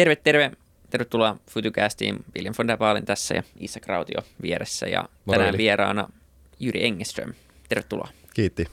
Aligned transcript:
Terve, 0.00 0.16
terve. 0.16 0.50
Tervetuloa 0.90 1.36
Futucastiin. 1.50 2.24
William 2.36 2.54
von 2.58 2.68
der 2.68 2.78
Baalen 2.78 3.04
tässä 3.04 3.34
ja 3.34 3.42
Isa 3.58 3.80
Krautio 3.80 4.20
vieressä. 4.42 4.86
Ja 4.86 5.08
Moro, 5.24 5.38
tänään 5.38 5.52
Vili. 5.52 5.62
vieraana 5.62 6.08
Jyri 6.60 6.86
Engeström. 6.86 7.32
Tervetuloa. 7.68 8.08
Kiitti. 8.34 8.66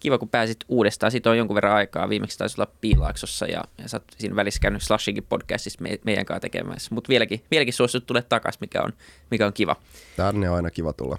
Kiva, 0.00 0.18
kun 0.18 0.28
pääsit 0.28 0.56
uudestaan. 0.68 1.12
Siitä 1.12 1.30
on 1.30 1.38
jonkun 1.38 1.54
verran 1.54 1.72
aikaa. 1.72 2.08
Viimeksi 2.08 2.38
taisi 2.38 2.60
olla 2.60 2.72
Piilaaksossa 2.80 3.46
ja, 3.46 3.64
ja 3.78 3.88
sä 3.88 3.96
oot 3.96 4.04
siinä 4.18 4.36
välissä 4.36 4.60
käynyt 4.60 4.82
Slashinkin 4.82 5.26
podcastissa 5.28 5.82
me, 5.82 5.98
meidän 6.04 6.26
kanssa 6.26 6.40
tekemässä. 6.40 6.94
Mutta 6.94 7.08
vieläkin, 7.08 7.44
vieläkin 7.50 7.74
suositut 7.74 8.06
tulla 8.06 8.22
takaisin, 8.22 8.60
mikä 8.60 8.82
on, 8.82 8.92
mikä 9.30 9.46
on 9.46 9.52
kiva. 9.52 9.76
Tänne 10.16 10.50
on 10.50 10.56
aina 10.56 10.70
kiva 10.70 10.92
tulla. 10.92 11.18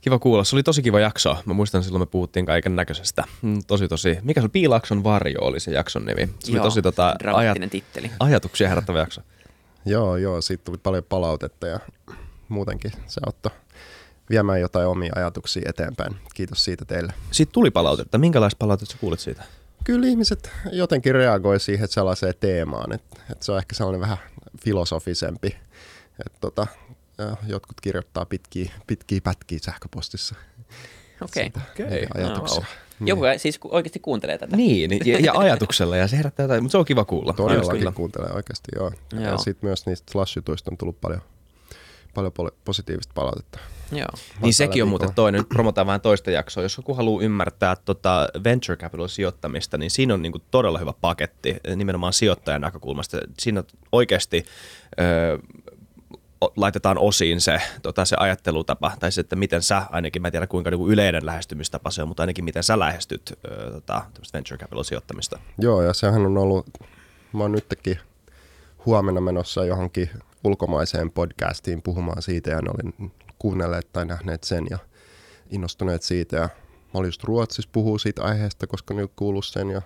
Kiva 0.00 0.18
kuulla. 0.18 0.44
Se 0.44 0.56
oli 0.56 0.62
tosi 0.62 0.82
kiva 0.82 1.00
jakso. 1.00 1.36
Mä 1.46 1.54
muistan 1.54 1.82
silloin 1.84 2.02
me 2.02 2.06
puhuttiin 2.06 2.46
kaiken 2.46 2.76
näköisestä. 2.76 3.24
Mm, 3.42 3.58
Tosi 3.66 3.88
tosi. 3.88 4.18
Mikä 4.22 4.40
se 4.40 4.44
oli? 4.44 4.48
Piilakson 4.50 5.04
varjo 5.04 5.38
oli 5.40 5.60
se 5.60 5.70
jakson 5.70 6.04
nimi. 6.04 6.28
Se 6.38 6.52
oli 6.52 6.60
tosi 6.60 6.82
tota, 6.82 7.14
ajat, 7.34 7.58
titteli. 7.70 8.10
ajatuksia 8.20 8.68
herättävä 8.68 8.98
jakso. 8.98 9.20
Joo, 9.86 10.16
joo, 10.16 10.40
siitä 10.40 10.64
tuli 10.64 10.78
paljon 10.82 11.04
palautetta 11.08 11.66
ja 11.66 11.80
muutenkin 12.48 12.92
se 13.06 13.20
auttoi 13.26 13.52
viemään 14.30 14.60
jotain 14.60 14.86
omia 14.88 15.12
ajatuksia 15.16 15.62
eteenpäin. 15.66 16.16
Kiitos 16.34 16.64
siitä 16.64 16.84
teille. 16.84 17.12
Siitä 17.30 17.52
tuli 17.52 17.70
palautetta. 17.70 18.18
Minkälaista 18.18 18.56
palautetta 18.58 18.92
sä 18.92 18.98
kuulit 18.98 19.20
siitä? 19.20 19.42
Kyllä 19.84 20.06
ihmiset 20.06 20.50
jotenkin 20.72 21.14
reagoi 21.14 21.60
siihen 21.60 21.88
sellaiseen 21.88 22.34
teemaan, 22.40 22.92
että, 22.92 23.20
että 23.30 23.44
se 23.44 23.52
on 23.52 23.58
ehkä 23.58 23.74
sellainen 23.74 24.00
vähän 24.00 24.18
filosofisempi. 24.64 25.56
Että 26.26 26.38
tota, 26.40 26.66
ja 27.18 27.36
jotkut 27.46 27.80
kirjoittaa 27.80 28.24
pitkiä, 28.24 28.72
pitkiä 28.86 29.20
pätkiä 29.24 29.58
sähköpostissa. 29.62 30.34
Okei. 31.22 31.42
Siitä 31.44 31.60
Okei. 31.72 31.90
niitä 31.90 32.08
Ajatuksia. 32.14 32.64
No, 33.00 33.06
Joku 33.06 33.22
siis 33.36 33.58
oikeasti 33.64 33.98
kuuntelee 33.98 34.38
tätä. 34.38 34.56
Niin, 34.56 34.90
ja, 35.04 35.18
ja 35.18 35.32
ajatuksella. 35.36 35.96
Ja 35.96 36.08
se 36.08 36.16
herättää 36.16 36.44
jotain, 36.44 36.62
mutta 36.62 36.72
se 36.72 36.78
on 36.78 36.84
kiva 36.84 37.04
kuulla. 37.04 37.32
Todellakin 37.32 37.78
Kyllä. 37.78 37.92
kuuntelee 37.92 38.30
oikeasti, 38.32 38.68
joo. 38.76 38.92
Joo. 39.12 39.22
Ja 39.22 39.36
sitten 39.36 39.68
myös 39.68 39.86
niistä 39.86 40.12
slashjutuista 40.12 40.70
on 40.70 40.76
tullut 40.76 41.00
paljon, 41.00 41.20
paljon 42.14 42.32
positiivista 42.64 43.12
palautetta. 43.14 43.58
Joo. 43.92 44.08
Niin 44.42 44.54
sekin 44.54 44.82
on 44.82 44.88
muuten 44.88 45.14
toinen, 45.14 45.38
nyt 45.38 45.48
promotaan 45.48 45.86
vähän 45.86 46.00
toista 46.00 46.30
jaksoa. 46.30 46.62
Jos 46.62 46.76
joku 46.76 46.94
haluaa 46.94 47.22
ymmärtää 47.22 47.76
tota 47.84 48.28
venture 48.44 48.76
capital 48.76 49.08
sijoittamista, 49.08 49.78
niin 49.78 49.90
siinä 49.90 50.14
on 50.14 50.22
niinku 50.22 50.38
todella 50.50 50.78
hyvä 50.78 50.92
paketti 51.00 51.56
nimenomaan 51.76 52.12
sijoittajan 52.12 52.60
näkökulmasta. 52.60 53.18
Siinä 53.38 53.64
oikeasti 53.92 54.44
ö, 55.00 55.38
o- 55.38 55.67
laitetaan 56.56 56.98
osiin 56.98 57.40
se, 57.40 57.60
tota, 57.82 58.04
se 58.04 58.16
ajattelutapa, 58.20 58.92
tai 59.00 59.12
se, 59.12 59.20
että 59.20 59.36
miten 59.36 59.62
sä, 59.62 59.82
ainakin 59.90 60.22
mä 60.22 60.28
en 60.28 60.32
tiedä 60.32 60.46
kuinka 60.46 60.70
niinku 60.70 60.88
yleinen 60.88 61.26
lähestymistapa 61.26 61.90
se 61.90 62.02
on, 62.02 62.08
mutta 62.08 62.22
ainakin 62.22 62.44
miten 62.44 62.62
sä 62.62 62.78
lähestyt 62.78 63.38
ö, 63.44 63.70
tota, 63.70 64.04
venture 64.34 64.58
capital 64.58 64.82
sijoittamista. 64.82 65.38
Joo, 65.58 65.82
ja 65.82 65.92
sehän 65.92 66.26
on 66.26 66.38
ollut, 66.38 66.66
mä 67.32 67.42
oon 67.42 67.52
nytkin 67.52 67.98
huomenna 68.86 69.20
menossa 69.20 69.64
johonkin 69.64 70.10
ulkomaiseen 70.44 71.10
podcastiin 71.10 71.82
puhumaan 71.82 72.22
siitä, 72.22 72.50
ja 72.50 72.62
ne 72.62 72.70
olin 72.70 73.12
kuunnelleet 73.38 73.92
tai 73.92 74.06
nähneet 74.06 74.44
sen 74.44 74.66
ja 74.70 74.78
innostuneet 75.50 76.02
siitä, 76.02 76.36
ja 76.36 76.48
mä 76.94 76.98
olin 76.98 77.08
just 77.08 77.24
Ruotsissa 77.24 77.70
puhuu 77.72 77.98
siitä 77.98 78.22
aiheesta, 78.22 78.66
koska 78.66 78.94
ne 78.94 79.08
kuullut 79.16 79.44
sen, 79.44 79.70
ja 79.70 79.82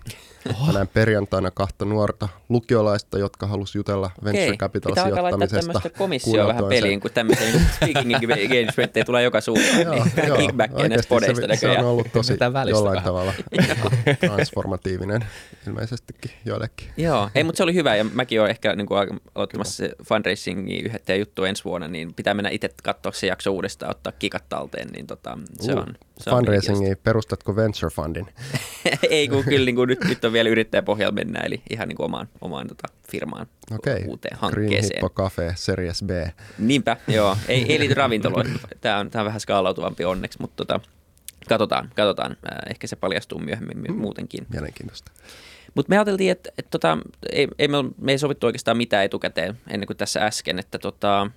mä 0.66 0.72
näin 0.72 0.88
perjantaina 0.88 1.50
kahta 1.50 1.84
nuorta 1.84 2.28
lukiolaista, 2.48 3.18
jotka 3.18 3.46
halusi 3.46 3.78
jutella 3.78 4.10
venture 4.24 4.44
Okei, 4.44 4.56
capital 4.56 4.92
pitää 4.92 5.04
alkaa 5.04 5.22
laittaa 5.22 5.38
sijoittamisesta. 5.38 5.80
tämmöistä 5.80 5.98
komissioa 5.98 6.46
vähän 6.48 6.62
sen. 6.62 6.68
peliin, 6.68 7.00
kun 7.00 7.10
tämmöisiä 7.14 7.46
niin 7.46 7.66
speaking 7.76 8.14
engagementteja 8.22 9.04
tulee 9.04 9.22
joka 9.22 9.40
suuntaan. 9.40 9.80
Joo, 9.80 9.94
niin 9.94 10.26
joo. 10.26 10.36
kickbackia 10.36 10.88
näistä 10.88 11.14
Oikeasti 11.14 11.40
podeista 11.40 11.54
se, 11.54 11.60
se 11.60 11.78
on 11.78 11.84
ollut 11.86 12.12
tosi 12.12 12.32
jollain 12.70 12.94
vähän. 12.94 13.04
tavalla 13.04 13.32
transformatiivinen 14.26 15.24
ilmeisestikin 15.66 16.30
joillekin. 16.44 16.88
Joo, 16.96 17.30
ei, 17.34 17.44
mutta 17.44 17.56
se 17.56 17.62
oli 17.62 17.74
hyvä 17.74 17.96
ja 17.96 18.04
mäkin 18.04 18.40
olen 18.40 18.50
ehkä 18.50 18.76
niin 18.76 18.86
kuin, 18.86 19.20
aloittamassa 19.34 19.76
se 19.76 19.90
fundraisingin 20.08 20.86
yhtä 20.86 21.14
juttu 21.14 21.44
ensi 21.44 21.64
vuonna, 21.64 21.88
niin 21.88 22.14
pitää 22.14 22.34
mennä 22.34 22.50
itse 22.50 22.70
katsoa 22.82 23.12
se 23.12 23.26
jakso 23.26 23.50
uudestaan, 23.50 23.90
ottaa 23.90 24.12
kikat 24.18 24.48
talteen, 24.48 24.88
niin 24.88 25.06
tota, 25.06 25.38
se 25.60 25.72
Uh, 25.72 25.78
on 25.78 25.94
Fundraisingia, 26.30 26.96
perustatko 26.96 27.56
venture 27.56 27.90
fundin? 27.90 28.26
ei, 29.10 29.28
kun 29.28 29.44
kyllä 29.44 29.64
niin 29.64 29.74
kuin, 29.74 29.88
nyt, 29.88 30.04
nyt 30.04 30.24
on 30.24 30.32
vielä 30.32 30.48
yrittäjäpohjalla 30.48 31.14
mennä, 31.14 31.40
eli 31.40 31.62
ihan 31.70 31.88
niin 31.88 31.96
kuin 31.96 32.04
omaan, 32.04 32.28
omaan 32.40 32.68
tota, 32.68 32.88
firmaan 33.10 33.46
Okei, 33.70 34.04
uuteen 34.06 34.38
Green 34.38 34.54
hankkeeseen. 34.54 34.96
Hippo 34.96 35.10
Cafe 35.10 35.52
Series 35.56 36.02
B. 36.02 36.10
Niinpä, 36.58 36.96
joo. 37.08 37.36
Ei, 37.48 37.72
ei 37.72 37.80
liity 37.80 37.94
ravintoloihin. 37.94 38.60
Tämä 38.80 38.98
on, 38.98 39.10
tämä 39.10 39.20
on 39.20 39.26
vähän 39.26 39.40
skaalautuvampi 39.40 40.04
onneksi, 40.04 40.38
mutta 40.40 40.64
tota, 40.64 40.80
katsotaan, 41.48 41.90
katsotaan. 41.96 42.36
Ehkä 42.70 42.86
se 42.86 42.96
paljastuu 42.96 43.38
myöhemmin 43.38 43.78
my- 43.78 43.96
muutenkin. 43.96 44.46
Mielenkiintoista. 44.52 45.12
Mutta 45.74 45.90
me 45.90 45.96
ajateltiin, 45.96 46.30
että, 46.30 46.50
että 46.58 46.70
tota, 46.70 46.98
ei, 47.32 47.48
ei 47.58 47.68
me, 47.68 47.76
me 47.98 48.12
ei 48.12 48.18
sovittu 48.18 48.46
oikeastaan 48.46 48.76
mitään 48.76 49.04
etukäteen 49.04 49.58
ennen 49.70 49.86
kuin 49.86 49.96
tässä 49.96 50.26
äsken, 50.26 50.58
että 50.58 50.78
tota, 50.78 51.30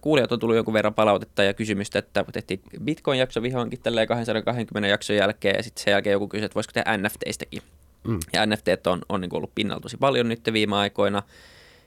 kuulijat 0.00 0.32
on 0.32 0.38
tullut 0.38 0.56
jonkun 0.56 0.74
verran 0.74 0.94
palautetta 0.94 1.42
ja 1.42 1.54
kysymystä, 1.54 1.98
että 1.98 2.24
tehtiin 2.32 2.60
Bitcoin-jakso 2.84 3.42
vihdoinkin 3.42 3.80
tälleen 3.82 4.08
220 4.08 4.88
jakson 4.88 5.16
jälkeen 5.16 5.56
ja 5.56 5.62
sitten 5.62 5.84
sen 5.84 5.92
jälkeen 5.92 6.12
joku 6.12 6.28
kysyi, 6.28 6.44
että 6.44 6.54
voisiko 6.54 6.72
tehdä 6.72 6.96
NFTistäkin. 6.96 7.62
Mm. 8.06 8.18
Ja 8.32 8.46
NFT 8.46 8.86
on, 8.86 9.02
on 9.08 9.20
niin 9.20 9.34
ollut 9.34 9.54
pinnalla 9.54 9.80
tosi 9.80 9.96
paljon 9.96 10.28
nyt 10.28 10.40
viime 10.52 10.76
aikoina 10.76 11.22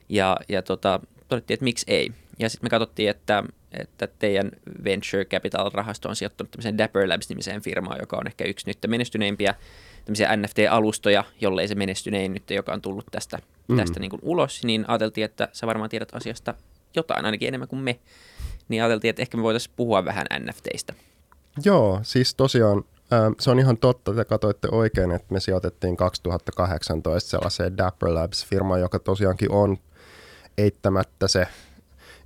ja, 0.08 0.36
ja 0.48 0.62
tota, 0.62 1.00
todettiin, 1.28 1.54
että 1.54 1.64
miksi 1.64 1.84
ei. 1.88 2.12
Ja 2.38 2.48
sitten 2.48 2.66
me 2.66 2.70
katsottiin, 2.70 3.10
että, 3.10 3.44
että 3.72 4.08
teidän 4.18 4.50
Venture 4.84 5.24
Capital-rahasto 5.24 6.08
on 6.08 6.16
sijoittanut 6.16 6.50
tämmöiseen 6.50 6.78
Dapper 6.78 7.08
Labs-nimiseen 7.08 7.62
firmaan, 7.62 8.00
joka 8.00 8.16
on 8.16 8.26
ehkä 8.26 8.44
yksi 8.44 8.66
nyt 8.66 8.78
menestyneimpiä 8.86 9.54
tämmöisiä 10.04 10.36
NFT-alustoja, 10.36 11.24
jollei 11.40 11.68
se 11.68 11.74
menestynein 11.74 12.32
nyt, 12.32 12.50
joka 12.50 12.72
on 12.72 12.82
tullut 12.82 13.06
tästä, 13.10 13.38
mm. 13.68 13.76
tästä 13.76 14.00
niin 14.00 14.10
kuin 14.10 14.20
ulos, 14.22 14.64
niin 14.64 14.84
ajateltiin, 14.88 15.24
että 15.24 15.48
sä 15.52 15.66
varmaan 15.66 15.90
tiedät 15.90 16.14
asiasta 16.14 16.54
jotain, 16.96 17.24
ainakin 17.24 17.48
enemmän 17.48 17.68
kuin 17.68 17.82
me. 17.82 18.00
Niin 18.68 18.82
ajateltiin, 18.82 19.10
että 19.10 19.22
ehkä 19.22 19.36
me 19.36 19.42
voitaisiin 19.42 19.74
puhua 19.76 20.04
vähän 20.04 20.26
NFTistä. 20.38 20.94
Joo, 21.64 22.00
siis 22.02 22.34
tosiaan 22.34 22.84
ähm, 23.12 23.32
se 23.40 23.50
on 23.50 23.58
ihan 23.58 23.78
totta, 23.78 24.14
te 24.14 24.24
katsoitte 24.24 24.68
oikein, 24.72 25.10
että 25.10 25.34
me 25.34 25.40
sijoitettiin 25.40 25.96
2018 25.96 27.30
sellaiseen 27.30 27.78
Dapper 27.78 28.14
Labs-firmaan, 28.14 28.80
joka 28.80 28.98
tosiaankin 28.98 29.52
on 29.52 29.76
eittämättä 30.58 31.28
se 31.28 31.46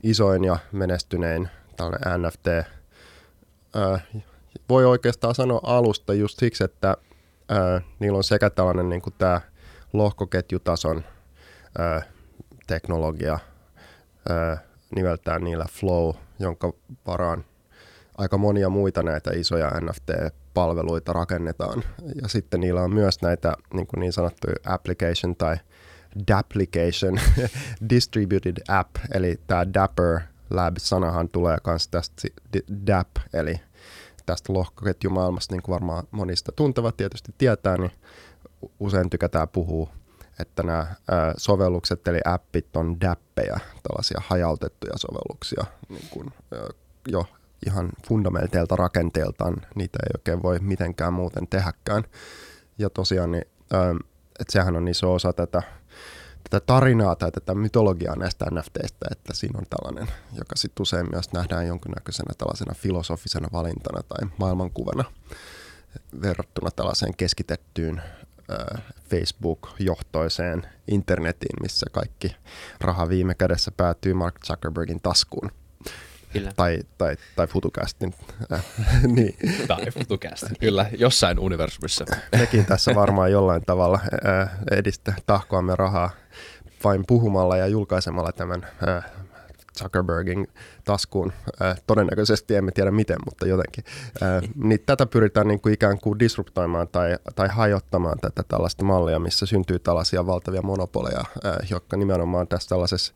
isoin 0.02 0.44
ja 0.44 0.58
menestynein 0.72 1.48
tällainen 1.76 2.22
NFT. 2.22 2.46
Äh, 3.76 4.02
voi 4.68 4.84
oikeastaan 4.84 5.34
sanoa 5.34 5.60
alusta 5.62 6.14
just 6.14 6.38
siksi, 6.38 6.64
että 6.64 6.96
äh, 7.52 7.84
niillä 7.98 8.16
on 8.16 8.24
sekä 8.24 8.50
tällainen 8.50 8.88
niin 8.88 9.02
kuin 9.02 9.14
tämä 9.18 9.40
lohkoketjutason 9.92 11.04
äh, 11.80 12.08
teknologia, 12.66 13.38
nimeltään 14.96 15.44
niillä 15.44 15.66
Flow, 15.70 16.14
jonka 16.38 16.72
varaan 17.06 17.44
aika 18.18 18.38
monia 18.38 18.68
muita 18.68 19.02
näitä 19.02 19.30
isoja 19.34 19.70
NFT-palveluita 19.80 21.12
rakennetaan. 21.12 21.82
Ja 22.22 22.28
sitten 22.28 22.60
niillä 22.60 22.82
on 22.82 22.94
myös 22.94 23.22
näitä 23.22 23.54
niin, 23.74 23.86
niin 23.96 24.12
sanottuja 24.12 24.56
application 24.64 25.36
tai 25.36 25.56
Dapplication 26.28 27.20
Distributed 27.90 28.56
App, 28.68 28.96
eli 29.14 29.40
tämä 29.46 29.72
Dapper 29.74 30.20
Lab-sanahan 30.50 31.28
tulee 31.28 31.58
myös 31.66 31.88
tästä 31.88 32.28
DAP, 32.86 33.08
eli 33.32 33.60
tästä 34.26 34.52
lohkoketjumaailmasta, 34.52 35.54
niin 35.54 35.62
kuin 35.62 35.74
varmaan 35.74 36.04
monista 36.10 36.52
tuntevat 36.52 36.96
tietysti 36.96 37.34
tietää, 37.38 37.76
niin 37.76 37.92
usein 38.80 39.10
tykätään 39.10 39.48
puhua, 39.48 39.90
että 40.40 40.62
nämä 40.62 40.94
sovellukset 41.36 42.08
eli 42.08 42.20
appit 42.24 42.76
on 42.76 43.00
dappeja, 43.00 43.58
tällaisia 43.82 44.20
hajautettuja 44.26 44.92
sovelluksia, 44.96 45.64
niin 45.88 46.08
kuin, 46.10 46.32
jo 47.08 47.26
ihan 47.66 47.90
fundamenteilta 48.08 48.76
rakenteeltaan, 48.76 49.56
niitä 49.74 49.98
ei 50.02 50.10
oikein 50.18 50.42
voi 50.42 50.58
mitenkään 50.58 51.12
muuten 51.12 51.46
tehdäkään. 51.48 52.04
Ja 52.78 52.90
tosiaan, 52.90 53.32
niin, 53.32 53.44
että 54.40 54.52
sehän 54.52 54.76
on 54.76 54.88
iso 54.88 55.14
osa 55.14 55.32
tätä, 55.32 55.62
tätä 56.50 56.66
tarinaa 56.66 57.16
tai 57.16 57.32
tätä 57.32 57.54
mytologiaa 57.54 58.16
näistä 58.16 58.44
NFTistä, 58.50 59.06
että 59.10 59.34
siinä 59.34 59.58
on 59.58 59.66
tällainen, 59.70 60.14
joka 60.32 60.56
sitten 60.56 60.82
usein 60.82 61.06
myös 61.12 61.32
nähdään 61.32 61.66
jonkinnäköisenä 61.66 62.34
tällaisena 62.38 62.74
filosofisena 62.74 63.48
valintana 63.52 64.02
tai 64.02 64.28
maailmankuvana 64.38 65.04
verrattuna 66.22 66.70
tällaiseen 66.70 67.16
keskitettyyn 67.16 68.02
Facebook-johtoiseen 69.10 70.62
internetiin, 70.88 71.62
missä 71.62 71.86
kaikki 71.92 72.36
raha 72.80 73.08
viime 73.08 73.34
kädessä 73.34 73.70
päätyy 73.76 74.14
Mark 74.14 74.34
Zuckerbergin 74.46 75.00
taskuun. 75.00 75.50
Kyllä. 76.32 76.52
Tai, 76.56 76.78
tai, 76.98 77.16
tai 77.36 77.46
FutuCastin. 77.46 78.14
Niin. 79.16 79.36
Tai 79.68 79.90
futukästä. 79.98 80.50
Kyllä, 80.60 80.86
jossain 80.98 81.38
universumissa. 81.38 82.04
Mekin 82.38 82.66
tässä 82.66 82.94
varmaan 82.94 83.32
jollain 83.32 83.62
tavalla 83.66 84.00
edistä 84.70 85.14
tahkoamme 85.26 85.76
rahaa 85.76 86.10
vain 86.84 87.04
puhumalla 87.06 87.56
ja 87.56 87.66
julkaisemalla 87.66 88.32
tämän 88.32 88.66
Zuckerbergin 89.78 90.46
taskuun. 90.84 91.32
Äh, 91.62 91.82
todennäköisesti 91.86 92.54
emme 92.54 92.72
tiedä 92.72 92.90
miten, 92.90 93.16
mutta 93.24 93.46
jotenkin. 93.46 93.84
Äh, 94.22 94.50
niin 94.54 94.80
tätä 94.86 95.06
pyritään 95.06 95.48
niin 95.48 95.60
kuin 95.60 95.74
ikään 95.74 95.98
kuin 95.98 96.18
disruptoimaan 96.18 96.88
tai, 96.88 97.16
tai 97.34 97.48
hajottamaan 97.48 98.18
tätä 98.18 98.42
tällaista 98.48 98.84
mallia, 98.84 99.18
missä 99.18 99.46
syntyy 99.46 99.78
tällaisia 99.78 100.26
valtavia 100.26 100.62
monopoleja, 100.62 101.20
äh, 101.46 101.56
jotka 101.70 101.96
nimenomaan 101.96 102.48
tässä 102.48 102.68
tällaisessa 102.68 103.12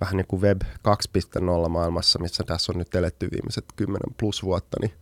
vähän 0.00 0.16
niin 0.16 0.26
kuin 0.26 0.42
Web 0.42 0.62
2.0 0.62 1.68
maailmassa, 1.68 2.18
missä 2.18 2.44
tässä 2.44 2.72
on 2.72 2.78
nyt 2.78 2.94
eletty 2.94 3.28
viimeiset 3.30 3.64
10 3.76 4.00
plus 4.16 4.42
vuotta, 4.42 4.76
niin 4.80 4.92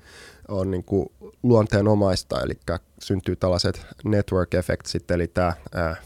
on 0.48 0.70
niin 0.70 0.84
kuin 0.84 1.08
luonteenomaista, 1.42 2.40
eli 2.40 2.54
syntyy 3.02 3.36
tällaiset 3.36 3.86
network 4.04 4.54
effectsit, 4.54 5.10
eli 5.10 5.28
tämä 5.28 5.52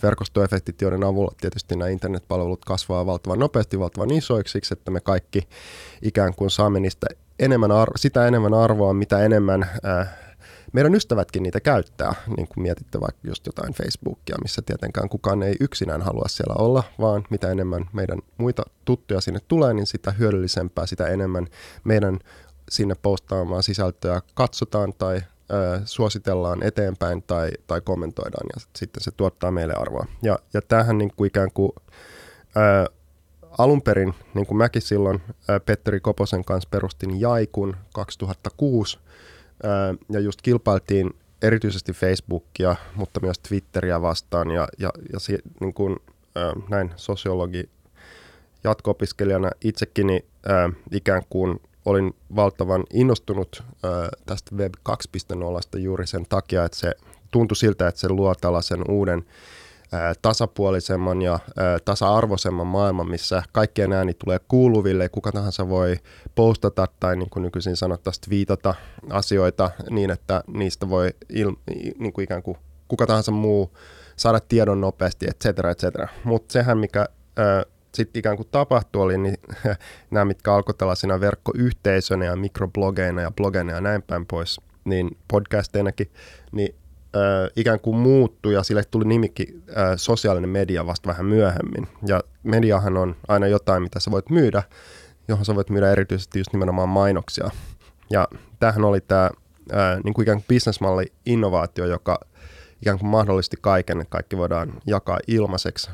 verkostoefektit, 0.03 0.81
joiden 0.81 1.05
avulla 1.05 1.35
tietysti 1.41 1.77
nämä 1.77 1.89
internetpalvelut 1.89 2.65
kasvaa 2.65 3.07
valtavan 3.07 3.39
nopeasti, 3.39 3.79
valtavan 3.79 4.11
isoiksi, 4.11 4.59
että 4.73 4.91
me 4.91 5.01
kaikki 5.01 5.49
ikään 6.03 6.35
kuin 6.35 6.51
saamme 6.51 6.81
niistä 6.81 7.07
enemmän 7.39 7.73
arvo, 7.73 7.93
sitä 7.97 8.27
enemmän 8.27 8.55
arvoa, 8.55 8.95
mitä 8.95 9.25
enemmän 9.25 9.71
ää, 9.83 10.33
meidän 10.73 10.95
ystävätkin 10.95 11.43
niitä 11.43 11.61
käyttää, 11.61 12.15
niin 12.37 12.49
kuin 12.49 12.63
mietitte 12.63 13.01
vaikka 13.01 13.29
just 13.29 13.47
jotain 13.47 13.75
Facebookia, 13.75 14.37
missä 14.43 14.63
tietenkään 14.63 15.09
kukaan 15.09 15.43
ei 15.43 15.57
yksinään 15.61 16.03
halua 16.03 16.29
siellä 16.29 16.55
olla, 16.59 16.83
vaan 16.99 17.25
mitä 17.31 17.51
enemmän 17.51 17.89
meidän 17.93 18.19
muita 18.39 18.63
tuttuja 18.85 19.21
sinne 19.21 19.41
tulee, 19.49 19.75
niin 19.75 19.87
sitä 19.87 20.11
hyödyllisempää, 20.11 20.87
sitä 20.87 21.07
enemmän 21.07 21.47
meidän 21.85 22.19
sinne 22.73 22.95
postaamaan 23.03 23.63
sisältöä 23.63 24.23
katsotaan 24.35 24.93
tai 24.99 25.21
suositellaan 25.85 26.63
eteenpäin 26.63 27.23
tai, 27.23 27.51
tai 27.67 27.81
kommentoidaan 27.81 28.47
ja 28.55 28.61
sitten 28.77 29.03
se 29.03 29.11
tuottaa 29.11 29.51
meille 29.51 29.75
arvoa. 29.75 30.07
Ja, 30.23 30.39
ja 30.55 30.63
tämähän 30.63 30.99
niin 30.99 31.13
kuin 31.17 31.29
ikään 31.29 31.51
kuin 31.55 31.73
ö, 32.57 32.93
alun 33.59 33.83
perin, 33.83 34.15
niin 34.35 34.47
kuin 34.47 34.59
mäkin 34.59 34.83
silloin 34.83 35.23
ö, 35.51 35.61
Petteri 35.61 36.01
Koposen 36.01 36.45
kanssa 36.45 36.69
perustin 36.71 37.21
Jaikun 37.21 37.77
2006 37.95 38.99
ö, 39.65 39.69
ja 40.11 40.21
just 40.21 40.43
kilpailtiin 40.43 41.11
erityisesti 41.43 41.93
Facebookia, 41.93 42.77
mutta 42.95 43.21
myös 43.21 43.39
Twitteriä 43.39 44.03
vastaan 44.03 44.51
ja, 44.51 44.69
ja, 44.79 44.91
ja 45.13 45.19
si, 45.19 45.39
niin 45.61 45.75
kuin, 45.75 45.97
ö, 46.37 46.53
näin 46.69 46.93
sosiologi 46.97 47.69
jatko-opiskelijana 48.65 49.51
itsekin 49.65 50.07
niin, 50.07 50.25
ö, 50.47 50.73
ikään 50.91 51.23
kuin 51.31 51.61
olin 51.85 52.15
valtavan 52.37 52.85
innostunut 52.93 53.63
äh, 53.85 53.91
tästä 54.27 54.57
Web 54.57 54.75
2.0 55.75 55.79
juuri 55.79 56.07
sen 56.07 56.27
takia, 56.29 56.65
että 56.65 56.79
se 56.79 56.95
tuntui 57.31 57.57
siltä, 57.57 57.89
että 57.89 58.01
se 58.01 58.09
luo 58.09 58.35
tällaisen 58.35 58.91
uuden 58.91 59.25
äh, 59.95 60.17
tasapuolisemman 60.23 61.23
ja 61.23 61.35
äh, 61.35 61.41
tasa-arvoisemman 61.85 62.67
maailman, 62.67 63.11
missä 63.11 63.43
kaikkien 63.53 63.93
ääni 63.93 64.15
tulee 64.15 64.41
kuuluville, 64.49 65.09
kuka 65.09 65.33
tahansa 65.33 65.69
voi 65.69 65.97
postata 66.35 66.89
tai 67.01 67.17
niin 67.17 67.31
kuin 67.31 67.43
nykyisin 67.43 67.77
sanottaisiin 67.77 68.31
viitata 68.31 68.75
asioita 69.11 69.71
niin, 69.91 70.11
että 70.11 70.45
niistä 70.47 70.91
voi 70.91 71.11
il, 71.29 71.53
niin 71.99 72.13
kuin 72.13 72.25
ikään 72.25 72.43
kuin 72.43 72.57
kuka 72.89 73.07
tahansa 73.07 73.33
muu 73.33 73.77
saada 74.17 74.41
tiedon 74.41 74.81
nopeasti, 74.81 75.27
et 75.29 75.39
cetera, 75.41 75.71
et 75.71 75.79
cetera. 75.79 76.09
Mutta 76.25 76.53
sehän, 76.53 76.79
mikä 76.79 77.01
äh, 77.39 77.73
sitten 77.95 78.19
ikään 78.19 78.37
kuin 78.37 78.49
tapahtui, 78.51 79.03
oli 79.03 79.19
niin, 79.19 79.37
nämä, 80.11 80.25
mitkä 80.25 80.55
alkoi 80.55 80.75
tällaisina 80.75 81.21
verkkoyhteisönä 81.21 82.25
ja 82.25 82.37
mikroblogeina 82.37 83.23
ja 83.23 83.31
blogeina 83.31 83.73
ja 83.73 83.81
näin 83.81 84.03
päin 84.03 84.27
pois, 84.27 84.61
niin 84.85 85.19
podcasteinakin, 85.29 86.11
niin 86.53 86.75
äh, 87.17 87.51
ikään 87.57 87.81
kuin 87.81 87.97
muuttui 87.97 88.55
ja 88.55 88.63
sille 88.63 88.85
tuli 88.91 89.05
nimikin 89.05 89.63
äh, 89.71 89.93
sosiaalinen 89.97 90.51
media 90.51 90.87
vasta 90.87 91.09
vähän 91.09 91.27
myöhemmin. 91.27 91.89
Ja 92.07 92.21
mediahan 92.43 92.97
on 92.97 93.17
aina 93.29 93.47
jotain, 93.47 93.83
mitä 93.83 94.01
sä 94.01 94.11
voit 94.11 94.31
myydä, 94.31 94.63
johon 95.29 95.45
sä 95.45 95.55
voit 95.55 95.71
myydä 95.71 95.93
erityisesti 95.93 96.39
just 96.39 96.53
nimenomaan 96.53 96.89
mainoksia. 96.89 97.51
Ja 98.11 98.29
tämähän 98.61 98.85
oli 98.85 99.01
tämä 99.01 99.31
niin 100.05 100.15
kuin 100.15 100.23
ikään 100.23 100.39
kuin 100.39 100.49
bisnesmalli 100.49 101.13
innovaatio, 101.27 101.87
joka 101.87 102.21
ikään 102.83 102.99
kuin 102.99 103.11
mahdollisti 103.11 103.57
kaiken, 103.61 104.07
kaikki 104.09 104.37
voidaan 104.37 104.73
jakaa 104.87 105.19
ilmaiseksi, 105.27 105.91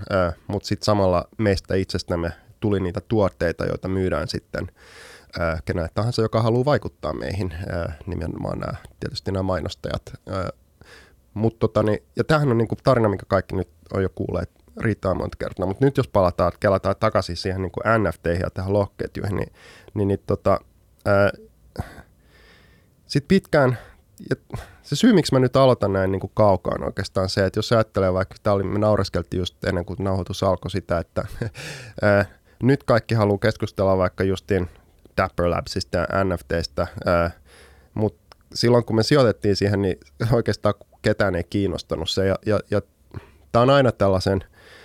mutta 0.47 0.69
sitten 0.69 0.85
samalla 0.85 1.29
meistä 1.39 1.75
itsestämme 1.75 2.33
tuli 2.61 2.81
niitä 2.81 3.01
tuotteita, 3.01 3.67
joita 3.67 3.89
myydään 3.89 4.29
sitten 4.29 4.67
kenelle 5.65 5.89
tahansa, 5.95 6.23
joka 6.23 6.43
haluaa 6.43 6.65
vaikuttaa 6.65 7.13
meihin, 7.13 7.55
nimenomaan 8.07 8.59
nämä, 8.59 8.73
tietysti 9.01 9.33
nämä 9.33 9.43
mainostajat. 9.43 10.03
Mut 11.35 11.59
tota, 11.59 11.83
niin, 11.83 11.99
ja 12.17 12.25
tämähän 12.25 12.51
on 12.51 12.59
niin 12.59 12.69
kuin 12.69 12.79
tarina, 12.85 13.09
minkä 13.09 13.27
kaikki 13.29 13.57
nyt 13.57 13.69
on 13.95 14.03
jo 14.03 14.09
kuulleet 14.15 14.51
riittää 14.81 15.15
monta 15.15 15.37
kertaa, 15.37 15.67
mutta 15.67 15.85
nyt 15.85 15.97
jos 15.97 16.09
palataan, 16.09 16.53
kelataan 16.61 16.97
takaisin 17.01 17.37
siihen 17.37 17.63
niin 17.63 17.73
kuin 17.73 18.03
NFT 18.03 18.27
ja 18.41 18.51
tähän 18.55 18.73
lohketjuihin, 18.73 19.37
niin, 19.37 19.53
niin, 19.95 20.09
niin 20.09 20.21
tota, 20.27 20.61
sitten 23.07 23.29
pitkään 23.29 23.79
ja 24.31 24.37
se 24.83 24.97
syy, 24.97 25.13
miksi 25.13 25.35
mä 25.35 25.39
nyt 25.39 25.57
aloitan 25.57 25.93
näin 25.93 26.13
niin 26.13 26.21
kuin 26.21 26.31
kaukaa, 26.35 26.75
on 26.79 26.85
oikeastaan 26.85 27.29
se, 27.29 27.47
että 27.47 27.59
jos 27.59 27.73
ajattelee 27.73 28.13
vaikka, 28.13 28.35
tää 28.43 28.53
oli, 28.53 28.63
me 28.63 28.79
naureskeltiin 28.79 29.39
just 29.39 29.65
ennen 29.65 29.85
kuin 29.85 29.97
nauhoitus 30.01 30.43
alkoi 30.43 30.71
sitä, 30.71 30.99
että 30.99 31.27
ää, 32.03 32.25
nyt 32.63 32.85
kaikki 32.85 33.15
haluaa 33.15 33.39
keskustella 33.39 33.99
vaikka 33.99 34.25
justiin 34.25 34.69
Dapper 35.17 35.51
Labsista 35.51 35.99
ja 35.99 36.25
NFTistä, 36.25 36.87
mutta 37.95 38.37
silloin 38.55 38.85
kun 38.85 38.97
me 38.97 39.03
sijoitettiin 39.03 39.57
siihen, 39.57 39.83
niin 39.83 39.99
oikeastaan 40.33 40.75
ketään 41.03 41.35
ei 41.35 41.45
kiinnostanut 41.45 42.11
se. 42.11 42.27
Ja, 42.27 42.37
ja, 42.47 42.61
ja 42.71 42.83
tämä 43.53 43.63
on 43.63 43.71
aina 43.71 43.93
tällaisen, 43.93 44.45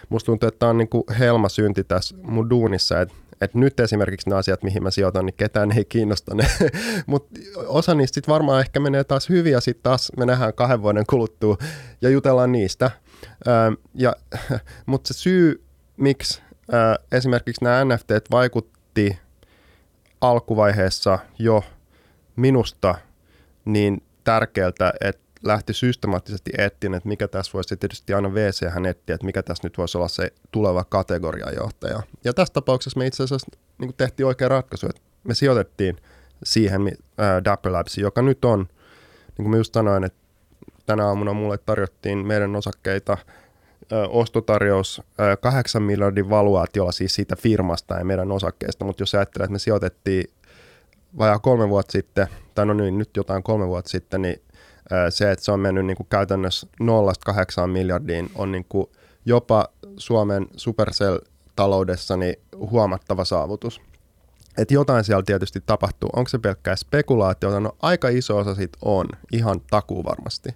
musta 0.10 0.26
tuntuu, 0.26 0.48
että 0.48 0.60
tämä 0.60 0.70
on 0.70 0.78
niin 0.78 0.90
kuin 0.90 1.04
helma 1.20 1.50
synti 1.50 1.84
tässä 1.84 2.16
mun 2.22 2.50
duunissa, 2.50 3.02
että 3.02 3.16
että 3.42 3.58
nyt 3.58 3.80
esimerkiksi 3.80 4.30
ne 4.30 4.36
asiat, 4.36 4.64
mihin 4.64 4.84
mä 4.84 4.92
sijoitan, 4.92 5.26
niin 5.26 5.34
ketään 5.38 5.78
ei 5.78 5.86
kiinnosta 5.86 6.36
ne. 6.36 6.48
Mutta 7.06 7.40
osa 7.68 7.96
niistä 7.96 8.16
sitten 8.16 8.34
varmaan 8.34 8.60
ehkä 8.60 8.80
menee 8.80 9.04
taas 9.04 9.30
hyvin 9.30 9.52
ja 9.52 9.62
sitten 9.62 9.84
taas 9.84 10.12
me 10.18 10.26
nähdään 10.26 10.54
kahden 10.54 10.82
vuoden 10.82 11.06
kuluttua 11.10 11.58
ja 12.02 12.10
jutellaan 12.10 12.52
niistä. 12.52 12.92
ja, 13.94 14.16
Mutta 14.86 15.14
se 15.14 15.20
syy, 15.20 15.64
miksi 15.98 16.42
ää, 16.72 16.96
esimerkiksi 17.12 17.64
nämä 17.64 17.86
NFT 17.86 18.12
vaikutti 18.32 19.18
alkuvaiheessa 20.22 21.20
jo 21.40 21.64
minusta 22.36 22.96
niin 23.66 24.04
tärkeältä, 24.24 24.94
että 25.02 25.23
lähti 25.44 25.74
systemaattisesti 25.74 26.52
etsiä, 26.58 26.98
että 26.98 27.10
mikä 27.10 27.28
tässä 27.28 27.52
voisi 27.54 27.78
tietysti 27.78 28.14
aina 28.14 28.34
VC 28.34 28.70
hän 28.70 28.86
etsiä, 28.86 29.16
että 29.16 29.26
mikä 29.26 29.44
tässä 29.44 29.64
nyt 29.64 29.78
voisi 29.78 29.98
olla 29.98 30.08
se 30.08 30.34
tuleva 30.52 30.84
kategoriajohtaja. 30.84 32.04
Ja 32.24 32.34
tässä 32.34 32.54
tapauksessa 32.54 33.00
me 33.00 33.06
itse 33.06 33.24
asiassa 33.24 33.48
niin 33.78 33.94
tehtiin 33.98 34.26
oikea 34.26 34.50
ratkaisu, 34.50 34.88
että 34.90 35.02
me 35.24 35.36
sijoitettiin 35.36 35.98
siihen 36.44 36.82
äh, 36.88 37.44
Dapper 37.46 37.72
Labs, 37.72 37.98
joka 37.98 38.22
nyt 38.22 38.46
on, 38.46 38.60
niin 38.60 39.36
kuin 39.36 39.50
mä 39.50 39.58
just 39.58 39.74
sanoin, 39.74 40.04
että 40.04 40.20
tänä 40.86 41.06
aamuna 41.08 41.34
mulle 41.34 41.58
tarjottiin 41.58 42.28
meidän 42.28 42.56
osakkeita 42.56 43.18
ö, 43.92 44.08
ostotarjous 44.08 45.02
ö, 45.20 45.38
8 45.38 45.84
miljardin 45.84 46.30
valuaatiolla 46.30 46.92
siis 46.92 47.16
siitä 47.16 47.36
firmasta 47.36 47.96
ja 47.96 48.06
meidän 48.06 48.32
osakkeista, 48.32 48.86
mutta 48.86 49.02
jos 49.02 49.16
ajattelee, 49.16 49.44
että 49.44 49.52
me 49.52 49.60
sijoitettiin 49.60 50.26
vajaa 51.18 51.40
kolme 51.40 51.70
vuotta 51.70 51.92
sitten, 51.92 52.28
tai 52.56 52.66
no 52.66 52.74
niin, 52.74 52.98
nyt 52.98 53.18
jotain 53.18 53.44
kolme 53.44 53.68
vuotta 53.68 53.90
sitten, 53.90 54.22
niin 54.22 54.42
se, 55.10 55.32
että 55.32 55.46
se 55.46 55.52
on 55.52 55.60
mennyt 55.60 55.86
niin 55.86 55.98
kuin 55.98 56.08
käytännössä 56.10 56.68
0-8 56.84 57.68
miljardiin, 57.68 58.32
on 58.36 58.52
niin 58.52 58.66
kuin 58.70 58.88
jopa 59.26 59.68
Suomen 59.98 60.48
Supercell-taloudessa 60.58 62.18
niin 62.18 62.36
huomattava 62.56 63.26
saavutus. 63.26 63.82
Et 64.58 64.72
jotain 64.72 65.04
siellä 65.04 65.24
tietysti 65.24 65.64
tapahtuu. 65.66 66.10
Onko 66.16 66.30
se 66.30 66.40
pelkkää 66.40 66.76
spekulaatiota? 66.76 67.60
No 67.60 67.76
aika 67.82 68.10
iso 68.10 68.38
osa 68.38 68.56
siitä 68.56 68.78
on, 68.82 69.06
ihan 69.32 69.62
takuu 69.70 70.04
varmasti. 70.04 70.50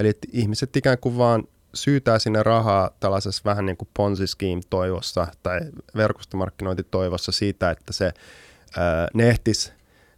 Eli 0.00 0.12
ihmiset 0.32 0.76
ikään 0.76 0.98
kuin 0.98 1.18
vaan 1.18 1.44
syytää 1.74 2.18
sinne 2.18 2.42
rahaa 2.42 2.90
tällaisessa 3.00 3.42
vähän 3.44 3.66
niin 3.66 3.76
kuin 3.76 3.88
ponzi 3.96 4.24
toivossa 4.70 5.26
tai 5.42 5.60
verkostomarkkinointitoivossa 5.96 7.32
siitä, 7.32 7.70
että 7.70 7.92
se 7.92 8.12
ää, 8.76 9.08
ne 9.14 9.28
ehtis 9.28 9.72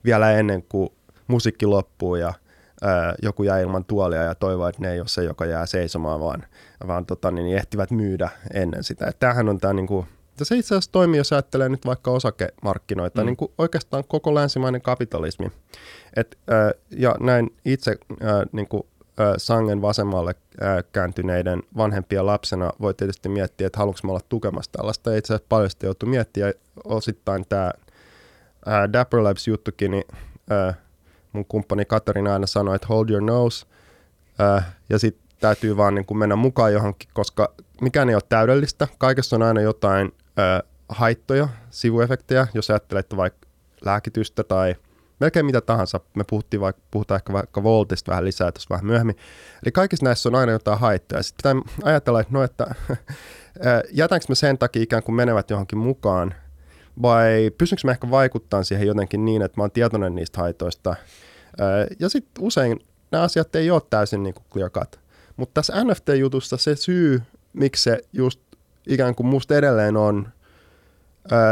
vielä 0.04 0.32
ennen 0.32 0.62
kuin 0.62 0.90
musiikki 1.26 1.66
loppuu 1.66 2.14
ja 2.14 2.34
joku 3.22 3.42
jää 3.42 3.60
ilman 3.60 3.84
tuolia 3.84 4.22
ja 4.22 4.34
toivoo, 4.34 4.68
että 4.68 4.82
ne 4.82 4.92
ei 4.92 5.00
ole 5.00 5.08
se, 5.08 5.24
joka 5.24 5.46
jää 5.46 5.66
seisomaan, 5.66 6.20
vaan, 6.20 6.44
vaan 6.86 7.06
tota, 7.06 7.30
niin 7.30 7.56
ehtivät 7.56 7.90
myydä 7.90 8.28
ennen 8.54 8.84
sitä. 8.84 9.06
Et 9.06 9.18
tämähän 9.18 9.48
on 9.48 9.58
tämä 9.58 9.72
niinku, 9.72 10.06
se 10.42 10.56
itse 10.56 10.74
asiassa 10.74 10.92
toimii, 10.92 11.18
jos 11.18 11.32
ajattelee 11.32 11.68
nyt 11.68 11.86
vaikka 11.86 12.10
osakemarkkinoita, 12.10 13.20
mm. 13.20 13.26
niin 13.26 13.36
kuin 13.36 13.52
oikeastaan 13.58 14.04
koko 14.08 14.34
länsimainen 14.34 14.82
kapitalismi. 14.82 15.52
Et, 16.16 16.38
äh, 16.52 16.80
ja 16.90 17.16
näin 17.20 17.56
itse 17.64 17.96
äh, 18.22 18.42
niin 18.52 18.68
kuin, 18.68 18.82
sangen 19.36 19.82
vasemmalle 19.82 20.34
kääntyneiden 20.92 21.62
vanhempia 21.76 22.26
lapsena 22.26 22.72
voi 22.80 22.94
tietysti 22.94 23.28
miettiä, 23.28 23.66
että 23.66 23.78
haluanko 23.78 24.08
olla 24.08 24.20
tukemassa 24.28 24.72
tällaista. 24.72 25.16
Itse 25.16 25.34
asiassa 25.34 25.46
paljon 25.48 25.70
sitä 25.70 25.86
joutuu 25.86 26.08
miettiä. 26.08 26.52
Osittain 26.84 27.44
tämä 27.48 27.70
Dapper 28.92 29.22
Labs-juttukin, 29.22 29.90
niin 29.90 30.04
mun 31.32 31.44
kumppani 31.44 31.84
Katarina 31.84 32.32
aina 32.32 32.46
sanoi, 32.46 32.76
että 32.76 32.86
hold 32.86 33.10
your 33.10 33.22
nose, 33.22 33.66
äh, 34.40 34.76
ja 34.88 34.98
sitten 34.98 35.28
täytyy 35.40 35.76
vaan 35.76 35.94
niin 35.94 36.06
kuin 36.06 36.18
mennä 36.18 36.36
mukaan 36.36 36.72
johonkin, 36.72 37.10
koska 37.12 37.52
mikään 37.80 38.08
ei 38.08 38.14
ole 38.14 38.22
täydellistä, 38.28 38.88
kaikessa 38.98 39.36
on 39.36 39.42
aina 39.42 39.60
jotain 39.60 40.12
äh, 40.38 40.68
haittoja, 40.88 41.48
sivuefektejä, 41.70 42.46
jos 42.54 42.70
ajattelette 42.70 43.16
vaikka 43.16 43.48
lääkitystä 43.84 44.44
tai 44.44 44.74
melkein 45.20 45.46
mitä 45.46 45.60
tahansa. 45.60 46.00
Me 46.14 46.24
puhuttiin 46.24 46.60
vaikka, 46.60 46.82
puhutaan 46.90 47.16
ehkä 47.16 47.32
vaikka 47.32 47.62
Voltista 47.62 48.10
vähän 48.10 48.24
lisää 48.24 48.52
tuossa 48.52 48.70
vähän 48.70 48.86
myöhemmin. 48.86 49.16
Eli 49.64 49.72
kaikissa 49.72 50.04
näissä 50.04 50.28
on 50.28 50.34
aina 50.34 50.52
jotain 50.52 50.78
haittoja. 50.78 51.22
Sitten 51.22 51.62
pitää 51.62 51.90
ajatella, 51.90 52.20
että 52.20 52.32
no, 52.32 52.42
että 52.42 52.74
jätänkö 54.00 54.26
me 54.28 54.34
sen 54.34 54.58
takia 54.58 54.82
ikään 54.82 55.02
kuin 55.02 55.14
menevät 55.14 55.50
johonkin 55.50 55.78
mukaan, 55.78 56.34
vai 57.02 57.50
pystynkö 57.58 57.82
me 57.84 57.92
ehkä 57.92 58.10
vaikuttamaan 58.10 58.64
siihen 58.64 58.86
jotenkin 58.86 59.24
niin, 59.24 59.42
että 59.42 59.60
mä 59.60 59.62
oon 59.62 59.70
tietoinen 59.70 60.14
niistä 60.14 60.40
haitoista. 60.40 60.96
Ja 61.98 62.08
sitten 62.08 62.44
usein 62.44 62.80
nämä 63.10 63.24
asiat 63.24 63.56
ei 63.56 63.70
ole 63.70 63.82
täysin 63.90 64.22
niin 64.22 64.34
kuin 64.34 64.70
cut. 64.70 65.00
Mutta 65.36 65.54
tässä 65.54 65.84
NFT-jutussa 65.84 66.56
se 66.56 66.76
syy, 66.76 67.22
miksi 67.52 67.82
se 67.82 68.00
just 68.12 68.40
ikään 68.88 69.14
kuin 69.14 69.26
musta 69.26 69.56
edelleen 69.56 69.96
on 69.96 70.28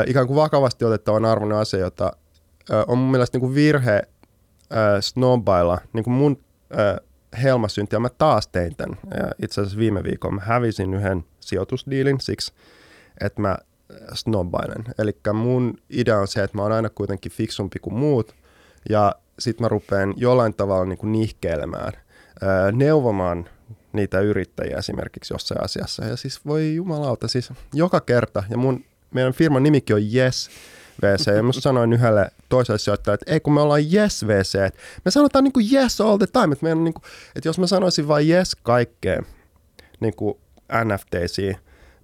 ikään 0.06 0.26
kuin 0.26 0.36
vakavasti 0.36 0.84
otettavan 0.84 1.24
arvoinen 1.24 1.58
asia, 1.58 1.80
jota 1.80 2.12
on 2.86 2.98
mun 2.98 3.10
mielestä 3.10 3.36
niin 3.36 3.40
kuin 3.40 3.54
virhe 3.54 4.02
snobbailla. 5.00 5.78
Niin 5.92 6.04
kuin 6.04 6.14
mun 6.14 6.44
helma 7.42 7.68
syntyi 7.68 7.96
ja 7.96 8.00
mä 8.00 8.08
taas 8.08 8.48
tein 8.48 8.76
tämän. 8.76 8.98
Itse 9.42 9.60
asiassa 9.60 9.78
viime 9.78 10.04
viikolla 10.04 10.34
mä 10.34 10.40
hävisin 10.44 10.94
yhden 10.94 11.24
sijoitusdiilin 11.40 12.20
siksi, 12.20 12.52
että 13.20 13.40
mä 13.40 13.58
snobbailen. 14.14 14.84
Eli 14.98 15.16
mun 15.32 15.74
idea 15.90 16.18
on 16.18 16.28
se, 16.28 16.42
että 16.42 16.56
mä 16.56 16.62
oon 16.62 16.72
aina 16.72 16.90
kuitenkin 16.90 17.32
fiksumpi 17.32 17.78
kuin 17.78 17.94
muut 17.94 18.34
ja 18.88 19.14
sit 19.38 19.60
mä 19.60 19.68
rupean 19.68 20.14
jollain 20.16 20.54
tavalla 20.54 20.84
niin 20.84 20.98
kuin 20.98 21.12
nihkeilemään, 21.12 21.92
neuvomaan 22.72 23.48
niitä 23.92 24.20
yrittäjiä 24.20 24.76
esimerkiksi 24.76 25.34
jossain 25.34 25.64
asiassa. 25.64 26.04
Ja 26.04 26.16
siis 26.16 26.46
voi 26.46 26.74
jumalauta, 26.74 27.28
siis 27.28 27.52
joka 27.74 28.00
kerta, 28.00 28.42
ja 28.50 28.58
mun, 28.58 28.84
meidän 29.14 29.32
firman 29.32 29.62
nimikin 29.62 29.96
on 29.96 30.02
Yes, 30.14 30.50
VC. 31.02 31.26
Ja 31.36 31.42
mä 31.42 31.52
sanoin 31.52 31.92
yhdelle 31.92 32.30
toiselle 32.48 32.78
sijoittajalle, 32.78 33.18
että 33.22 33.32
ei 33.32 33.40
kun 33.40 33.54
me 33.54 33.60
ollaan 33.60 33.94
yes 33.94 34.26
VC. 34.26 34.58
Me 35.04 35.10
sanotaan 35.10 35.44
niin 35.44 35.52
kuin 35.52 35.66
yes 35.72 36.00
all 36.00 36.16
the 36.16 36.26
time. 36.26 36.52
Että, 36.52 36.64
meidän 36.64 36.84
niin 36.84 36.94
kuin, 36.94 37.04
että 37.36 37.48
jos 37.48 37.58
mä 37.58 37.66
sanoisin 37.66 38.08
vain 38.08 38.28
yes 38.28 38.56
kaikkeen 38.62 39.26
niin 40.00 40.16
kuin 40.16 40.38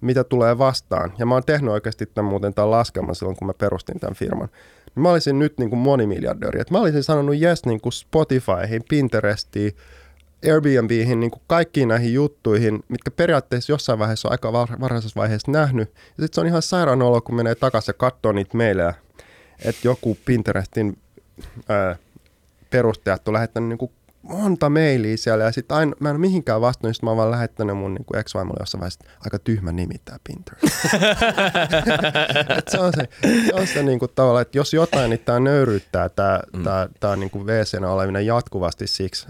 mitä 0.01 0.23
tulee 0.23 0.57
vastaan, 0.57 1.13
ja 1.17 1.25
mä 1.25 1.33
oon 1.33 1.43
tehnyt 1.43 1.71
oikeasti 1.71 2.05
tämän 2.05 2.29
muuten 2.29 2.53
tämän 2.53 2.71
laskelman 2.71 3.15
silloin, 3.15 3.37
kun 3.37 3.47
mä 3.47 3.53
perustin 3.53 3.99
tämän 3.99 4.15
firman, 4.15 4.49
niin 4.95 5.01
mä 5.03 5.11
olisin 5.11 5.39
nyt 5.39 5.57
niin 5.57 5.69
kuin 5.69 5.79
monimiljardööri. 5.79 6.61
Että 6.61 6.73
mä 6.73 6.79
olisin 6.79 7.03
sanonut 7.03 7.35
yes 7.41 7.65
niin 7.65 7.81
kuin 7.81 7.93
Spotifyhin, 7.93 8.83
Pinterestiin, 8.89 9.71
Airbnbihin, 10.45 11.19
niin 11.19 11.31
kuin 11.31 11.41
kaikkiin 11.47 11.87
näihin 11.87 12.13
juttuihin, 12.13 12.83
mitkä 12.87 13.11
periaatteessa 13.11 13.73
jossain 13.73 13.99
vaiheessa 13.99 14.27
on 14.27 14.31
aika 14.31 14.53
varhaisessa 14.53 15.19
vaiheessa 15.19 15.51
nähnyt. 15.51 15.89
Ja 15.93 16.23
sitten 16.23 16.33
se 16.33 16.41
on 16.41 16.47
ihan 16.47 16.61
sairaan 16.61 17.01
olo, 17.01 17.21
kun 17.21 17.35
menee 17.35 17.55
takaisin 17.55 17.89
ja 17.89 17.93
katsoo 17.93 18.31
niitä 18.31 18.57
meille, 18.57 18.95
että 19.65 19.81
joku 19.83 20.17
Pinterestin 20.25 20.97
ää, 21.69 21.95
perustajat 22.69 23.27
on 23.27 23.33
lähettänyt 23.33 23.69
niin 23.69 23.77
kuin 23.77 23.91
monta 24.27 24.69
mailia 24.69 25.17
siellä 25.17 25.43
ja 25.43 25.51
sitten 25.51 25.77
aina, 25.77 25.95
mä 25.99 26.09
en 26.09 26.15
ole 26.15 26.21
mihinkään 26.21 26.61
vastannut, 26.61 26.95
sitten 26.95 27.07
mä 27.07 27.11
oon 27.11 27.17
vaan 27.17 27.31
lähettänyt 27.31 27.77
mun 27.77 27.93
niin 27.93 28.19
ex-vaimolle 28.19 28.61
jossain 28.61 28.79
vaiheessa, 28.79 29.05
aika 29.25 29.39
tyhmä 29.39 29.71
nimi 29.71 29.95
tää 30.05 30.17
Pinterest. 30.23 30.67
se 32.71 32.79
on 32.79 32.93
se, 32.95 33.09
se, 33.45 33.53
on 33.53 33.67
se 33.67 33.83
niin 33.83 33.99
kuin 33.99 34.11
tavalla, 34.15 34.41
että 34.41 34.57
jos 34.57 34.73
jotain, 34.73 35.09
niin 35.09 35.19
tämä 35.19 35.39
nöyryyttää 35.39 36.09
tämä, 36.09 36.39
mm. 36.53 36.63
tämä, 36.63 36.89
tämä 36.99 37.15
niin 37.15 37.29
kuin 37.29 37.45
wc 37.45 37.83
oleminen 37.87 38.25
jatkuvasti 38.25 38.87
siksi. 38.87 39.27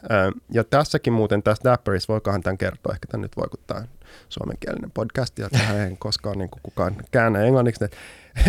Ja 0.51 0.63
tässäkin 0.63 1.13
muuten 1.13 1.43
tässä 1.43 1.63
Dapperissa, 1.63 2.13
voikohan 2.13 2.43
tämän 2.43 2.57
kertoa, 2.57 2.93
ehkä 2.93 3.07
tämä 3.07 3.21
nyt 3.21 3.31
tämä 3.67 3.79
on 3.79 3.87
suomenkielinen 4.29 4.91
podcast 4.91 5.39
ja 5.39 5.49
tähän 5.49 5.77
ei 5.77 5.95
koskaan 5.99 6.37
niin 6.37 6.49
kuin 6.49 6.61
kukaan 6.63 6.95
käännä 7.11 7.43
englanniksi. 7.43 7.83
Että 7.83 7.97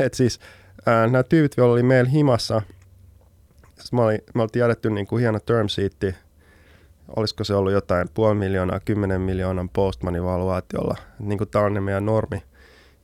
et 0.05 0.15
siis 0.15 0.41
nämä 1.11 1.23
tyypit, 1.23 1.57
joilla 1.57 1.73
oli 1.73 1.83
meillä 1.83 2.11
himassa, 2.11 2.63
me, 3.93 4.03
oli, 4.03 4.19
me 4.35 4.43
oltiin 4.43 4.61
jätetty 4.61 4.91
niin 4.91 5.07
kuin 5.07 5.21
hieno 5.21 5.41
term 5.41 5.69
sheetti, 5.69 6.15
olisiko 7.17 7.45
se 7.45 7.55
ollut 7.55 7.73
jotain 7.73 8.09
puoli 8.15 8.35
miljoonaa, 8.35 8.81
kymmenen 8.81 9.21
miljoonan 9.21 9.69
postmanin 9.69 10.25
valuaatiolla, 10.25 10.97
niin 11.19 11.39
kuin 11.39 11.51
tällainen 11.51 11.83
meidän 11.83 12.07
normi. 12.07 12.43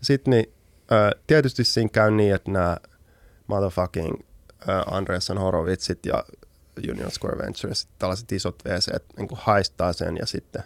Sitten 0.00 0.30
niin, 0.30 0.52
tietysti 1.26 1.64
siinä 1.64 1.90
käy 1.92 2.10
niin, 2.10 2.34
että 2.34 2.50
nämä 2.50 2.76
motherfucking 3.46 4.14
Andreessen 4.90 5.38
Horowitsit 5.38 6.06
ja 6.06 6.24
Union 6.90 7.10
Square 7.10 7.38
Ventures, 7.38 7.88
tällaiset 7.98 8.32
isot 8.32 8.64
VC, 8.64 8.92
niin 9.16 9.28
kuin 9.28 9.38
haistaa 9.42 9.92
sen 9.92 10.16
ja 10.16 10.26
sitten 10.26 10.62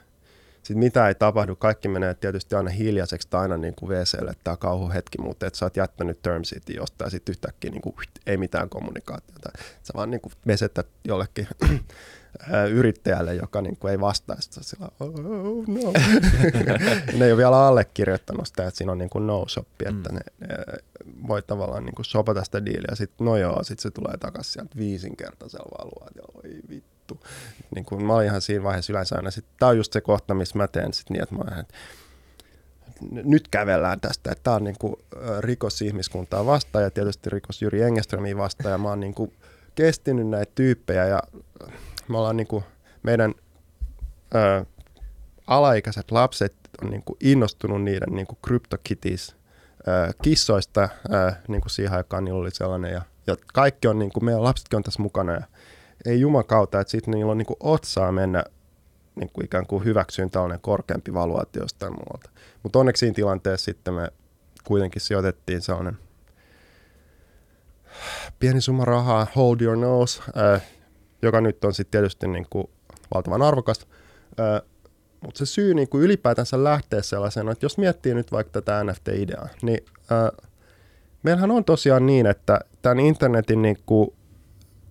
sit 0.62 0.76
mitä 0.76 1.08
ei 1.08 1.14
tapahdu, 1.14 1.56
kaikki 1.56 1.88
menee 1.88 2.14
tietysti 2.14 2.54
aina 2.54 2.70
hiljaiseksi 2.70 3.28
tai 3.30 3.42
aina 3.42 3.56
niin 3.56 3.74
kuin 3.74 3.88
VClle 3.88 4.34
tämä 4.44 4.56
kauhuhetki, 4.56 5.18
mutta 5.20 5.46
että 5.46 5.58
sä 5.58 5.66
oot 5.66 5.76
jättänyt 5.76 6.22
term 6.22 6.44
sheetin 6.44 6.76
jostain 6.76 7.06
ja 7.06 7.10
sitten 7.10 7.32
yhtäkkiä 7.32 7.70
niin 7.70 7.82
kuin, 7.82 7.94
ei 8.26 8.36
mitään 8.36 8.68
kommunikaatiota. 8.68 9.50
Sä 9.82 9.92
vaan 9.96 10.10
niin 10.10 10.20
kuin 10.20 10.32
jollekin 11.08 11.48
yrittäjälle, 12.70 13.34
joka 13.34 13.62
niin 13.62 13.76
kuin 13.76 13.90
ei 13.90 14.00
vastaa 14.00 14.40
sitä 14.40 14.62
sillä, 14.62 14.88
oh, 15.00 15.12
no. 15.66 15.92
ne 17.18 17.24
ei 17.24 17.32
ole 17.32 17.36
vielä 17.36 17.66
allekirjoittanut 17.66 18.46
sitä, 18.46 18.66
että 18.66 18.78
siinä 18.78 18.92
on 18.92 18.98
niin 18.98 19.10
kuin 19.10 19.26
no-shoppi, 19.26 19.84
että 19.88 20.08
mm. 20.08 20.14
ne, 20.14 20.20
ne, 20.40 20.48
voi 21.28 21.42
tavallaan 21.42 21.84
niin 21.84 21.94
kuin 21.94 22.06
shopata 22.06 22.44
sitä 22.44 22.64
diiliä, 22.64 22.94
sitten 22.94 23.24
no 23.24 23.36
joo, 23.36 23.62
sitten 23.62 23.82
se 23.82 23.90
tulee 23.90 24.16
takaisin 24.16 24.52
sieltä 24.52 24.76
viisinkertaisella 24.76 25.78
valuaatiolla, 25.78 26.40
oi 26.44 26.60
vittu. 26.68 27.20
Niin 27.74 27.84
kuin 27.84 28.04
mä 28.04 28.14
olin 28.14 28.26
ihan 28.26 28.40
siinä 28.40 28.64
vaiheessa 28.64 28.92
yleensä 28.92 29.16
aina, 29.16 29.30
tää 29.58 29.68
on 29.68 29.76
just 29.76 29.92
se 29.92 30.00
kohta, 30.00 30.34
missä 30.34 30.58
mä 30.58 30.68
teen 30.68 30.92
sit 30.92 31.10
niin, 31.10 31.22
että 31.22 31.34
mä 31.34 31.60
että 31.60 31.74
nyt 33.10 33.48
kävellään 33.48 34.00
tästä, 34.00 34.32
että 34.32 34.42
tämä 34.42 34.56
on 34.56 34.64
niin 34.64 34.76
kuin 34.78 34.96
rikos 35.40 35.82
ihmiskuntaa 35.82 36.46
vastaan 36.46 36.84
ja 36.84 36.90
tietysti 36.90 37.30
rikos 37.30 37.62
Jyri 37.62 37.82
Engeströmiä 37.82 38.36
vastaan 38.36 38.72
ja 38.72 38.78
mä 38.78 38.88
oon 38.88 39.00
niin 39.00 39.14
kuin 39.14 39.32
kestinyt 39.74 40.28
näitä 40.28 40.52
tyyppejä 40.54 41.06
ja 41.06 41.22
me 42.08 42.18
ollaan 42.18 42.36
niin 42.36 42.46
kuin 42.46 42.64
meidän 43.02 43.34
ö, 44.34 44.64
alaikäiset 45.46 46.10
lapset 46.10 46.54
on 46.82 46.90
niin 46.90 47.02
kuin 47.02 47.16
innostunut 47.20 47.82
niiden 47.82 48.14
niin 48.14 48.26
kuin 48.26 48.38
CryptoKitties 48.46 49.36
ö, 49.88 50.12
kissoista, 50.22 50.88
ö, 51.12 51.32
niin 51.48 51.60
kuin 51.60 51.70
siihen 51.70 51.92
aikaan 51.92 52.24
niillä 52.24 52.40
oli 52.40 52.50
sellainen 52.50 52.92
ja, 52.92 53.02
ja 53.26 53.36
kaikki 53.52 53.88
on, 53.88 53.98
niin 53.98 54.12
kuin, 54.12 54.24
meidän 54.24 54.44
lapsetkin 54.44 54.76
on 54.76 54.82
tässä 54.82 55.02
mukana 55.02 55.32
ja 55.32 55.42
ei 56.06 56.20
jumakauta, 56.20 56.80
että 56.80 56.90
sitten 56.90 57.14
niillä 57.14 57.32
on 57.32 57.38
niin 57.38 57.46
kuin 57.46 57.56
otsaa 57.60 58.12
mennä 58.12 58.44
niin 59.14 59.30
kuin 59.32 59.44
ikään 59.44 59.66
kuin 59.66 59.84
hyväksyyn 59.84 60.30
tällainen 60.30 60.60
korkeampi 60.60 61.14
valuaatio 61.14 61.62
jostain 61.62 61.92
muualta. 61.92 62.30
Mutta 62.62 62.78
onneksi 62.78 63.00
siinä 63.00 63.14
tilanteessa 63.14 63.64
sitten 63.64 63.94
me 63.94 64.08
kuitenkin 64.64 65.02
sijoitettiin 65.02 65.60
sellainen 65.60 65.98
pieni 68.38 68.60
summa 68.60 68.84
rahaa, 68.84 69.26
hold 69.36 69.60
your 69.60 69.76
nose, 69.76 70.22
äh, 70.54 70.62
joka 71.22 71.40
nyt 71.40 71.64
on 71.64 71.74
sitten 71.74 71.90
tietysti 71.90 72.28
niin 72.28 72.46
kuin 72.50 72.70
valtavan 73.14 73.42
arvokasta. 73.42 73.86
Mutta 75.20 75.38
se 75.38 75.46
syy 75.46 75.74
niin 75.74 75.88
kuin 75.88 76.04
ylipäätänsä 76.04 76.64
lähtee 76.64 77.02
sellaisena, 77.02 77.52
että 77.52 77.64
jos 77.64 77.78
miettii 77.78 78.14
nyt 78.14 78.32
vaikka 78.32 78.52
tätä 78.52 78.84
NFT-ideaa, 78.84 79.48
niin 79.62 79.84
ää, 80.10 80.30
meillähän 81.22 81.50
on 81.50 81.64
tosiaan 81.64 82.06
niin, 82.06 82.26
että 82.26 82.60
tämän 82.82 83.00
internetin 83.00 83.62
niin 83.62 83.76
kuin 83.86 84.10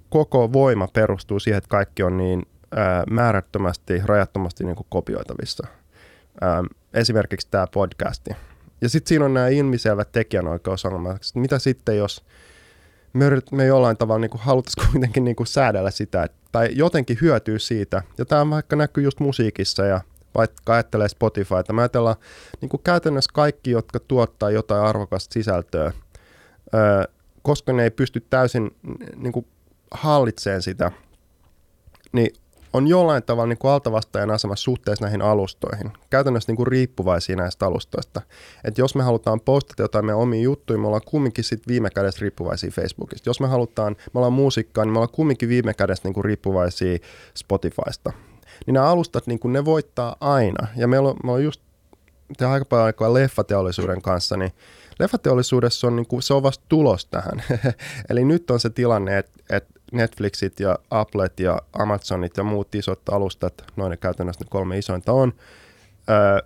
koko 0.09 0.53
voima 0.53 0.87
perustuu 0.87 1.39
siihen, 1.39 1.57
että 1.57 1.67
kaikki 1.67 2.03
on 2.03 2.17
niin 2.17 2.45
ää, 2.75 3.03
määrättömästi, 3.09 4.01
rajattomasti 4.05 4.63
niin 4.63 4.75
kuin 4.75 4.87
kopioitavissa. 4.89 5.67
Ää, 6.41 6.63
esimerkiksi 6.93 7.47
tämä 7.51 7.67
podcasti. 7.73 8.31
Ja 8.81 8.89
sitten 8.89 9.09
siinä 9.09 9.25
on 9.25 9.33
nämä 9.33 9.47
ilmiselvät 9.47 10.11
tekijänoikeusongelmat. 10.11 11.21
Mitä 11.35 11.59
sitten, 11.59 11.97
jos 11.97 12.25
me, 13.13 13.25
me 13.51 13.65
jollain 13.65 13.97
tavalla 13.97 14.19
niin 14.19 14.31
haluttaisiin 14.35 14.91
kuitenkin 14.91 15.23
niin 15.23 15.35
kuin 15.35 15.47
säädellä 15.47 15.91
sitä, 15.91 16.29
tai 16.51 16.69
jotenkin 16.71 17.17
hyötyä 17.21 17.59
siitä. 17.59 18.03
Ja 18.17 18.25
tämä 18.25 18.49
vaikka 18.49 18.75
näkyy 18.75 19.03
just 19.03 19.19
musiikissa 19.19 19.85
ja 19.85 20.01
vaikka 20.35 20.73
ajattelee 20.73 21.07
Spotifyta. 21.07 21.73
Mä 21.73 21.81
ajatellaan 21.81 22.15
niin 22.61 22.69
kuin 22.69 22.81
käytännössä 22.83 23.31
kaikki, 23.33 23.71
jotka 23.71 23.99
tuottaa 23.99 24.51
jotain 24.51 24.83
arvokasta 24.83 25.33
sisältöä, 25.33 25.91
öö, 26.73 27.03
koska 27.41 27.73
ne 27.73 27.83
ei 27.83 27.91
pysty 27.91 28.25
täysin 28.29 28.75
niin 29.15 29.33
kuin 29.33 29.47
hallitseen 29.91 30.61
sitä, 30.61 30.91
niin 32.11 32.33
on 32.77 32.87
jollain 32.87 33.23
tavalla 33.23 33.49
niin 33.49 33.57
kuin 33.57 33.71
altavastaajan 33.71 34.31
asemassa 34.31 34.63
suhteessa 34.63 35.05
näihin 35.05 35.21
alustoihin. 35.21 35.91
Käytännössä 36.09 36.51
niin 36.51 36.57
kuin 36.57 36.67
riippuvaisia 36.67 37.35
näistä 37.35 37.65
alustoista. 37.65 38.21
Et 38.63 38.77
jos 38.77 38.95
me 38.95 39.03
halutaan 39.03 39.41
postata 39.41 39.81
jotain 39.81 40.05
meidän 40.05 40.19
omia 40.19 40.41
juttuja, 40.41 40.79
me 40.79 40.87
ollaan 40.87 41.01
kumminkin 41.05 41.43
sit 41.43 41.67
viime 41.67 41.89
kädessä 41.89 42.21
riippuvaisia 42.21 42.71
Facebookista. 42.71 43.29
Jos 43.29 43.39
me 43.39 43.47
halutaan, 43.47 43.95
me 44.13 44.17
ollaan 44.17 44.33
muusikkaa, 44.33 44.85
niin 44.85 44.93
me 44.93 44.97
ollaan 44.99 45.15
kumminkin 45.15 45.49
viime 45.49 45.73
kädessä 45.73 46.03
niin 46.03 46.13
kuin 46.13 46.25
riippuvaisia 46.25 46.97
Spotifysta. 47.33 48.13
Niin 48.65 48.73
nämä 48.73 48.85
alustat, 48.85 49.27
niin 49.27 49.39
kuin 49.39 49.53
ne 49.53 49.65
voittaa 49.65 50.15
aina. 50.19 50.67
Ja 50.75 50.87
meillä 50.87 51.09
on, 51.09 51.15
me 51.23 51.31
on 51.31 51.43
just 51.43 51.61
tehdään 52.37 52.53
aika 52.53 52.65
paljon 52.65 52.85
aikaa 52.85 53.13
leffateollisuuden 53.13 54.01
kanssa, 54.01 54.37
niin 54.37 54.51
leffateollisuudessa 54.99 55.87
on, 55.87 55.95
niin 55.95 56.07
kuin, 56.07 56.21
se 56.21 56.33
on 56.33 56.43
vasta 56.43 56.65
tulos 56.69 57.05
tähän. 57.05 57.43
Eli 58.09 58.25
nyt 58.25 58.51
on 58.51 58.59
se 58.59 58.69
tilanne, 58.69 59.17
että, 59.17 59.31
että 59.49 59.76
Netflixit 59.91 60.59
ja 60.59 60.79
Applet 60.91 61.39
ja 61.39 61.61
Amazonit 61.73 62.37
ja 62.37 62.43
muut 62.43 62.75
isot 62.75 63.09
alustat, 63.09 63.53
noin 63.75 63.89
ne 63.89 63.97
käytännössä 63.97 64.45
ne 64.45 64.47
kolme 64.49 64.77
isointa 64.77 65.11
on, 65.11 65.33
ää, 66.07 66.39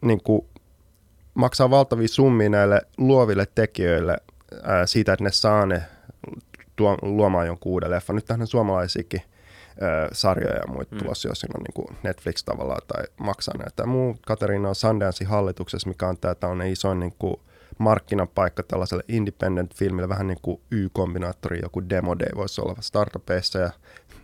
niin 0.00 0.22
kuin 0.22 0.46
maksaa 1.34 1.70
valtavia 1.70 2.08
summia 2.08 2.48
näille 2.48 2.82
luoville 2.98 3.46
tekijöille 3.54 4.16
ää, 4.62 4.86
siitä, 4.86 5.12
että 5.12 5.24
ne 5.24 5.30
saa 5.32 5.66
ne 5.66 5.82
tuo, 6.76 6.98
luomaan 7.02 7.46
jonkun 7.46 7.72
uuden 7.72 7.90
leffan. 7.90 8.16
Nyt 8.16 8.24
tähän 8.24 8.46
suomalaisiakin 8.46 9.22
ää, 9.80 10.08
sarjoja 10.12 10.56
ja 10.56 10.66
muita 10.66 10.94
mm. 10.94 10.98
tulossa, 10.98 11.28
jos 11.28 11.40
siinä 11.40 11.54
on 11.58 11.62
niin 11.62 11.98
Netflix 12.02 12.44
tavallaan 12.44 12.82
tai 12.88 13.04
maksaa 13.16 13.58
näitä. 13.58 13.86
Muu 13.86 14.16
Katarina 14.26 14.68
on 14.68 14.74
Sundancein 14.74 15.30
hallituksessa, 15.30 15.88
mikä 15.88 16.08
on 16.08 16.18
tämä 16.18 16.52
on 16.52 16.62
isoin 16.62 17.00
niin 17.00 17.14
kuin 17.18 17.36
markkinapaikka 17.78 18.62
tällaiselle 18.62 19.04
independent-filmille, 19.08 20.08
vähän 20.08 20.26
niin 20.26 20.38
kuin 20.42 20.60
Y-kombinaattori, 20.70 21.58
joku 21.62 21.88
Demo 21.88 22.18
Day 22.18 22.30
voisi 22.36 22.60
olla 22.60 22.76
startupeissa. 22.80 23.58
Ja 23.58 23.70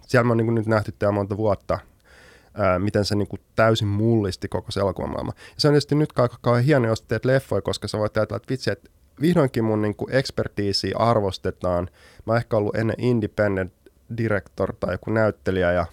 siellä 0.07 0.25
me 0.25 0.31
on 0.31 0.37
niin 0.37 0.47
kuin 0.47 0.55
nyt 0.55 0.67
nähty 0.67 0.95
tämä 0.99 1.13
monta 1.13 1.37
vuotta, 1.37 1.79
ää, 2.55 2.79
miten 2.79 3.05
se 3.05 3.15
niin 3.15 3.29
kuin 3.29 3.41
täysin 3.57 3.89
mullisti 3.89 4.49
koko 4.49 4.71
se 4.71 4.81
elokuvamaailma. 4.81 5.33
Ja 5.37 5.55
se 5.59 5.69
on 5.69 5.73
tietysti 5.73 5.95
nyt 5.95 6.13
kauhean 6.41 6.65
hieno, 6.65 6.89
jos 6.89 7.03
teet 7.03 7.25
leffoja, 7.25 7.63
koska 7.63 7.89
sä 7.89 7.99
voit 7.99 8.17
ajatella, 8.17 8.37
että 8.37 8.51
vitsi, 8.51 8.71
että 8.71 8.91
vihdoinkin 9.21 9.65
mun 9.65 9.83
niin 9.83 9.97
kuin 9.97 10.15
ekspertiisiä 10.15 10.97
arvostetaan. 10.99 11.89
Mä 12.27 12.33
oon 12.33 12.37
ehkä 12.37 12.57
ollut 12.57 12.77
ennen 12.77 12.97
independent 12.99 13.73
director 14.17 14.75
tai 14.81 14.95
joku 14.95 15.11
näyttelijä 15.11 15.73
ja 15.73 15.87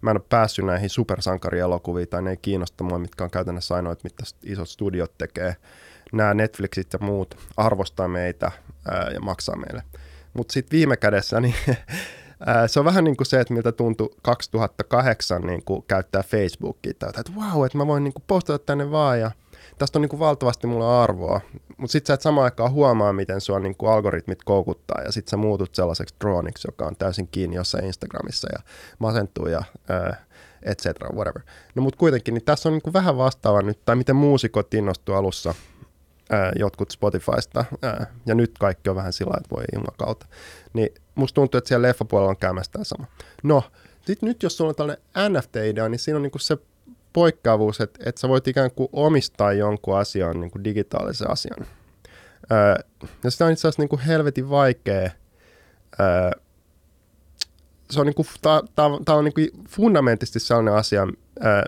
mä 0.00 0.10
en 0.10 0.16
ole 0.16 0.24
päässyt 0.28 0.64
näihin 0.64 0.90
supersankarielokuviin 0.90 2.08
tai 2.08 2.22
ne 2.22 2.30
ei 2.30 2.36
kiinnosta 2.36 2.84
mua, 2.84 2.98
mitkä 2.98 3.24
on 3.24 3.30
käytännössä 3.30 3.74
ainoa, 3.74 3.96
mitä 4.04 4.24
isot 4.42 4.68
studiot 4.68 5.18
tekee. 5.18 5.56
Nämä 6.12 6.34
Netflixit 6.34 6.92
ja 6.92 6.98
muut 7.02 7.36
arvostaa 7.56 8.08
meitä 8.08 8.52
ää, 8.90 9.10
ja 9.10 9.20
maksaa 9.20 9.56
meille. 9.56 9.82
Mutta 10.34 10.52
sitten 10.52 10.76
viime 10.76 10.96
kädessä 10.96 11.40
niin 11.40 11.54
se 12.66 12.78
on 12.80 12.84
vähän 12.84 13.04
niin 13.04 13.16
kuin 13.16 13.26
se, 13.26 13.40
että 13.40 13.54
miltä 13.54 13.72
tuntui 13.72 14.10
2008 14.22 15.42
niin 15.42 15.64
kuin 15.64 15.82
käyttää 15.82 16.22
Facebookia. 16.22 16.92
Tai 16.98 17.08
että 17.08 17.32
wow, 17.36 17.66
että 17.66 17.78
mä 17.78 17.86
voin 17.86 18.04
niin 18.04 18.14
kuin 18.14 18.24
postata 18.26 18.58
tänne 18.58 18.90
vaan 18.90 19.20
ja 19.20 19.30
tästä 19.78 19.98
on 19.98 20.02
niin 20.02 20.08
kuin 20.08 20.20
valtavasti 20.20 20.66
mulle 20.66 20.86
arvoa. 20.86 21.40
Mutta 21.76 21.92
sitten 21.92 22.06
sä 22.06 22.14
et 22.14 22.20
samaan 22.20 22.44
aikaan 22.44 22.72
huomaa, 22.72 23.12
miten 23.12 23.40
sua 23.40 23.58
niin 23.58 23.76
kuin 23.76 23.92
algoritmit 23.92 24.44
koukuttaa 24.44 25.02
ja 25.02 25.12
sitten 25.12 25.30
sä 25.30 25.36
muutut 25.36 25.74
sellaiseksi 25.74 26.14
droneiksi, 26.20 26.68
joka 26.68 26.86
on 26.86 26.96
täysin 26.96 27.28
kiinni 27.28 27.56
jossain 27.56 27.84
Instagramissa 27.84 28.48
ja 28.52 28.58
masentuu 28.98 29.46
ja 29.46 29.62
ää, 29.88 30.24
et 30.62 30.78
cetera, 30.78 31.10
whatever. 31.12 31.42
No 31.74 31.82
mutta 31.82 31.98
kuitenkin, 31.98 32.34
niin 32.34 32.44
tässä 32.44 32.68
on 32.68 32.72
niin 32.72 32.82
kuin 32.82 32.92
vähän 32.92 33.16
vastaava 33.16 33.62
nyt, 33.62 33.84
tai 33.84 33.96
miten 33.96 34.16
muusikot 34.16 34.74
innostuu 34.74 35.14
alussa 35.14 35.54
ää, 36.30 36.52
jotkut 36.58 36.90
Spotifysta, 36.90 37.64
ää, 37.82 38.06
ja 38.26 38.34
nyt 38.34 38.58
kaikki 38.58 38.90
on 38.90 38.96
vähän 38.96 39.12
sillä 39.12 39.34
että 39.38 39.56
voi 39.56 39.64
ilman 39.72 39.94
kautta. 39.98 40.26
Niin 40.72 40.88
musta 41.14 41.34
tuntuu, 41.34 41.58
että 41.58 41.68
siellä 41.68 41.88
leffapuolella 41.88 42.30
on 42.30 42.36
käymässä 42.36 42.72
sama. 42.82 43.06
No, 43.42 43.62
sitten 44.06 44.28
nyt 44.28 44.42
jos 44.42 44.56
sulla 44.56 44.68
on 44.68 44.74
tällainen 44.74 45.04
NFT-idea, 45.28 45.88
niin 45.88 45.98
siinä 45.98 46.16
on 46.16 46.22
niinku 46.22 46.38
se 46.38 46.56
poikkeavuus, 47.12 47.80
että, 47.80 48.00
että 48.06 48.20
sä 48.20 48.28
voit 48.28 48.48
ikään 48.48 48.70
kuin 48.70 48.88
omistaa 48.92 49.52
jonkun 49.52 49.98
asian, 49.98 50.40
niin 50.40 50.50
kuin 50.50 50.64
digitaalisen 50.64 51.30
asian. 51.30 51.66
Ja 53.24 53.30
sitä 53.30 53.44
on 53.44 53.52
itse 53.52 53.68
asiassa 53.68 53.82
niin 53.82 53.88
kuin 53.88 54.00
helvetin 54.00 54.50
vaikea. 54.50 55.10
Öö, 56.00 56.30
se 57.90 58.00
on, 58.00 58.06
niin 58.06 58.14
kuin, 58.14 58.26
tää, 58.42 58.60
tää, 58.74 58.86
tää 59.04 59.14
on 59.14 59.24
niin 59.24 59.34
kuin 59.34 59.50
sellainen 60.28 60.74
asia, 60.74 61.06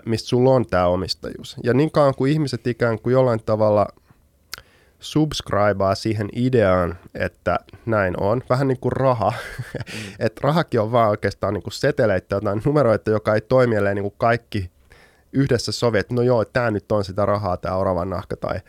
mistä 0.05 0.27
sulla 0.27 0.51
on 0.51 0.65
tämä 0.65 0.87
omistajuus. 0.87 1.55
Ja 1.63 1.73
niin 1.73 1.91
kauan 1.91 2.15
kuin 2.15 2.31
ihmiset 2.31 2.67
ikään 2.67 2.99
kuin 2.99 3.13
jollain 3.13 3.43
tavalla 3.45 3.87
subscribaa 5.01 5.95
siihen 5.95 6.29
ideaan, 6.35 6.95
että 7.13 7.59
näin 7.85 8.19
on. 8.19 8.43
Vähän 8.49 8.67
niin 8.67 8.79
kuin 8.79 8.91
raha. 8.91 9.33
Mm. 9.73 10.15
että 10.19 10.41
rahakin 10.43 10.79
on 10.79 10.91
vaan 10.91 11.09
oikeastaan 11.09 11.53
niin 11.53 11.63
kuin 11.63 11.73
seteleitä 11.73 12.35
jotain 12.35 12.61
numeroita, 12.65 13.11
joka 13.11 13.35
ei 13.35 13.41
toimi, 13.41 13.75
ellei 13.75 13.95
niin 13.95 14.03
kuin 14.03 14.13
kaikki 14.17 14.71
yhdessä 15.33 15.71
sovi, 15.71 15.99
että 15.99 16.13
no 16.13 16.21
joo, 16.21 16.45
tämä 16.45 16.71
nyt 16.71 16.91
on 16.91 17.03
sitä 17.03 17.25
rahaa, 17.25 17.57
tämä 17.57 17.75
oravan 17.75 18.09
nahka 18.09 18.35
tai, 18.35 18.59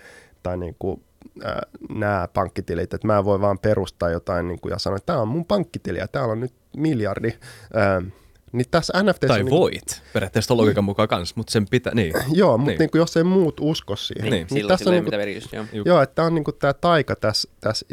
tai 0.43 0.57
niin 0.57 0.77
kuin, 0.79 1.05
äh, 1.45 1.55
nämä 1.91 2.29
pankkitilit, 2.35 2.95
että 2.95 3.07
mä 3.07 3.25
voin 3.25 3.41
vaan 3.41 3.59
perustaa 3.59 4.11
jotain 4.11 4.49
niin 4.49 4.61
kuin, 4.61 4.73
ja 4.73 4.79
sanoa, 4.79 4.97
että 4.97 5.07
tämä 5.07 5.19
on 5.19 5.29
mun 5.29 5.45
pankkitili 5.45 5.99
ja 5.99 6.09
täällä 6.09 6.33
on 6.33 6.41
nyt 6.41 6.55
miljardi. 6.77 7.29
Äh, 7.77 8.13
niin 8.53 8.67
tässä 8.71 9.03
NFT... 9.03 9.21
Tai 9.27 9.43
niin 9.43 9.51
voit, 9.51 10.03
periaatteessa 10.13 10.57
logiikan 10.57 10.85
mukaan 10.85 11.09
kanssa, 11.09 11.35
mutta 11.37 11.51
sen 11.51 11.67
pitää, 11.71 11.95
niin. 11.95 12.13
joo, 12.33 12.59
mutta 12.59 12.71
niin. 12.71 12.79
niin 12.79 12.91
kuin, 12.91 12.99
jos 12.99 13.17
ei 13.17 13.25
muut 13.25 13.57
usko 13.61 13.97
siihen. 13.97 14.31
Niin, 14.31 14.47
niin 14.51 14.69
tässä 14.69 14.91
on 14.91 14.97
niin 14.97 15.11
merkitys, 15.11 15.53
joo. 15.53 15.65
joo, 15.85 16.03
että 16.03 16.15
tämä 16.15 16.27
on 16.27 16.35
niin 16.35 16.45
kuin 16.45 16.57
tämä 16.59 16.73
taika 16.73 17.17
tässä, 17.17 17.51
tässä 17.61 17.87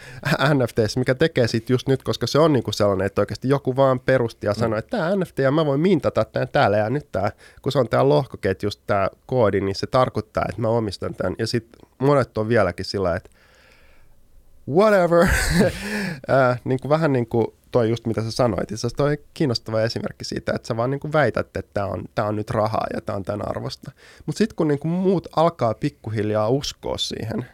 NFTssä, 0.54 1.00
mikä 1.00 1.14
tekee 1.14 1.48
siitä 1.48 1.72
just 1.72 1.88
nyt, 1.88 2.02
koska 2.02 2.26
se 2.26 2.38
on 2.38 2.52
niin 2.52 2.62
kuin 2.62 2.74
sellainen, 2.74 3.06
että 3.06 3.22
oikeasti 3.22 3.48
joku 3.48 3.76
vaan 3.76 4.00
perusti 4.00 4.46
ja 4.46 4.52
mm. 4.52 4.60
sanoi, 4.60 4.78
että 4.78 4.96
tämä 4.96 5.16
NFT 5.16 5.38
ja 5.38 5.50
mä 5.50 5.66
voin 5.66 5.80
mintata 5.80 6.24
tämän 6.24 6.48
täällä 6.48 6.76
ja 6.76 6.90
nyt 6.90 7.12
tämä, 7.12 7.30
kun 7.62 7.72
se 7.72 7.78
on 7.78 7.88
tämä 7.88 8.08
lohkoketjus, 8.08 8.76
tämä 8.76 9.08
koodi, 9.26 9.60
niin 9.60 9.74
se 9.74 9.86
tarkoittaa, 9.86 10.44
että 10.48 10.60
mä 10.60 10.68
omistan 10.68 11.14
tämän. 11.14 11.34
Ja 11.38 11.46
sitten 11.46 11.80
monet 11.98 12.38
on 12.38 12.48
vieläkin 12.48 12.84
sillä, 12.84 13.16
että 13.16 13.30
whatever, 14.70 15.22
äh, 16.30 16.60
niin 16.64 16.80
kuin 16.80 16.88
vähän 16.88 17.12
niin 17.12 17.26
kuin 17.26 17.46
toi 17.76 17.90
just 17.90 18.06
mitä 18.06 18.22
sä 18.22 18.30
sanoit, 18.30 18.68
se 18.74 18.88
toi 18.96 19.18
kiinnostava 19.34 19.80
esimerkki 19.80 20.24
siitä, 20.24 20.52
että 20.54 20.68
sä 20.68 20.76
vaan 20.76 20.90
niin 20.90 21.00
kuin 21.00 21.12
väität, 21.12 21.46
että 21.46 21.74
tämä 21.74 21.86
on, 21.86 22.04
tää 22.14 22.24
on 22.24 22.36
nyt 22.36 22.50
rahaa 22.50 22.86
ja 22.94 23.00
tämä 23.00 23.16
on 23.16 23.22
tämän 23.22 23.48
arvosta. 23.48 23.90
Mutta 24.26 24.38
sitten 24.38 24.56
kun 24.56 24.68
niin 24.68 24.78
kuin 24.78 24.92
muut 24.92 25.28
alkaa 25.36 25.74
pikkuhiljaa 25.74 26.48
uskoa 26.48 26.98
siihen, 26.98 27.46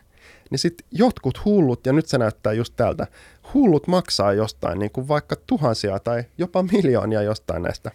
niin 0.50 0.58
sitten 0.58 0.86
jotkut 0.90 1.44
hullut, 1.44 1.86
ja 1.86 1.92
nyt 1.92 2.06
se 2.06 2.18
näyttää 2.18 2.52
just 2.52 2.72
tältä, 2.76 3.06
hullut 3.54 3.86
maksaa 3.86 4.32
jostain 4.32 4.78
niin 4.78 4.90
kuin 4.90 5.08
vaikka 5.08 5.36
tuhansia 5.46 5.98
tai 5.98 6.24
jopa 6.38 6.62
miljoonia 6.72 7.22
jostain 7.22 7.62
näistä. 7.62 7.90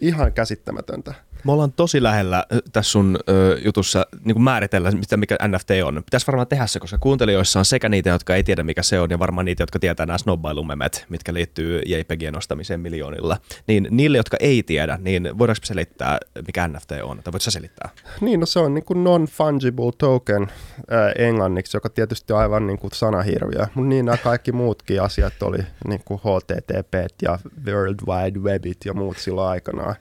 Ihan 0.00 0.32
käsittämätöntä. 0.32 1.14
Me 1.44 1.52
ollaan 1.52 1.72
tosi 1.72 2.02
lähellä 2.02 2.44
tässä 2.72 2.90
sun 2.90 3.18
ö, 3.28 3.58
jutussa 3.64 4.06
niin 4.24 4.34
kuin 4.34 4.42
määritellä, 4.42 4.90
mitä, 4.90 5.16
mikä 5.16 5.36
NFT 5.48 5.70
on. 5.84 6.02
Pitäisi 6.04 6.26
varmaan 6.26 6.46
tehdä 6.46 6.66
se, 6.66 6.80
koska 6.80 6.98
kuuntelijoissa 6.98 7.58
on 7.58 7.64
sekä 7.64 7.88
niitä, 7.88 8.10
jotka 8.10 8.34
ei 8.34 8.44
tiedä, 8.44 8.62
mikä 8.62 8.82
se 8.82 9.00
on, 9.00 9.10
ja 9.10 9.18
varmaan 9.18 9.44
niitä, 9.44 9.62
jotka 9.62 9.78
tietää 9.78 10.06
nämä 10.06 10.18
snobbailumemet, 10.18 11.06
mitkä 11.08 11.34
liittyy 11.34 11.82
JPGien 11.86 12.38
ostamiseen 12.38 12.80
miljoonilla. 12.80 13.36
Niin 13.66 13.88
niille, 13.90 14.16
jotka 14.16 14.36
ei 14.40 14.62
tiedä, 14.62 14.98
niin 15.02 15.38
voidaanko 15.38 15.60
selittää, 15.64 16.18
mikä 16.46 16.68
NFT 16.68 16.92
on? 17.02 17.20
Tai 17.24 17.32
voitko 17.32 17.50
selittää? 17.50 17.90
Niin, 18.20 18.40
no 18.40 18.46
se 18.46 18.58
on 18.58 18.74
niin 18.74 18.84
kuin 18.84 19.04
non-fungible 19.04 19.92
token 19.98 20.52
ää, 20.90 21.12
englanniksi, 21.12 21.76
joka 21.76 21.88
tietysti 21.88 22.32
on 22.32 22.38
aivan 22.38 22.66
niin 22.66 22.78
kuin 22.78 22.90
sanahirviö. 22.94 23.66
Mutta 23.74 23.88
niin 23.88 24.04
nämä 24.04 24.16
kaikki 24.16 24.52
muutkin 24.52 25.02
asiat 25.02 25.42
oli 25.42 25.58
niin 25.88 26.02
kuin 26.04 26.20
HTTP 26.20 26.94
ja 27.22 27.38
World 27.66 27.98
Wide 28.06 28.38
Webit 28.38 28.78
ja 28.84 28.94
muut 28.94 29.18
silloin 29.18 29.48
aikanaan. 29.48 29.94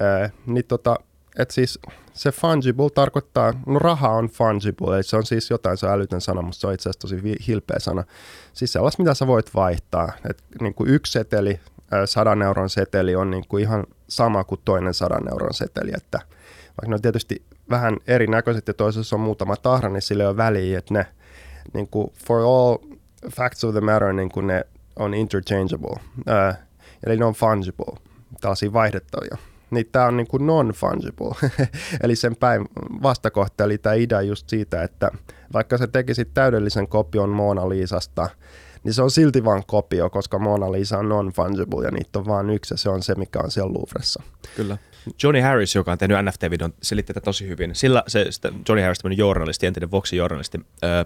Ää, 0.00 0.30
niin 0.46 0.64
tota, 0.64 0.96
et 1.38 1.50
siis 1.50 1.78
se 2.12 2.32
fungible 2.32 2.90
tarkoittaa, 2.90 3.52
no 3.66 3.78
raha 3.78 4.08
on 4.08 4.26
fungible, 4.26 4.94
eli 4.94 5.02
se 5.02 5.16
on 5.16 5.26
siis 5.26 5.50
jotain, 5.50 5.76
se 5.76 5.86
on 5.86 5.92
älytön 5.92 6.20
sana, 6.20 6.42
mutta 6.42 6.60
se 6.60 6.66
on 6.66 6.74
itse 6.74 6.90
asiassa 6.90 7.00
tosi 7.00 7.36
hilpeä 7.48 7.78
sana. 7.78 8.04
Siis 8.52 8.72
sellaista, 8.72 9.02
mitä 9.02 9.14
sä 9.14 9.26
voit 9.26 9.54
vaihtaa. 9.54 10.12
Et 10.30 10.42
niin 10.60 10.74
kuin 10.74 10.90
yksi 10.90 11.12
seteli, 11.12 11.60
sadan 12.04 12.42
euron 12.42 12.70
seteli 12.70 13.16
on 13.16 13.30
niin 13.30 13.44
kuin 13.48 13.62
ihan 13.62 13.84
sama 14.08 14.44
kuin 14.44 14.60
toinen 14.64 14.94
sadan 14.94 15.28
euron 15.32 15.54
seteli, 15.54 15.90
että 15.96 16.18
vaikka 16.68 16.88
ne 16.88 16.94
on 16.94 17.02
tietysti 17.02 17.42
vähän 17.70 17.96
erinäköiset 18.06 18.68
ja 18.68 18.74
toisessa 18.74 19.16
on 19.16 19.20
muutama 19.20 19.56
tahra, 19.56 19.88
niin 19.88 20.02
sille 20.02 20.28
on 20.28 20.36
väliä, 20.36 20.78
että 20.78 20.94
ne 20.94 21.06
niin 21.72 21.88
kuin 21.88 22.12
for 22.26 22.40
all 22.40 22.76
facts 23.30 23.64
of 23.64 23.72
the 23.72 23.80
matter, 23.80 24.12
niin 24.12 24.30
kuin 24.30 24.46
ne 24.46 24.64
on 24.96 25.14
interchangeable, 25.14 25.96
ää, 26.26 26.66
eli 27.06 27.16
ne 27.16 27.24
on 27.24 27.34
fungible, 27.34 28.00
tällaisia 28.40 28.72
vaihdettavia 28.72 29.36
niin 29.70 29.86
tämä 29.92 30.06
on 30.06 30.16
niin 30.16 30.26
kuin 30.26 30.46
non-fungible, 30.46 31.50
eli 32.02 32.16
sen 32.16 32.36
päin 32.36 32.68
vastakohta, 33.02 33.64
eli 33.64 33.78
tämä 33.78 33.94
idea 33.94 34.22
just 34.22 34.48
siitä, 34.48 34.82
että 34.82 35.10
vaikka 35.52 35.78
sä 35.78 35.86
tekisit 35.86 36.34
täydellisen 36.34 36.88
kopion 36.88 37.30
Mona 37.30 37.68
Lisasta, 37.68 38.30
niin 38.84 38.94
se 38.94 39.02
on 39.02 39.10
silti 39.10 39.44
vain 39.44 39.62
kopio, 39.66 40.10
koska 40.10 40.38
Mona 40.38 40.72
Lisa 40.72 40.98
on 40.98 41.08
non-fungible 41.08 41.84
ja 41.84 41.90
niitä 41.90 42.18
on 42.18 42.26
vain 42.26 42.50
yksi 42.50 42.74
ja 42.74 42.78
se 42.78 42.88
on 42.88 43.02
se, 43.02 43.14
mikä 43.14 43.38
on 43.38 43.50
siellä 43.50 43.72
Louvressa. 43.72 44.22
Kyllä. 44.56 44.78
Johnny 45.22 45.40
Harris, 45.40 45.74
joka 45.74 45.92
on 45.92 45.98
tehnyt 45.98 46.18
NFT-videon, 46.22 46.74
selitti 46.82 47.14
tätä 47.14 47.24
tosi 47.24 47.48
hyvin. 47.48 47.74
Sillä 47.74 48.02
se, 48.06 48.26
Johnny 48.68 48.82
Harris, 48.82 48.98
tämmöinen 48.98 49.18
journalisti, 49.18 49.66
entinen 49.66 49.90
Voxin 49.90 50.16
journalisti, 50.16 50.58
öö, 50.84 51.04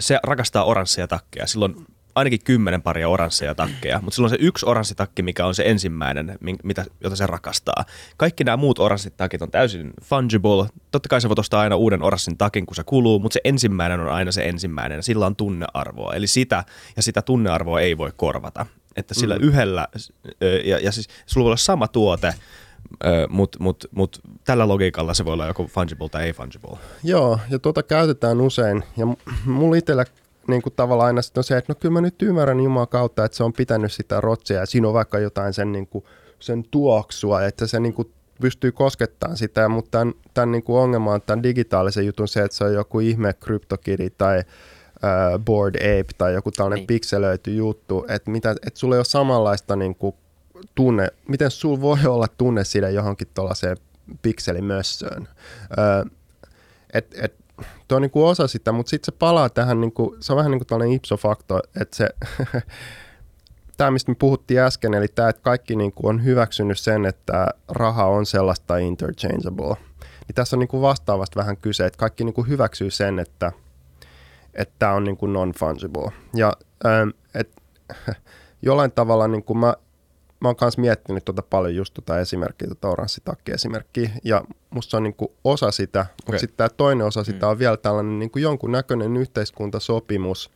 se 0.00 0.18
rakastaa 0.22 0.64
oransseja 0.64 1.08
takkeja. 1.08 1.46
Silloin 1.46 1.76
ainakin 2.16 2.44
kymmenen 2.44 2.82
paria 2.82 3.08
oransseja 3.08 3.54
takkeja, 3.54 4.00
mutta 4.02 4.14
silloin 4.14 4.30
se 4.30 4.36
yksi 4.40 4.66
oranssitakki, 4.66 5.22
mikä 5.22 5.46
on 5.46 5.54
se 5.54 5.62
ensimmäinen, 5.66 6.38
mitä, 6.62 6.84
jota 7.00 7.16
se 7.16 7.26
rakastaa. 7.26 7.84
Kaikki 8.16 8.44
nämä 8.44 8.56
muut 8.56 8.78
oranssitakit 8.78 9.42
on 9.42 9.50
täysin 9.50 9.92
fungible. 10.02 10.68
Totta 10.90 11.08
kai 11.08 11.20
se 11.20 11.28
voi 11.28 11.34
ostaa 11.38 11.60
aina 11.60 11.76
uuden 11.76 12.02
oranssin 12.02 12.36
takin, 12.36 12.66
kun 12.66 12.76
se 12.76 12.84
kuluu, 12.84 13.18
mutta 13.18 13.34
se 13.34 13.40
ensimmäinen 13.44 14.00
on 14.00 14.08
aina 14.08 14.32
se 14.32 14.42
ensimmäinen. 14.42 15.02
Sillä 15.02 15.26
on 15.26 15.36
tunnearvoa. 15.36 16.14
Eli 16.14 16.26
sitä 16.26 16.64
ja 16.96 17.02
sitä 17.02 17.22
tunnearvoa 17.22 17.80
ei 17.80 17.98
voi 17.98 18.12
korvata. 18.16 18.66
Että 18.96 19.14
sillä 19.14 19.36
mm. 19.36 19.42
yhdellä, 19.42 19.88
ja, 20.64 20.78
ja 20.78 20.92
siis 20.92 21.08
sulla 21.26 21.44
voi 21.44 21.48
olla 21.48 21.56
sama 21.56 21.88
tuote, 21.88 22.34
mutta 23.28 23.58
mut, 23.60 23.84
mut, 23.94 24.20
tällä 24.44 24.68
logiikalla 24.68 25.14
se 25.14 25.24
voi 25.24 25.32
olla 25.32 25.46
joko 25.46 25.66
fungible 25.66 26.08
tai 26.08 26.24
ei 26.24 26.32
fungible. 26.32 26.78
Joo, 27.04 27.38
ja 27.50 27.58
tuota 27.58 27.82
käytetään 27.82 28.40
usein. 28.40 28.84
Ja 28.96 29.06
mulla 29.44 29.76
itsellä 29.76 30.04
niin 30.48 30.62
kuin 30.62 30.72
tavallaan 30.76 31.06
aina 31.06 31.22
sitten 31.22 31.40
on 31.40 31.44
se, 31.44 31.56
että 31.56 31.72
no 31.72 31.76
kyllä 31.80 31.92
mä 31.92 32.00
nyt 32.00 32.22
ymmärrän 32.22 32.60
Jumalan 32.60 32.88
kautta, 32.88 33.24
että 33.24 33.36
se 33.36 33.44
on 33.44 33.52
pitänyt 33.52 33.92
sitä 33.92 34.20
rotsia 34.20 34.60
ja 34.60 34.66
siinä 34.66 34.88
on 34.88 34.94
vaikka 34.94 35.18
jotain 35.18 35.52
sen, 35.52 35.72
niin 35.72 35.86
kuin, 35.86 36.04
sen 36.38 36.64
tuoksua, 36.70 37.44
että 37.44 37.66
se 37.66 37.80
niin 37.80 37.94
kuin 37.94 38.12
pystyy 38.40 38.72
koskettamaan 38.72 39.36
sitä, 39.36 39.68
mutta 39.68 39.90
tämän, 39.90 40.14
tämän 40.34 40.52
niin 40.52 40.62
kuin 40.62 40.78
ongelma 40.78 41.12
on 41.12 41.22
tämän 41.22 41.42
digitaalisen 41.42 42.06
jutun 42.06 42.28
se, 42.28 42.42
että 42.42 42.56
se 42.56 42.64
on 42.64 42.74
joku 42.74 43.00
ihme 43.00 43.32
CryptoKitty 43.32 44.10
tai 44.18 44.38
uh, 44.38 45.38
Board 45.44 45.74
Ape 45.74 46.12
tai 46.18 46.34
joku 46.34 46.50
tällainen 46.50 46.76
niin. 46.76 46.86
pikselöity 46.86 47.54
juttu, 47.54 48.06
että, 48.08 48.30
mitä, 48.30 48.50
että 48.50 48.78
sulla 48.80 48.94
ei 48.94 48.98
ole 48.98 49.04
samanlaista 49.04 49.76
niin 49.76 49.94
kuin 49.94 50.14
tunne, 50.74 51.08
miten 51.28 51.50
sulla 51.50 51.80
voi 51.80 51.98
olla 52.06 52.26
tunne 52.38 52.64
siitä 52.64 52.88
johonkin 52.88 53.28
tuollaiseen 53.34 53.76
pikselimössöön. 54.22 55.28
Uh, 55.70 56.10
et, 56.92 57.14
et, 57.18 57.34
tuo 57.88 57.96
on 57.96 58.02
niin 58.02 58.10
kuin 58.10 58.26
osa 58.26 58.46
sitä, 58.46 58.72
mutta 58.72 58.90
sitten 58.90 59.12
se 59.14 59.18
palaa 59.18 59.48
tähän, 59.48 59.80
niin 59.80 59.92
kuin, 59.92 60.16
se 60.20 60.32
on 60.32 60.36
vähän 60.36 60.50
niin 60.50 60.58
kuin 60.58 60.66
tällainen 60.66 60.96
ipso 60.96 61.16
facto, 61.16 61.60
että 61.80 61.96
se 61.96 62.08
tämä, 63.76 63.90
mistä 63.90 64.10
me 64.10 64.16
puhuttiin 64.18 64.60
äsken, 64.60 64.94
eli 64.94 65.08
tämä, 65.08 65.28
että 65.28 65.42
kaikki 65.42 65.76
niin 65.76 65.92
kuin 65.92 66.08
on 66.08 66.24
hyväksynyt 66.24 66.78
sen, 66.78 67.06
että 67.06 67.48
raha 67.68 68.04
on 68.04 68.26
sellaista 68.26 68.76
interchangeable. 68.76 69.76
Niin 70.00 70.34
tässä 70.34 70.56
on 70.56 70.60
niin 70.60 70.68
kuin 70.68 70.82
vastaavasti 70.82 71.36
vähän 71.36 71.56
kyse, 71.56 71.86
että 71.86 71.98
kaikki 71.98 72.24
niin 72.24 72.34
kuin 72.34 72.48
hyväksyy 72.48 72.90
sen, 72.90 73.18
että 73.18 73.52
että 74.56 74.74
tämä 74.78 74.92
on 74.92 75.04
niin 75.04 75.16
kuin 75.16 75.32
non-fungible. 75.32 76.12
Ja 76.34 76.52
ähm, 76.86 77.08
et, 77.34 77.50
jollain 78.62 78.92
tavalla 78.92 79.28
niin 79.28 79.44
kuin 79.44 79.58
mä, 79.58 79.74
mä 80.46 80.48
oon 80.48 80.56
myös 80.60 80.78
miettinyt 80.78 81.24
tuota 81.24 81.42
paljon 81.42 81.74
just 81.74 81.94
tuota 81.94 82.20
esimerkkiä, 82.20 82.68
tuota 82.68 82.88
oranssitakki-esimerkkiä, 82.88 84.10
ja 84.24 84.44
musta 84.70 84.90
se 84.90 84.96
on 84.96 85.02
niin 85.02 85.14
kuin 85.14 85.32
osa 85.44 85.70
sitä, 85.70 86.00
okay. 86.00 86.14
mutta 86.26 86.38
sitten 86.38 86.56
tämä 86.56 86.68
toinen 86.68 87.06
osa 87.06 87.24
sitä 87.24 87.46
mm. 87.46 87.50
on 87.50 87.58
vielä 87.58 87.76
tällainen 87.76 88.18
niin 88.18 88.30
jonkun 88.36 88.72
näköinen 88.72 89.16
yhteiskuntasopimus, 89.16 90.50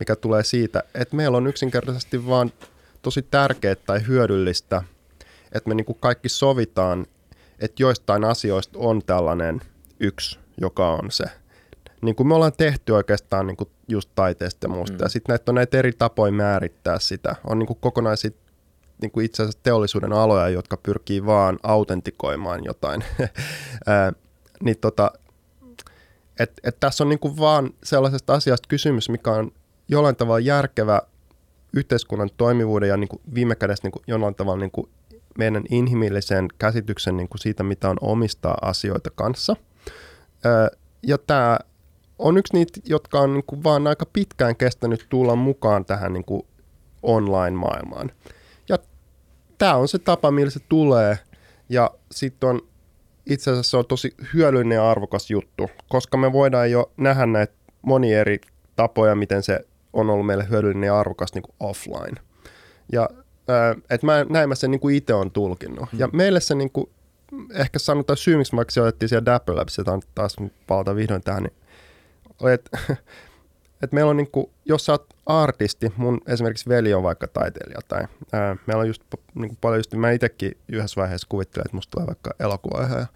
mikä 0.00 0.16
tulee 0.16 0.44
siitä, 0.44 0.82
että 0.94 1.16
meillä 1.16 1.36
on 1.36 1.46
yksinkertaisesti 1.46 2.26
vaan 2.26 2.52
tosi 3.02 3.22
tärkeää 3.22 3.74
tai 3.74 4.06
hyödyllistä, 4.06 4.82
että 5.52 5.68
me 5.68 5.74
niin 5.74 5.84
kuin 5.84 5.98
kaikki 6.00 6.28
sovitaan, 6.28 7.06
että 7.58 7.82
joistain 7.82 8.24
asioista 8.24 8.78
on 8.78 9.02
tällainen 9.06 9.60
yksi, 10.00 10.38
joka 10.60 10.92
on 10.92 11.10
se. 11.10 11.24
Niin 12.02 12.16
kuin 12.16 12.26
me 12.26 12.34
ollaan 12.34 12.52
tehty 12.56 12.92
oikeastaan 12.92 13.46
niin 13.46 13.56
kuin 13.56 13.70
just 13.88 14.10
taiteesta 14.14 14.64
ja 14.64 14.68
muusta. 14.68 14.96
Mm. 14.96 15.02
Ja 15.02 15.08
sitten 15.08 15.32
näitä 15.32 15.50
on 15.50 15.54
näitä 15.54 15.78
eri 15.78 15.92
tapoja 15.92 16.32
määrittää 16.32 16.98
sitä. 16.98 17.36
On 17.44 17.58
niin 17.58 17.66
kuin 17.66 17.78
kokonaisia 17.80 18.30
niin 19.02 19.10
kuin 19.10 19.26
itse 19.26 19.42
asiassa 19.42 19.60
teollisuuden 19.62 20.12
aloja, 20.12 20.48
jotka 20.48 20.76
pyrkii 20.76 21.26
vaan 21.26 21.58
autentikoimaan 21.62 22.64
jotain. 22.64 23.04
niin 24.64 24.76
tota, 24.80 25.10
et, 26.38 26.52
et 26.64 26.80
tässä 26.80 27.04
on 27.04 27.08
niin 27.08 27.18
kuin 27.18 27.38
vaan 27.38 27.70
sellaisesta 27.84 28.34
asiasta 28.34 28.68
kysymys, 28.68 29.08
mikä 29.08 29.30
on 29.30 29.52
jollain 29.88 30.16
tavalla 30.16 30.40
järkevä 30.40 31.02
yhteiskunnan 31.72 32.30
toimivuuden 32.36 32.88
ja 32.88 32.96
niin 32.96 33.08
kuin 33.08 33.22
viime 33.34 33.54
kädessä 33.54 33.84
niin 33.84 33.92
kuin 33.92 34.02
jollain 34.06 34.34
tavalla 34.34 34.60
niin 34.60 34.70
kuin 34.70 34.88
meidän 35.38 35.64
inhimillisen 35.70 36.48
käsityksen 36.58 37.16
niin 37.16 37.28
kuin 37.28 37.38
siitä, 37.38 37.62
mitä 37.62 37.90
on 37.90 37.96
omistaa 38.00 38.58
asioita 38.62 39.10
kanssa. 39.10 39.56
Ja 41.02 41.18
tämä 41.18 41.58
on 42.18 42.38
yksi 42.38 42.52
niitä, 42.52 42.80
jotka 42.84 43.20
on 43.20 43.34
niin 43.34 43.44
kuin 43.46 43.64
vaan 43.64 43.86
aika 43.86 44.06
pitkään 44.12 44.56
kestänyt 44.56 45.06
tulla 45.08 45.36
mukaan 45.36 45.84
tähän 45.84 46.12
niin 46.12 46.24
kuin 46.24 46.42
online-maailmaan. 47.02 48.10
Tämä 49.58 49.76
on 49.76 49.88
se 49.88 49.98
tapa, 49.98 50.30
millä 50.30 50.50
se 50.50 50.60
tulee. 50.68 51.18
Ja 51.68 51.90
sitten 52.10 52.48
on 52.48 52.60
itse 53.26 53.50
asiassa 53.50 53.70
se 53.70 53.76
on 53.76 53.86
tosi 53.86 54.14
hyödyllinen 54.34 54.76
ja 54.76 54.90
arvokas 54.90 55.30
juttu, 55.30 55.70
koska 55.88 56.16
me 56.16 56.32
voidaan 56.32 56.70
jo 56.70 56.92
nähdä 56.96 57.26
näitä 57.26 57.52
moni 57.82 58.14
eri 58.14 58.40
tapoja, 58.76 59.14
miten 59.14 59.42
se 59.42 59.60
on 59.92 60.10
ollut 60.10 60.26
meille 60.26 60.46
hyödyllinen 60.50 60.86
ja 60.86 61.00
arvokas 61.00 61.34
niin 61.34 61.42
kuin 61.42 61.54
offline. 61.60 62.20
Ja 62.92 63.08
että 63.90 64.06
mä, 64.06 64.26
näin 64.28 64.48
mä 64.48 64.54
sen 64.54 64.70
niin 64.70 64.80
kuin 64.80 64.96
itse 64.96 65.14
on 65.14 65.30
tulkinnut. 65.30 65.92
Mm. 65.92 65.98
Ja 65.98 66.08
meille 66.12 66.40
se 66.40 66.54
niin 66.54 66.70
kuin, 66.70 66.90
ehkä 67.54 67.78
sanotaan 67.78 68.16
syy, 68.16 68.36
miksi 68.36 68.56
vaikka 68.56 68.80
otettiin 68.80 69.08
siellä 69.08 69.24
Dapper 69.24 69.56
Labs, 69.56 69.78
jota 69.78 69.98
taas 70.14 70.36
palata 70.66 70.96
vihdoin 70.96 71.22
tähän, 71.22 71.42
niin 71.42 71.54
oli, 72.40 72.52
että 72.52 72.78
et 73.82 73.92
meillä 73.92 74.10
on 74.10 74.16
niin 74.16 74.30
kuin, 74.30 74.46
jos 74.64 74.86
sä 74.86 74.92
oot 74.92 75.14
artisti, 75.26 75.92
mun 75.96 76.20
esimerkiksi 76.26 76.68
veli 76.68 76.94
on 76.94 77.02
vaikka 77.02 77.26
taiteilija 77.26 77.80
tai 77.88 78.04
ää, 78.32 78.56
meillä 78.66 78.80
on 78.80 78.86
just 78.86 79.02
niin 79.34 79.48
kuin 79.48 79.58
paljon 79.60 79.78
just, 79.78 79.94
mä 79.94 80.10
itsekin 80.10 80.58
yhdessä 80.68 81.00
vaiheessa 81.00 81.26
kuvittelen, 81.30 81.66
että 81.66 81.76
musta 81.76 81.90
tulee 81.90 82.06
vaikka 82.06 82.30
elokuva 82.40 83.06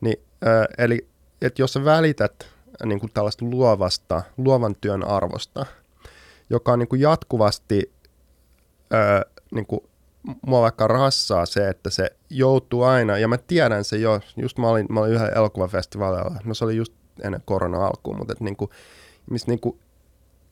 niin 0.00 0.16
ää, 0.44 0.66
eli 0.78 1.08
että 1.42 1.62
jos 1.62 1.72
sä 1.72 1.84
välität 1.84 2.46
niin 2.84 3.00
kuin 3.00 3.12
tällaista 3.14 3.44
luovasta, 3.44 4.22
luovan 4.36 4.74
työn 4.80 5.04
arvosta, 5.04 5.66
joka 6.50 6.72
on 6.72 6.78
niin 6.78 6.88
kuin 6.88 7.00
jatkuvasti 7.00 7.92
ää, 8.90 9.22
niin 9.50 9.66
kuin 9.66 9.80
mua 10.46 10.62
vaikka 10.62 10.86
rassaa 10.86 11.46
se, 11.46 11.68
että 11.68 11.90
se 11.90 12.10
joutuu 12.30 12.82
aina, 12.82 13.18
ja 13.18 13.28
mä 13.28 13.38
tiedän 13.38 13.84
se 13.84 13.96
jo, 13.96 14.20
just 14.36 14.58
mä 14.58 14.68
olin, 14.68 14.86
mä 14.90 15.00
olin 15.00 15.12
yhden 15.12 15.36
elokuvafestivaalilla, 15.36 16.40
no 16.44 16.54
se 16.54 16.64
oli 16.64 16.76
just 16.76 16.92
ennen 17.22 17.42
korona 17.44 17.86
alkuun, 17.86 18.18
mutta 18.18 18.32
että 18.32 18.44
niin 18.44 18.56
kuin, 18.56 18.70
missä 19.30 19.48
niin 19.48 19.60
kuin 19.60 19.78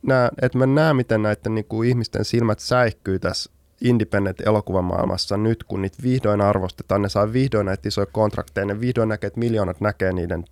nää, 0.02 0.30
että 0.42 0.58
mä 0.58 0.66
näen, 0.66 0.96
miten 0.96 1.22
näiden 1.22 1.54
niin 1.54 1.64
kuin 1.64 1.88
ihmisten 1.88 2.24
silmät 2.24 2.58
säikkyy 2.58 3.18
tässä 3.18 3.50
independent-elokuvamaailmassa 3.80 5.36
nyt, 5.36 5.64
kun 5.64 5.82
niitä 5.82 6.02
vihdoin 6.02 6.40
arvostetaan, 6.40 7.02
ne 7.02 7.08
saa 7.08 7.32
vihdoin 7.32 7.66
näitä 7.66 7.88
isoja 7.88 8.06
kontrakteja, 8.06 8.66
ne 8.66 8.80
vihdoin 8.80 9.08
näkee, 9.08 9.28
että 9.28 9.40
miljoonat 9.40 9.80
näkee 9.80 10.12
niiden 10.12 10.44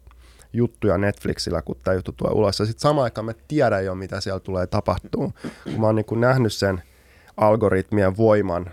juttuja 0.53 0.99
Netflixillä, 0.99 1.63
kun 1.63 1.77
tämä 1.85 1.95
juttu 1.95 2.13
tulee 2.13 2.33
ulos. 2.33 2.59
Ja 2.59 2.67
sitten 2.67 2.81
samaan 2.81 3.05
aikaan 3.05 3.25
mä 3.25 3.33
tiedän 3.49 3.85
jo, 3.85 3.95
mitä 3.95 4.21
siellä 4.21 4.41
tulee 4.41 4.67
tapahtuu, 4.67 5.33
kun 5.65 5.81
mä 5.81 5.87
oon 5.87 5.97
niin 5.97 6.21
nähnyt 6.21 6.53
sen 6.53 6.83
algoritmien 7.37 8.17
voiman 8.17 8.67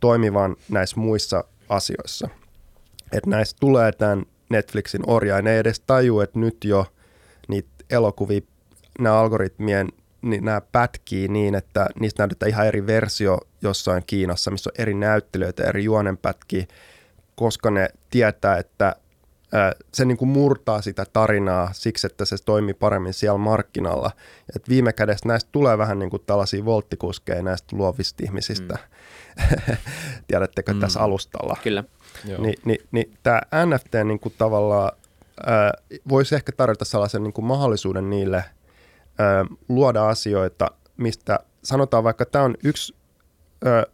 toimivan 0.00 0.56
näissä 0.68 1.00
muissa 1.00 1.44
asioissa. 1.68 2.28
Että 3.12 3.30
näistä 3.30 3.56
tulee 3.60 3.92
tämän 3.92 4.24
Netflixin 4.48 5.02
orja, 5.06 5.36
ja 5.36 5.42
ne 5.42 5.52
ei 5.52 5.58
edes 5.58 5.80
taju, 5.80 6.20
että 6.20 6.38
nyt 6.38 6.64
jo 6.64 6.86
niitä 7.48 7.68
elokuvia, 7.90 8.40
nämä 8.98 9.18
algoritmien, 9.18 9.88
niin 10.22 10.44
nämä 10.44 10.60
pätkii 10.60 11.28
niin, 11.28 11.54
että 11.54 11.86
niistä 12.00 12.22
näytetään 12.22 12.50
ihan 12.50 12.66
eri 12.66 12.86
versio 12.86 13.38
jossain 13.62 14.02
Kiinassa, 14.06 14.50
missä 14.50 14.70
on 14.70 14.82
eri 14.82 14.94
näyttelijöitä, 14.94 15.64
eri 15.64 15.84
juonenpätkiä, 15.84 16.66
koska 17.34 17.70
ne 17.70 17.88
tietää, 18.10 18.58
että 18.58 18.96
se 19.94 20.04
niin 20.04 20.16
kuin 20.16 20.28
murtaa 20.28 20.82
sitä 20.82 21.06
tarinaa 21.12 21.70
siksi, 21.72 22.06
että 22.06 22.24
se 22.24 22.36
toimii 22.44 22.74
paremmin 22.74 23.14
siellä 23.14 23.38
markkinalla. 23.38 24.10
Et 24.56 24.68
viime 24.68 24.92
kädessä 24.92 25.28
näistä 25.28 25.48
tulee 25.52 25.78
vähän 25.78 25.98
niin 25.98 26.10
kuin 26.10 26.22
tällaisia 26.26 26.64
volttikuskeja 26.64 27.42
näistä 27.42 27.76
luovista 27.76 28.24
ihmisistä. 28.24 28.74
Mm. 28.74 29.76
Tiedättekö 30.28 30.74
mm. 30.74 30.80
tässä 30.80 31.00
alustalla? 31.00 31.56
Kyllä. 32.24 32.38
Ni, 32.38 32.54
ni, 32.64 32.78
niin 32.92 33.16
tämä 33.22 33.40
NFT 33.66 33.94
niin 34.04 34.20
kuin 34.20 34.34
tavallaan 34.38 34.92
ää, 35.46 35.72
voisi 36.08 36.34
ehkä 36.34 36.52
tarjota 36.52 36.84
sellaisen 36.84 37.22
niin 37.22 37.32
kuin 37.32 37.44
mahdollisuuden 37.44 38.10
niille 38.10 38.44
ää, 39.18 39.44
luoda 39.68 40.08
asioita, 40.08 40.66
mistä 40.96 41.38
sanotaan 41.62 42.04
vaikka 42.04 42.26
tämä 42.26 42.44
on 42.44 42.54
yksi 42.64 42.94
ää, 43.64 43.84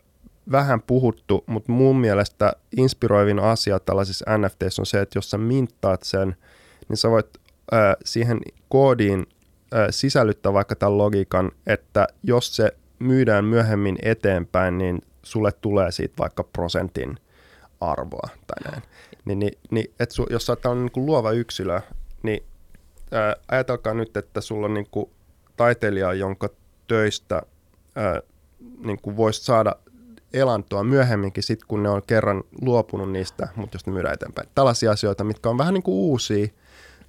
vähän 0.53 0.83
puhuttu, 0.83 1.45
mutta 1.47 1.73
mun 1.73 2.01
mielestä 2.01 2.53
inspiroivin 2.77 3.39
asia 3.39 3.81
tällaisissa 3.81 4.39
NFTissä 4.39 4.83
on 4.83 4.87
se, 4.87 5.01
että 5.01 5.19
jos 5.19 5.31
sä 5.31 5.39
minttaat 5.39 6.03
sen, 6.03 6.37
niin 6.89 6.97
sä 6.97 7.11
voit 7.11 7.39
ää, 7.73 7.97
siihen 8.05 8.41
koodiin 8.69 9.27
ää, 9.73 9.93
sisällyttää 9.93 10.53
vaikka 10.53 10.77
tämän 10.77 10.99
logiikan, 10.99 11.53
että 11.67 12.07
jos 12.23 12.57
se 12.57 12.73
myydään 12.99 13.45
myöhemmin 13.45 13.99
eteenpäin, 14.03 14.79
niin 14.79 15.03
sulle 15.23 15.53
tulee 15.53 15.93
siitä 15.93 16.15
vaikka 16.19 16.45
prosentin 16.45 17.17
arvoa 17.81 18.29
tai 18.47 18.71
näin. 18.71 18.83
Niin, 19.25 19.39
niin, 19.39 19.59
niin 19.71 19.95
et 20.01 20.11
su, 20.11 20.27
jos 20.31 20.47
sä 20.47 20.53
oot 20.53 20.61
tällainen 20.61 20.91
niin 20.95 21.07
luova 21.07 21.33
yksilö, 21.33 21.81
niin 22.23 22.43
ää, 23.11 23.37
ajatelkaa 23.49 23.95
nyt, 23.95 24.17
että 24.17 24.41
sulla 24.41 24.67
on 24.67 24.75
niin 24.75 24.89
kuin 24.91 25.11
taiteilija, 25.57 26.15
jonka 26.15 26.49
töistä 26.87 27.43
ää, 27.95 28.21
niin 28.85 28.99
kuin 29.03 29.17
voisi 29.17 29.45
saada 29.45 29.77
elantoa 30.33 30.85
myöhemminkin, 30.85 31.43
sit 31.43 31.65
kun 31.65 31.83
ne 31.83 31.89
on 31.89 32.03
kerran 32.07 32.45
luopunut 32.63 33.13
niistä, 33.13 33.49
mutta 33.57 33.75
jos 33.75 33.87
ne 33.87 33.93
myydään 33.93 34.15
eteenpäin. 34.15 34.49
Tällaisia 34.55 34.91
asioita, 34.91 35.25
mitkä 35.25 35.49
on 35.49 35.59
vähän 35.59 35.75
niin 35.75 35.83
kuin 35.83 35.95
uusia, 35.95 36.47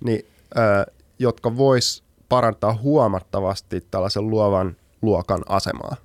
niin, 0.03 0.25
ää, 0.55 0.85
jotka 1.19 1.57
vois 1.57 2.03
parantaa 2.29 2.73
huomattavasti 2.73 3.85
tällaisen 3.91 4.29
luovan 4.29 4.75
luokan 5.01 5.43
asemaa. 5.49 5.95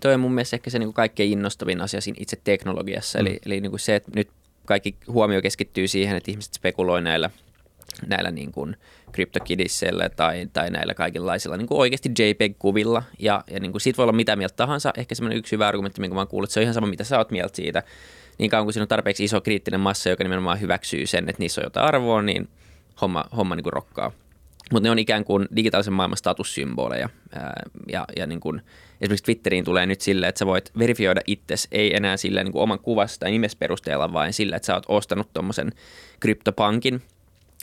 Toi 0.00 0.14
on 0.14 0.20
mun 0.20 0.34
mielestä 0.34 0.56
ehkä 0.56 0.70
se 0.70 0.78
niin 0.78 0.86
kuin 0.86 0.94
kaikkein 0.94 1.32
innostavin 1.32 1.80
asia 1.80 2.00
siinä 2.00 2.16
itse 2.20 2.40
teknologiassa, 2.44 3.18
mm. 3.18 3.26
eli, 3.26 3.38
eli 3.46 3.60
niin 3.60 3.70
kuin 3.70 3.80
se, 3.80 3.96
että 3.96 4.10
nyt 4.14 4.30
kaikki 4.64 4.96
huomio 5.08 5.42
keskittyy 5.42 5.88
siihen, 5.88 6.16
että 6.16 6.30
ihmiset 6.30 6.54
spekuloi 6.54 7.02
näillä, 7.02 7.30
näillä 8.06 8.30
niin 8.30 8.52
kuin– 8.52 8.76
CryptoKidsillä 9.12 10.08
tai, 10.08 10.48
tai 10.52 10.70
näillä 10.70 10.94
kaikenlaisilla 10.94 11.56
niin 11.56 11.66
kuin 11.66 11.78
oikeasti 11.78 12.10
JPEG-kuvilla. 12.18 13.02
Ja, 13.18 13.44
ja 13.50 13.60
niin 13.60 13.72
kuin 13.72 13.80
siitä 13.80 13.96
voi 13.96 14.04
olla 14.04 14.12
mitä 14.12 14.36
mieltä 14.36 14.56
tahansa. 14.56 14.92
Ehkä 14.96 15.14
semmoinen 15.14 15.38
yksi 15.38 15.52
hyvä 15.52 15.68
argumentti, 15.68 16.00
minkä 16.00 16.14
mä 16.14 16.20
oon 16.20 16.28
kuullut, 16.28 16.48
että 16.48 16.54
se 16.54 16.60
on 16.60 16.62
ihan 16.62 16.74
sama, 16.74 16.86
mitä 16.86 17.04
sä 17.04 17.18
oot 17.18 17.30
mieltä 17.30 17.56
siitä. 17.56 17.82
Niin 18.38 18.50
kauan 18.50 18.66
kuin 18.66 18.72
siinä 18.72 18.84
on 18.84 18.88
tarpeeksi 18.88 19.24
iso 19.24 19.40
kriittinen 19.40 19.80
massa, 19.80 20.10
joka 20.10 20.24
nimenomaan 20.24 20.60
hyväksyy 20.60 21.06
sen, 21.06 21.28
että 21.28 21.42
niissä 21.42 21.60
on 21.60 21.64
jotain 21.64 21.86
arvoa, 21.86 22.22
niin 22.22 22.48
homma, 23.00 23.24
homma 23.36 23.56
niin 23.56 23.64
kuin 23.64 23.72
rokkaa. 23.72 24.12
mutta 24.72 24.86
ne 24.86 24.90
on 24.90 24.98
ikään 24.98 25.24
kuin 25.24 25.48
digitaalisen 25.56 25.92
maailman 25.92 26.16
statussymboleja. 26.16 27.08
Ja, 27.92 28.04
ja 28.16 28.26
niin 28.26 28.40
kuin, 28.40 28.62
esimerkiksi 29.00 29.24
Twitteriin 29.24 29.64
tulee 29.64 29.86
nyt 29.86 30.00
silleen, 30.00 30.28
että 30.28 30.38
sä 30.38 30.46
voit 30.46 30.72
verifioida 30.78 31.20
itsesi, 31.26 31.68
ei 31.72 31.96
enää 31.96 32.16
sillä 32.16 32.44
niin 32.44 32.52
kuin 32.52 32.62
oman 32.62 32.78
kuvasta 32.78 33.20
tai 33.20 33.30
nimes 33.30 33.56
perusteella, 33.56 34.12
vaan 34.12 34.32
sillä, 34.32 34.56
että 34.56 34.66
sä 34.66 34.74
oot 34.74 34.84
ostanut 34.88 35.32
tuommoisen 35.32 35.72
kryptopankin, 36.20 37.02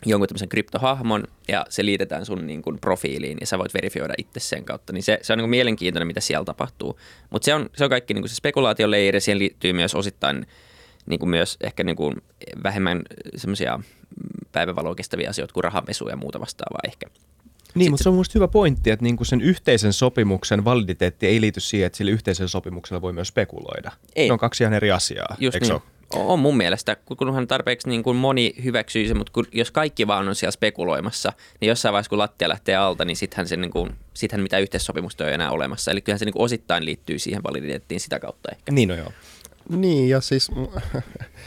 jonkun 0.06 0.28
tämmöisen 0.28 0.50
kryptohahmon 0.50 1.24
ja 1.48 1.66
se 1.70 1.86
liitetään 1.86 2.26
sun 2.26 2.48
niin 2.48 2.62
kuin 2.62 2.80
profiiliin 2.80 3.38
ja 3.42 3.48
sä 3.48 3.58
voit 3.58 3.74
verifioida 3.74 4.14
itse 4.18 4.40
sen 4.40 4.66
kautta. 4.66 4.94
Niin 4.94 5.04
se, 5.04 5.20
se 5.22 5.34
on 5.34 5.38
niin 5.38 5.44
kuin 5.44 5.50
mielenkiintoinen, 5.50 6.08
mitä 6.08 6.20
siellä 6.20 6.46
tapahtuu. 6.46 7.00
Mutta 7.30 7.46
se 7.46 7.54
on, 7.54 7.70
se 7.78 7.84
on 7.84 7.90
kaikki 7.90 8.14
niin 8.14 8.22
kuin 8.22 8.30
se 8.30 8.36
spekulaatioleiri, 8.36 9.20
siihen 9.20 9.40
liittyy 9.40 9.74
myös 9.74 9.96
osittain 9.96 10.48
niin 11.06 11.20
kuin 11.20 11.30
myös 11.30 11.58
ehkä 11.62 11.84
niin 11.84 11.96
kuin 11.96 12.16
vähemmän 12.64 13.02
semmoisia 13.36 13.80
päivävaloa 14.52 14.96
kestäviä 14.96 15.30
asioita 15.30 15.54
kuin 15.54 15.64
rahanpesu 15.64 16.08
ja 16.08 16.16
muuta 16.16 16.40
vastaavaa 16.40 16.80
ehkä. 16.88 17.08
Niin, 17.76 17.92
mutta 17.92 18.04
se 18.04 18.10
on 18.10 18.16
mielestäni 18.16 18.40
hyvä 18.40 18.48
pointti, 18.48 18.92
että 18.92 19.04
niinku 19.04 19.26
sen 19.26 19.42
yhteisen 19.42 19.94
sopimuksen 19.94 20.66
validiteetti 20.66 21.28
ei 21.28 21.42
liity 21.42 21.60
siihen, 21.60 21.88
että 21.88 21.98
sillä 21.98 22.12
yhteisellä 22.12 22.48
sopimuksella 22.48 23.02
voi 23.02 23.14
myös 23.14 23.28
spekuloida. 23.28 23.92
Ei. 24.16 24.28
Ne 24.28 24.34
on 24.34 24.40
kaksi 24.40 24.64
ihan 24.64 24.74
eri 24.74 24.92
asiaa, 24.92 25.36
Just 25.40 25.56
eikö 25.56 25.64
niin. 25.64 25.68
se 25.68 25.74
ole? 25.74 25.82
On 26.14 26.40
mun 26.40 26.58
mielestä, 26.58 26.98
kunhan 27.18 27.48
tarpeeksi 27.48 27.90
niin 27.90 28.04
kuin 28.04 28.18
moni 28.18 28.54
hyväksyy 28.64 29.08
se, 29.08 29.14
mutta 29.14 29.34
kun, 29.34 29.46
jos 29.52 29.72
kaikki 29.72 30.08
vaan 30.08 30.28
on 30.28 30.36
siellä 30.36 30.52
spekuloimassa, 30.52 31.34
niin 31.62 31.70
jossain 31.70 31.94
vaiheessa 31.94 32.10
kun 32.10 32.18
lattia 32.18 32.50
lähtee 32.50 32.76
alta, 32.76 33.06
niin 33.06 33.18
sittenhän, 33.18 33.48
se, 33.48 33.58
niin 33.58 33.72
kuin, 33.72 33.96
sittenhän 34.14 34.44
mitä 34.44 34.60
yhteissopimusta 34.60 35.24
ei 35.24 35.28
ole 35.28 35.36
enää 35.36 35.52
olemassa. 35.52 35.92
Eli 35.92 36.02
kyllähän 36.02 36.20
se 36.20 36.26
niin 36.26 36.34
kuin 36.34 36.44
osittain 36.44 36.86
liittyy 36.86 37.20
siihen 37.20 37.44
validiteettiin 37.44 38.00
sitä 38.00 38.20
kautta 38.20 38.50
ehkä. 38.52 38.72
Niin 38.72 38.90
no 38.90 38.96
joo. 38.96 39.12
Niin, 39.70 40.10
ja 40.10 40.22
siis 40.22 40.52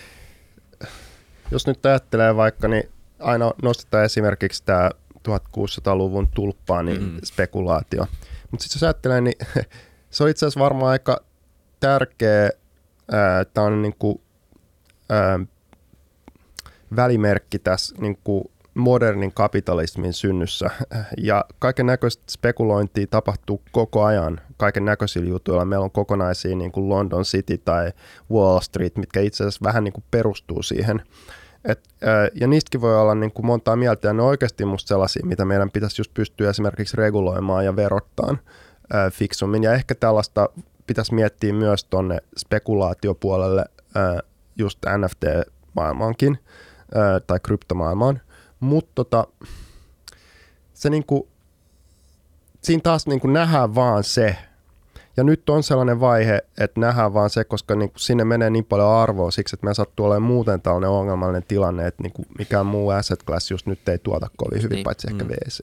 jos 1.52 1.66
nyt 1.66 1.86
ajattelee 1.86 2.36
vaikka, 2.36 2.68
niin 2.68 2.88
aina 3.18 3.52
nostetaan 3.62 4.04
esimerkiksi 4.04 4.62
tämä 4.64 4.90
1600-luvun 5.28 6.28
tulppaanin 6.34 7.02
mm. 7.02 7.18
spekulaatio. 7.24 8.06
Mutta 8.50 8.64
sitten 8.64 8.76
jos 8.76 8.82
ajattelee, 8.82 9.20
niin 9.20 9.36
se 10.10 10.24
on 10.24 10.30
itse 10.30 10.46
asiassa 10.46 10.60
varmaan 10.60 10.92
aika 10.92 11.20
tärkeä 11.80 12.50
tämä 13.54 13.66
on 13.66 13.82
niin 13.82 13.94
kuin, 13.98 14.20
ää, 15.08 15.40
välimerkki 16.96 17.58
tässä 17.58 17.96
niin 18.00 18.18
kuin 18.24 18.44
modernin 18.78 19.32
kapitalismin 19.32 20.12
synnyssä. 20.12 20.70
Ja 21.16 21.44
kaiken 21.58 21.86
näköistä 21.86 22.22
spekulointia 22.30 23.06
tapahtuu 23.10 23.62
koko 23.72 24.04
ajan 24.04 24.40
kaiken 24.56 24.84
näköisillä 24.84 25.28
jutuilla. 25.28 25.64
Meillä 25.64 25.84
on 25.84 25.90
kokonaisia 25.90 26.56
niin 26.56 26.72
kuin 26.72 26.88
London 26.88 27.22
City 27.22 27.58
tai 27.58 27.92
Wall 28.30 28.60
Street, 28.60 28.96
mitkä 28.96 29.20
itse 29.20 29.44
asiassa 29.44 29.64
vähän 29.64 29.84
niin 29.84 29.92
kuin 29.92 30.04
perustuu 30.10 30.62
siihen. 30.62 31.02
Et, 31.64 31.80
ää, 32.02 32.28
ja 32.34 32.46
niistäkin 32.46 32.80
voi 32.80 33.00
olla 33.00 33.14
niin 33.14 33.32
kuin 33.32 33.46
montaa 33.46 33.76
mieltä, 33.76 34.08
ja 34.08 34.12
ne 34.12 34.22
on 34.22 34.28
oikeasti 34.28 34.64
musta 34.64 34.88
sellaisia, 34.88 35.26
mitä 35.26 35.44
meidän 35.44 35.70
pitäisi 35.70 36.00
just 36.00 36.14
pystyä 36.14 36.50
esimerkiksi 36.50 36.96
reguloimaan 36.96 37.64
ja 37.64 37.76
verottaan 37.76 38.38
ää, 38.92 39.10
fiksummin. 39.10 39.62
Ja 39.62 39.74
ehkä 39.74 39.94
tällaista 39.94 40.48
pitäisi 40.86 41.14
miettiä 41.14 41.52
myös 41.52 41.84
tuonne 41.84 42.18
spekulaatiopuolelle 42.36 43.64
ää, 43.94 44.20
just 44.58 44.78
NFT-maailmaankin 44.98 46.38
ää, 46.94 47.20
tai 47.20 47.40
kryptomaailmaan. 47.40 48.20
Mutta 48.60 48.92
tota, 48.94 49.26
se 50.74 50.90
niinku, 50.90 51.28
siinä 52.62 52.80
taas 52.82 53.06
niinku 53.06 53.26
nähdään 53.26 53.74
vaan 53.74 54.04
se, 54.04 54.36
ja 55.16 55.24
nyt 55.24 55.48
on 55.50 55.62
sellainen 55.62 56.00
vaihe, 56.00 56.42
että 56.60 56.80
nähdään 56.80 57.14
vaan 57.14 57.30
se, 57.30 57.44
koska 57.44 57.74
niinku 57.74 57.98
sinne 57.98 58.24
menee 58.24 58.50
niin 58.50 58.64
paljon 58.64 58.88
arvoa 58.88 59.30
siksi, 59.30 59.56
että 59.56 59.66
me 59.66 59.74
sattuu 59.74 60.06
olemaan 60.06 60.22
muuten 60.32 60.62
tällainen 60.62 60.90
ongelmallinen 60.90 61.44
tilanne, 61.48 61.86
että 61.86 62.02
niinku 62.02 62.24
mikään 62.38 62.66
muu 62.66 62.90
asset 62.90 63.24
class 63.26 63.50
just 63.50 63.66
nyt 63.66 63.88
ei 63.88 63.98
tuota 63.98 64.26
kovin 64.36 64.62
hyvin, 64.62 64.74
Niin. 64.76 64.84
paitsi 64.84 65.06
ehkä 65.10 65.24
Mm. 65.24 65.30
VC. 65.30 65.60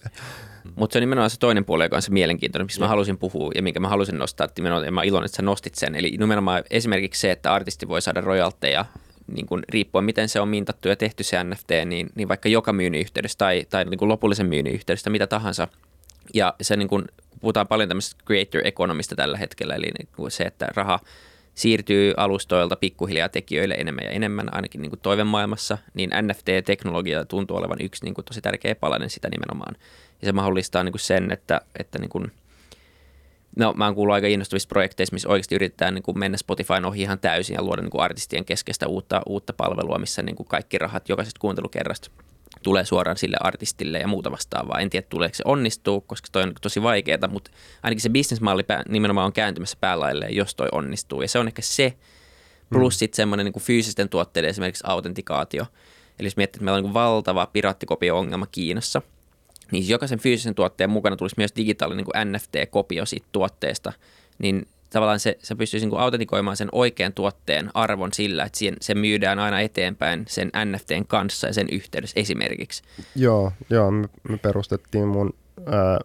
Mutta 0.75 0.93
se 0.93 0.97
on 0.99 1.01
nimenomaan 1.01 1.29
se 1.29 1.39
toinen 1.39 1.65
puoli, 1.65 1.83
joka 1.83 1.95
on 1.95 2.01
se 2.01 2.11
mielenkiintoinen, 2.11 2.65
mistä 2.65 2.81
mä 2.81 2.87
halusin 2.87 3.17
puhua 3.17 3.51
ja 3.55 3.61
minkä 3.61 3.79
mä 3.79 3.89
halusin 3.89 4.17
nostaa. 4.17 4.45
Että 4.45 4.61
nimenomaan, 4.61 4.85
ja 4.85 4.91
mä 4.91 5.03
iloinen, 5.03 5.25
että 5.25 5.35
sä 5.35 5.41
nostit 5.41 5.75
sen. 5.75 5.95
Eli 5.95 6.15
nimenomaan 6.19 6.63
esimerkiksi 6.69 7.21
se, 7.21 7.31
että 7.31 7.53
artisti 7.53 7.87
voi 7.87 8.01
saada 8.01 8.21
royalteja 8.21 8.85
niin 9.27 9.45
kuin 9.45 9.63
riippuen 9.69 10.05
miten 10.05 10.29
se 10.29 10.39
on 10.39 10.47
mintattu 10.47 10.87
ja 10.87 10.95
tehty 10.95 11.23
se 11.23 11.43
NFT, 11.43 11.69
niin, 11.85 12.09
niin 12.15 12.27
vaikka 12.27 12.49
joka 12.49 12.73
myynnin 12.73 13.01
yhteydessä 13.01 13.37
tai, 13.37 13.65
tai 13.69 13.85
niin 13.85 13.97
kuin 13.97 14.09
lopullisen 14.09 14.45
myynnin 14.45 14.73
yhteydessä, 14.73 15.09
mitä 15.09 15.27
tahansa. 15.27 15.67
Ja 16.33 16.53
se 16.61 16.75
niin 16.75 16.87
kuin, 16.87 17.05
puhutaan 17.41 17.67
paljon 17.67 17.89
tämmöisestä 17.89 18.23
creator 18.25 18.61
economista 18.63 19.15
tällä 19.15 19.37
hetkellä, 19.37 19.75
eli 19.75 19.85
niin 19.99 20.07
kuin 20.15 20.31
se, 20.31 20.43
että 20.43 20.67
raha 20.75 20.99
siirtyy 21.55 22.13
alustoilta 22.17 22.75
pikkuhiljaa 22.75 23.29
tekijöille 23.29 23.73
enemmän 23.73 24.03
ja 24.05 24.11
enemmän, 24.11 24.53
ainakin 24.55 24.81
niin 24.81 24.91
toivemaailmassa, 25.01 25.77
niin 25.93 26.09
NFT-teknologia 26.21 27.25
tuntuu 27.25 27.57
olevan 27.57 27.77
yksi 27.81 28.05
niin 28.05 28.13
kuin 28.13 28.25
tosi 28.25 28.41
tärkeä 28.41 28.75
palanen 28.75 29.09
sitä 29.09 29.29
nimenomaan. 29.29 29.75
Ja 30.21 30.25
se 30.25 30.31
mahdollistaa 30.31 30.83
niin 30.83 30.93
kuin 30.93 30.99
sen, 30.99 31.31
että, 31.31 31.61
että 31.79 31.99
niin 31.99 32.09
kuin, 32.09 32.31
no 33.55 33.73
mä 33.73 33.85
oon 33.85 33.95
kuullut 33.95 34.13
aika 34.13 34.27
innostavista 34.27 34.69
projekteista, 34.69 35.13
missä 35.13 35.29
oikeasti 35.29 35.55
yritetään 35.55 35.93
niin 35.93 36.03
kuin 36.03 36.19
mennä 36.19 36.37
Spotifyn 36.37 36.85
ohi 36.85 37.01
ihan 37.01 37.19
täysin 37.19 37.53
ja 37.53 37.63
luoda 37.63 37.81
niin 37.81 37.91
kuin 37.91 38.01
artistien 38.01 38.45
keskeistä 38.45 38.87
uutta, 38.87 39.21
uutta 39.25 39.53
palvelua, 39.53 39.99
missä 39.99 40.21
niin 40.21 40.35
kuin 40.35 40.47
kaikki 40.47 40.77
rahat 40.77 41.09
jokaisesta 41.09 41.39
kuuntelukerrasta 41.39 42.11
tulee 42.65 42.85
suoraan 42.85 43.17
sille 43.17 43.37
artistille 43.39 43.99
ja 43.99 44.07
muuta 44.07 44.31
vastaavaa. 44.31 44.79
En 44.79 44.89
tiedä, 44.89 45.07
tuleeko 45.09 45.35
se 45.35 45.43
onnistuu, 45.45 46.01
koska 46.01 46.27
toi 46.31 46.43
on 46.43 46.53
tosi 46.61 46.83
vaikeaa, 46.83 47.27
mutta 47.27 47.51
ainakin 47.83 48.01
se 48.01 48.09
bisnesmalli 48.09 48.63
nimenomaan 48.89 49.25
on 49.25 49.33
kääntymässä 49.33 49.77
päälailleen, 49.81 50.35
jos 50.35 50.55
toi 50.55 50.67
onnistuu. 50.71 51.21
Ja 51.21 51.27
se 51.27 51.39
on 51.39 51.47
ehkä 51.47 51.61
se, 51.61 51.93
plus 52.69 52.99
sitten 52.99 53.15
semmoinen 53.15 53.45
niin 53.45 53.63
fyysisten 53.63 54.09
tuotteiden 54.09 54.49
esimerkiksi 54.49 54.83
autentikaatio. 54.87 55.65
Eli 56.19 56.27
jos 56.27 56.37
miettii, 56.37 56.57
että 56.57 56.65
meillä 56.65 56.77
on 56.77 56.83
niin 56.83 56.93
valtava 56.93 57.45
piraatikopio-ongelma 57.53 58.47
Kiinassa, 58.47 59.01
niin 59.71 59.89
jokaisen 59.89 60.19
fyysisen 60.19 60.55
tuotteen 60.55 60.89
mukana 60.89 61.15
tulisi 61.15 61.35
myös 61.37 61.53
digitaalinen 61.55 62.05
niin 62.13 62.31
NFT-kopio 62.33 63.05
siitä 63.05 63.27
tuotteesta, 63.31 63.93
niin 64.39 64.67
tavallaan 64.95 65.19
se, 65.19 65.37
se 65.39 65.55
pystyisi 65.55 65.85
niin 65.85 65.99
autentikoimaan 65.99 66.57
sen 66.57 66.69
oikean 66.71 67.13
tuotteen 67.13 67.71
arvon 67.73 68.13
sillä, 68.13 68.43
että 68.43 68.57
siihen, 68.57 68.77
se 68.81 68.95
myydään 68.95 69.39
aina 69.39 69.61
eteenpäin 69.61 70.25
sen 70.27 70.51
NFTn 70.65 71.05
kanssa 71.07 71.47
ja 71.47 71.53
sen 71.53 71.67
yhteydessä 71.71 72.19
esimerkiksi. 72.19 72.83
Joo, 73.15 73.51
joo 73.69 73.91
me, 73.91 74.07
me 74.29 74.37
perustettiin 74.37 75.07
mun 75.07 75.33
ää, 75.65 75.99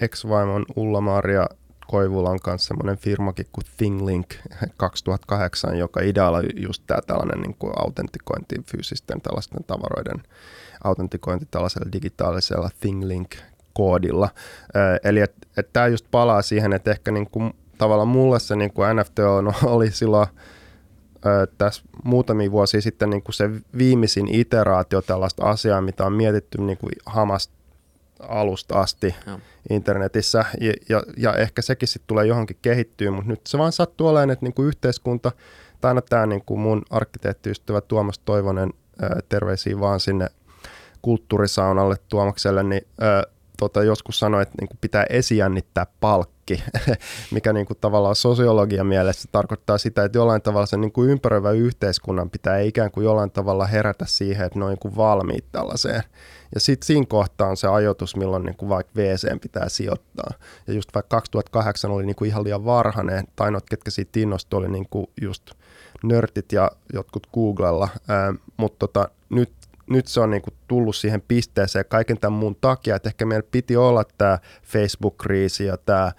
ex-vaimon 0.00 0.64
Ulla-Maria 0.76 1.46
Koivulan 1.86 2.40
kanssa 2.40 2.68
semmoinen 2.68 2.98
firmakin 2.98 3.46
kuin 3.52 3.64
ThingLink 3.76 4.34
2008, 4.76 5.78
joka 5.78 6.00
idealla 6.00 6.40
just 6.56 6.82
tämä 6.86 7.00
tällainen 7.06 7.40
niin 7.40 7.56
kuin 7.58 7.72
autentikointi 7.76 8.56
fyysisten 8.66 9.20
tällaisten 9.20 9.64
tavaroiden 9.64 10.22
autentikointi 10.84 11.46
tällaisella 11.50 11.92
digitaalisella 11.92 12.70
ThingLink-koodilla. 12.80 14.28
Ää, 14.74 14.98
eli 15.04 15.20
että 15.20 15.48
et 15.56 15.72
tämä 15.72 15.86
just 15.86 16.06
palaa 16.10 16.42
siihen, 16.42 16.72
että 16.72 16.90
ehkä 16.90 17.10
niin 17.10 17.30
kuin, 17.30 17.52
tavallaan 17.80 18.08
mulle 18.08 18.40
se 18.40 18.56
niin 18.56 18.72
kuin 18.72 18.96
NFT 18.96 19.18
on, 19.18 19.52
oli 19.76 19.90
silloin 19.90 20.26
ö, 21.26 21.46
tässä 21.58 21.82
muutamia 22.04 22.50
vuosia 22.50 22.80
sitten 22.80 23.10
niin 23.10 23.22
kuin 23.22 23.34
se 23.34 23.50
viimeisin 23.78 24.34
iteraatio 24.34 25.02
tällaista 25.02 25.44
asiaa, 25.44 25.80
mitä 25.80 26.06
on 26.06 26.12
mietitty 26.12 26.58
niin 26.58 26.78
kuin 26.78 26.92
hamasta 27.06 27.54
alusta 28.28 28.80
asti 28.80 29.14
Joo. 29.26 29.38
internetissä, 29.70 30.44
ja, 30.60 30.72
ja, 30.88 31.02
ja 31.16 31.34
ehkä 31.34 31.62
sekin 31.62 31.88
sitten 31.88 32.06
tulee 32.06 32.26
johonkin 32.26 32.56
kehittyä, 32.62 33.10
mutta 33.10 33.28
nyt 33.28 33.46
se 33.46 33.58
vaan 33.58 33.72
sattuu 33.72 34.08
olemaan, 34.08 34.30
että 34.30 34.46
niin 34.46 34.54
kuin 34.54 34.68
yhteiskunta, 34.68 35.32
tai 35.80 35.90
aina 35.90 36.02
tämä 36.02 36.26
niin 36.26 36.42
kuin 36.46 36.60
mun 36.60 36.82
arkkiteettiystävä 36.90 37.80
Tuomas 37.80 38.18
Toivonen, 38.18 38.70
ää, 39.02 39.20
terveisiä 39.28 39.80
vaan 39.80 40.00
sinne 40.00 40.28
kulttuurisaunalle 41.02 41.96
Tuomakselle, 42.08 42.62
niin 42.62 42.86
ää, 43.00 43.22
tota, 43.58 43.82
joskus 43.84 44.18
sanoi, 44.18 44.42
että 44.42 44.54
niin 44.60 44.68
kuin 44.68 44.78
pitää 44.80 45.04
esijännittää 45.10 45.86
palkki, 46.50 46.64
mikä 47.34 47.52
niin 47.52 47.66
kuin 47.66 47.78
tavallaan 47.80 48.14
sosiologian 48.14 48.86
mielessä 48.86 49.28
tarkoittaa 49.32 49.78
sitä, 49.78 50.04
että 50.04 50.18
jollain 50.18 50.42
tavalla 50.42 50.66
sen 50.66 50.80
niin 50.80 50.92
kuin 50.92 51.10
ympäröivän 51.10 51.56
yhteiskunnan 51.56 52.30
pitää 52.30 52.58
ikään 52.58 52.90
kuin 52.90 53.04
jollain 53.04 53.30
tavalla 53.30 53.66
herätä 53.66 54.04
siihen, 54.08 54.46
että 54.46 54.58
ne 54.58 54.64
on 54.64 54.70
niin 54.70 54.78
kuin 54.78 54.96
valmiit 54.96 55.44
tällaiseen. 55.52 56.02
Ja 56.54 56.60
sitten 56.60 56.86
siinä 56.86 57.06
kohtaa 57.08 57.48
on 57.48 57.56
se 57.56 57.68
ajoitus, 57.68 58.16
milloin 58.16 58.44
niin 58.44 58.56
kuin 58.56 58.68
vaikka 58.68 58.92
WC 58.96 59.40
pitää 59.40 59.68
sijoittaa. 59.68 60.30
Ja 60.66 60.74
just 60.74 60.94
vaikka 60.94 61.16
2008 61.16 61.90
oli 61.90 62.06
niin 62.06 62.16
kuin 62.16 62.28
ihan 62.28 62.44
liian 62.44 62.64
varhainen, 62.64 63.24
tai 63.36 63.44
ainoat, 63.44 63.66
ketkä 63.70 63.90
siitä 63.90 64.20
innostui, 64.20 64.58
oli 64.58 64.68
niin 64.68 64.86
kuin 64.90 65.06
just 65.20 65.50
nörtit 66.04 66.52
ja 66.52 66.70
jotkut 66.92 67.26
Googlella, 67.34 67.88
mutta 68.56 68.78
tota, 68.78 69.08
nyt 69.30 69.50
nyt 69.90 70.06
se 70.06 70.20
on 70.20 70.30
niinku 70.30 70.50
tullut 70.68 70.96
siihen 70.96 71.22
pisteeseen 71.28 71.84
kaiken 71.88 72.18
tämän 72.18 72.38
muun 72.38 72.56
takia, 72.60 72.96
että 72.96 73.08
ehkä 73.08 73.26
meillä 73.26 73.48
piti 73.50 73.76
olla 73.76 74.04
tämä 74.18 74.38
Facebook-kriisi 74.64 75.64
ja 75.64 75.76
tämä 75.76 76.12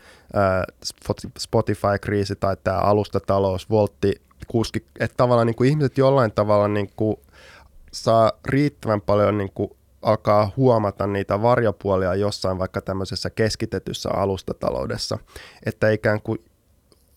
Spotify-kriisi 1.38 2.36
tai 2.36 2.58
tämä 2.64 2.78
alustatalous, 2.78 3.70
voltti, 3.70 4.22
kuski, 4.48 4.86
että 5.00 5.18
tavallaan 5.18 5.48
niinku 5.48 5.64
ihmiset 5.64 5.98
jollain 5.98 6.32
tavalla 6.32 6.68
niinku 6.68 7.20
saa 7.92 8.32
riittävän 8.46 9.02
paljon 9.02 9.38
niinku 9.38 9.78
alkaa 10.02 10.52
huomata 10.58 11.08
niitä 11.08 11.42
varjopuolia 11.42 12.16
jossain 12.16 12.60
vaikka 12.60 12.82
tämmöisessä 12.82 13.30
keskitetyssä 13.30 14.10
alustataloudessa, 14.10 15.18
että 15.66 15.90
ikään 15.90 16.22
kuin 16.22 16.40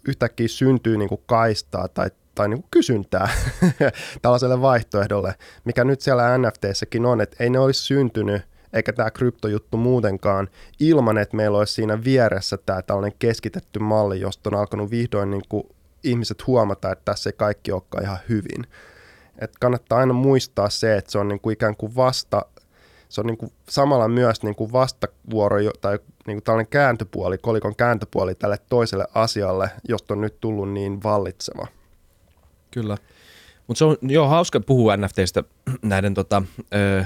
yhtäkkiä 0.08 0.48
syntyy 0.48 0.96
niinku 0.96 1.16
kaistaa 1.26 1.88
tai 1.88 2.10
tai 2.34 2.48
niin 2.48 2.60
kuin 2.60 2.70
kysyntää 2.70 3.28
tällaiselle 4.22 4.60
vaihtoehdolle, 4.60 5.34
mikä 5.64 5.84
nyt 5.84 6.00
siellä 6.00 6.38
NFTssäkin 6.38 7.06
on, 7.06 7.20
että 7.20 7.36
ei 7.40 7.50
ne 7.50 7.58
olisi 7.58 7.82
syntynyt, 7.82 8.42
eikä 8.74 8.92
tämä 8.92 9.10
kryptojuttu 9.10 9.76
muutenkaan, 9.76 10.48
ilman 10.80 11.18
että 11.18 11.36
meillä 11.36 11.58
olisi 11.58 11.74
siinä 11.74 12.04
vieressä 12.04 12.56
tämä 12.56 12.82
tällainen 12.82 13.18
keskitetty 13.18 13.78
malli, 13.78 14.20
josta 14.20 14.50
on 14.52 14.60
alkanut 14.60 14.90
vihdoin 14.90 15.30
niin 15.30 15.42
kuin 15.48 15.64
ihmiset 16.04 16.46
huomata, 16.46 16.92
että 16.92 17.02
tässä 17.04 17.30
ei 17.30 17.34
kaikki 17.36 17.72
olekaan 17.72 18.04
ihan 18.04 18.18
hyvin. 18.28 18.66
Et 19.38 19.52
kannattaa 19.60 19.98
aina 19.98 20.12
muistaa 20.12 20.70
se, 20.70 20.96
että 20.96 21.12
se 21.12 21.18
on 21.18 21.28
niin 21.28 21.40
kuin 21.40 21.52
ikään 21.52 21.76
kuin 21.76 21.96
vasta, 21.96 22.46
se 23.08 23.20
on 23.20 23.26
niin 23.26 23.38
kuin 23.38 23.52
samalla 23.68 24.08
myös 24.08 24.42
niin 24.42 24.54
kuin 24.54 24.72
vastavuoro 24.72 25.56
tai 25.80 25.98
niin 26.26 26.36
kuin 26.36 26.42
tällainen 26.42 26.70
kääntöpuoli, 26.70 27.38
kolikon 27.38 27.76
kääntöpuoli 27.76 28.34
tälle 28.34 28.58
toiselle 28.68 29.06
asialle, 29.14 29.70
josta 29.88 30.14
on 30.14 30.20
nyt 30.20 30.40
tullut 30.40 30.72
niin 30.72 31.02
vallitseva. 31.02 31.66
Kyllä. 32.70 32.96
Mutta 33.66 33.78
se 33.78 33.84
on 33.84 33.96
jo 34.02 34.26
hauska 34.26 34.60
puhua 34.60 34.96
NFTistä 34.96 35.44
näiden 35.82 36.14
tota, 36.14 36.42
ö, 36.74 37.04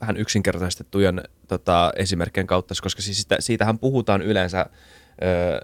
vähän 0.00 0.16
yksinkertaistettujen 0.16 1.22
tota, 1.48 1.92
esimerkkien 1.96 2.46
kautta, 2.46 2.74
koska 2.82 3.02
siis 3.02 3.20
sitä, 3.20 3.36
siitähän 3.40 3.78
puhutaan 3.78 4.22
yleensä, 4.22 4.66
ö, 5.22 5.60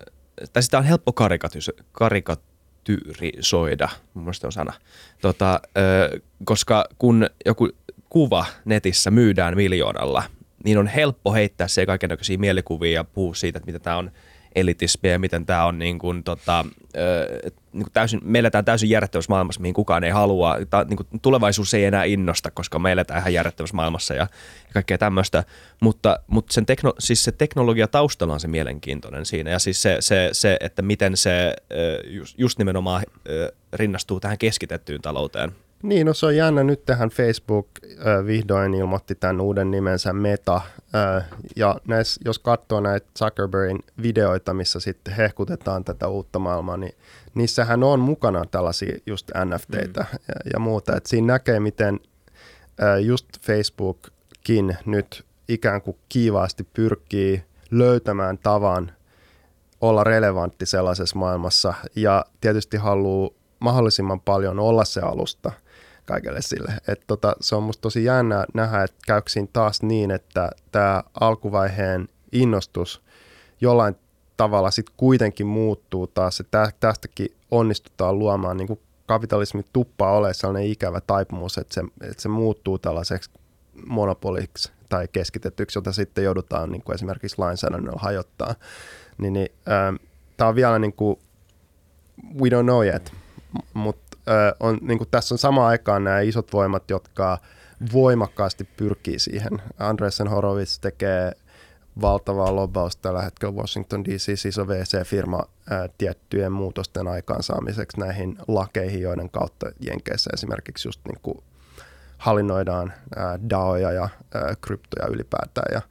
tai 0.52 0.62
sitä 0.62 0.78
on 0.78 0.84
helppo 0.84 1.12
karikatys, 1.12 1.70
karikatyyrisoida, 1.92 3.88
mun 4.14 4.24
mielestä 4.24 4.46
on 4.46 4.52
sana, 4.52 4.72
tota, 5.20 5.60
ö, 5.78 6.20
koska 6.44 6.84
kun 6.98 7.26
joku 7.46 7.68
kuva 8.08 8.46
netissä 8.64 9.10
myydään 9.10 9.56
miljoonalla, 9.56 10.22
niin 10.64 10.78
on 10.78 10.86
helppo 10.86 11.32
heittää 11.32 11.68
se 11.68 11.86
kaikenlaisia 11.86 12.38
mielikuvia 12.38 12.92
ja 12.92 13.04
puhua 13.04 13.34
siitä, 13.34 13.56
että 13.56 13.66
mitä 13.66 13.78
tämä 13.78 13.96
on– 13.96 14.10
elitismiä 14.54 15.12
ja 15.12 15.18
miten 15.18 15.46
tämä 15.46 15.64
on 15.64 15.78
niin 15.78 15.98
kuin, 15.98 16.24
tota, 16.24 16.64
niin 17.72 17.84
kuin 17.84 17.92
täysin, 17.92 18.20
me 18.22 18.38
eletään 18.38 18.64
täysin 18.64 18.90
järjettömässä 18.90 19.32
maailmassa, 19.32 19.60
mihin 19.60 19.74
kukaan 19.74 20.04
ei 20.04 20.10
halua. 20.10 20.56
Tää, 20.70 20.84
niin 20.84 20.96
kuin, 20.96 21.06
tulevaisuus 21.22 21.74
ei 21.74 21.84
enää 21.84 22.04
innosta, 22.04 22.50
koska 22.50 22.78
me 22.78 22.92
eletään 22.92 23.20
ihan 23.20 23.34
järjettömässä 23.34 23.76
maailmassa 23.76 24.14
ja, 24.14 24.22
ja 24.22 24.72
kaikkea 24.72 24.98
tämmöistä. 24.98 25.44
Mutta, 25.80 26.20
mutta 26.26 26.52
sen 26.52 26.66
tekno, 26.66 26.92
siis 26.98 27.24
se 27.24 27.32
teknologia 27.32 27.88
taustalla 27.88 28.34
on 28.34 28.40
se 28.40 28.48
mielenkiintoinen 28.48 29.26
siinä 29.26 29.50
ja 29.50 29.58
siis 29.58 29.82
se, 29.82 29.96
se, 30.00 30.28
se 30.32 30.56
että 30.60 30.82
miten 30.82 31.16
se 31.16 31.54
just, 32.06 32.38
just 32.38 32.58
nimenomaan 32.58 33.02
rinnastuu 33.72 34.20
tähän 34.20 34.38
keskitettyyn 34.38 35.02
talouteen. 35.02 35.52
Niin, 35.82 36.06
no 36.06 36.14
se 36.14 36.26
on 36.26 36.36
jännä. 36.36 36.64
Nyt 36.64 36.84
tähän 36.84 37.08
Facebook 37.08 37.68
äh, 37.84 38.26
vihdoin 38.26 38.74
ilmoitti 38.74 39.14
tämän 39.14 39.40
uuden 39.40 39.70
nimensä 39.70 40.12
Meta. 40.12 40.60
Äh, 40.94 41.24
ja 41.56 41.76
näissä, 41.88 42.20
jos 42.24 42.38
katsoo 42.38 42.80
näitä 42.80 43.06
Zuckerbergin 43.18 43.78
videoita, 44.02 44.54
missä 44.54 44.80
sitten 44.80 45.14
hehkutetaan 45.14 45.84
tätä 45.84 46.08
uutta 46.08 46.38
maailmaa, 46.38 46.76
niin 46.76 46.94
niissähän 47.34 47.84
on 47.84 48.00
mukana 48.00 48.44
tällaisia 48.50 48.98
just 49.06 49.30
NFTitä 49.44 50.00
mm. 50.00 50.18
ja, 50.28 50.34
ja 50.52 50.58
muuta. 50.58 50.96
Et 50.96 51.06
siinä 51.06 51.26
näkee, 51.26 51.60
miten 51.60 52.00
äh, 52.82 53.00
just 53.00 53.26
Facebookkin 53.40 54.76
nyt 54.86 55.24
ikään 55.48 55.82
kuin 55.82 55.96
kiivaasti 56.08 56.64
pyrkii 56.72 57.42
löytämään 57.70 58.38
tavan 58.38 58.92
olla 59.80 60.04
relevantti 60.04 60.66
sellaisessa 60.66 61.18
maailmassa 61.18 61.74
ja 61.96 62.24
tietysti 62.40 62.76
haluaa 62.76 63.30
mahdollisimman 63.58 64.20
paljon 64.20 64.58
olla 64.58 64.84
se 64.84 65.00
alusta– 65.00 65.52
kaikelle 66.08 66.42
sille. 66.42 66.72
Et 66.88 67.00
tota, 67.06 67.36
se 67.40 67.56
on 67.56 67.62
musta 67.62 67.80
tosi 67.80 68.04
jännä 68.04 68.44
nähdä, 68.54 68.82
että 68.82 68.98
käykö 69.06 69.30
taas 69.52 69.82
niin, 69.82 70.10
että 70.10 70.50
tämä 70.72 71.02
alkuvaiheen 71.20 72.08
innostus 72.32 73.02
jollain 73.60 73.96
tavalla 74.36 74.70
sitten 74.70 74.94
kuitenkin 74.96 75.46
muuttuu 75.46 76.06
taas, 76.06 76.40
että 76.40 76.72
tästäkin 76.80 77.28
onnistutaan 77.50 78.18
luomaan 78.18 78.56
niin 78.56 78.66
kuin 78.66 78.80
kapitalismi 79.06 79.62
tuppaa 79.72 80.12
ole 80.12 80.34
sellainen 80.34 80.70
ikävä 80.70 81.00
taipumus, 81.00 81.58
että 81.58 81.74
se, 81.74 81.82
että 82.10 82.22
se 82.22 82.28
muuttuu 82.28 82.78
tällaiseksi 82.78 83.30
monopoliksi 83.86 84.72
tai 84.88 85.08
keskitetyksi, 85.12 85.78
jota 85.78 85.92
sitten 85.92 86.24
joudutaan 86.24 86.72
niin 86.72 86.82
kuin 86.82 86.94
esimerkiksi 86.94 87.38
lainsäädännöllä 87.38 87.98
hajottaa. 88.00 88.54
Niin, 89.18 89.32
niin, 89.32 89.48
ähm, 89.68 89.96
Tämä 90.38 90.48
on 90.48 90.54
vielä 90.54 90.78
niin 90.78 90.92
kuin, 90.92 91.18
we 92.40 92.48
don't 92.48 92.62
know 92.62 92.86
yet, 92.86 93.12
mutta 93.74 94.07
on, 94.60 94.78
niin 94.80 94.98
kuin 94.98 95.08
tässä 95.10 95.34
on 95.34 95.38
samaan 95.38 95.68
aikaan 95.68 96.04
nämä 96.04 96.20
isot 96.20 96.52
voimat, 96.52 96.90
jotka 96.90 97.38
voimakkaasti 97.92 98.68
pyrkii 98.76 99.18
siihen. 99.18 99.62
Andresen 99.78 100.28
Horowitz 100.28 100.78
tekee 100.78 101.32
valtavaa 102.00 102.56
lobbausta 102.56 103.02
tällä 103.02 103.22
hetkellä 103.22 103.54
Washington 103.54 104.04
DC, 104.04 104.46
iso 104.46 104.68
VC-firma 104.68 105.42
ää, 105.70 105.88
tiettyjen 105.98 106.52
muutosten 106.52 107.08
aikaansaamiseksi 107.08 108.00
näihin 108.00 108.38
lakeihin, 108.48 109.00
joiden 109.00 109.30
kautta 109.30 109.66
Jenkeissä 109.80 110.30
esimerkiksi 110.34 110.88
just 110.88 111.00
niin 111.04 111.20
kuin 111.22 111.42
hallinnoidaan 112.18 112.92
ää, 113.16 113.38
DAOja 113.50 113.92
ja 113.92 114.08
ää, 114.34 114.54
kryptoja 114.60 115.08
ylipäätään. 115.08 115.72
Ja, 115.72 115.82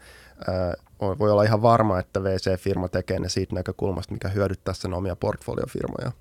ää, 0.47 0.73
voi 0.99 1.31
olla 1.31 1.43
ihan 1.43 1.61
varma, 1.61 1.99
että 1.99 2.23
VC-firma 2.23 2.89
tekee 2.89 3.19
ne 3.19 3.29
siitä 3.29 3.55
näkökulmasta, 3.55 4.13
mikä 4.13 4.27
hyödyttää 4.27 4.73
sen 4.73 4.93
omia 4.93 5.15
portfoliofirmoja. 5.15 6.11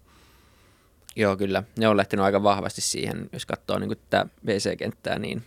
Joo, 1.16 1.36
kyllä. 1.36 1.62
Ne 1.78 1.88
on 1.88 1.96
lähtenyt 1.96 2.24
aika 2.24 2.42
vahvasti 2.42 2.80
siihen, 2.80 3.28
jos 3.32 3.46
katsoo 3.46 3.78
niin 3.78 3.90
tätä 4.10 4.26
VC-kenttää, 4.46 5.18
niin 5.18 5.42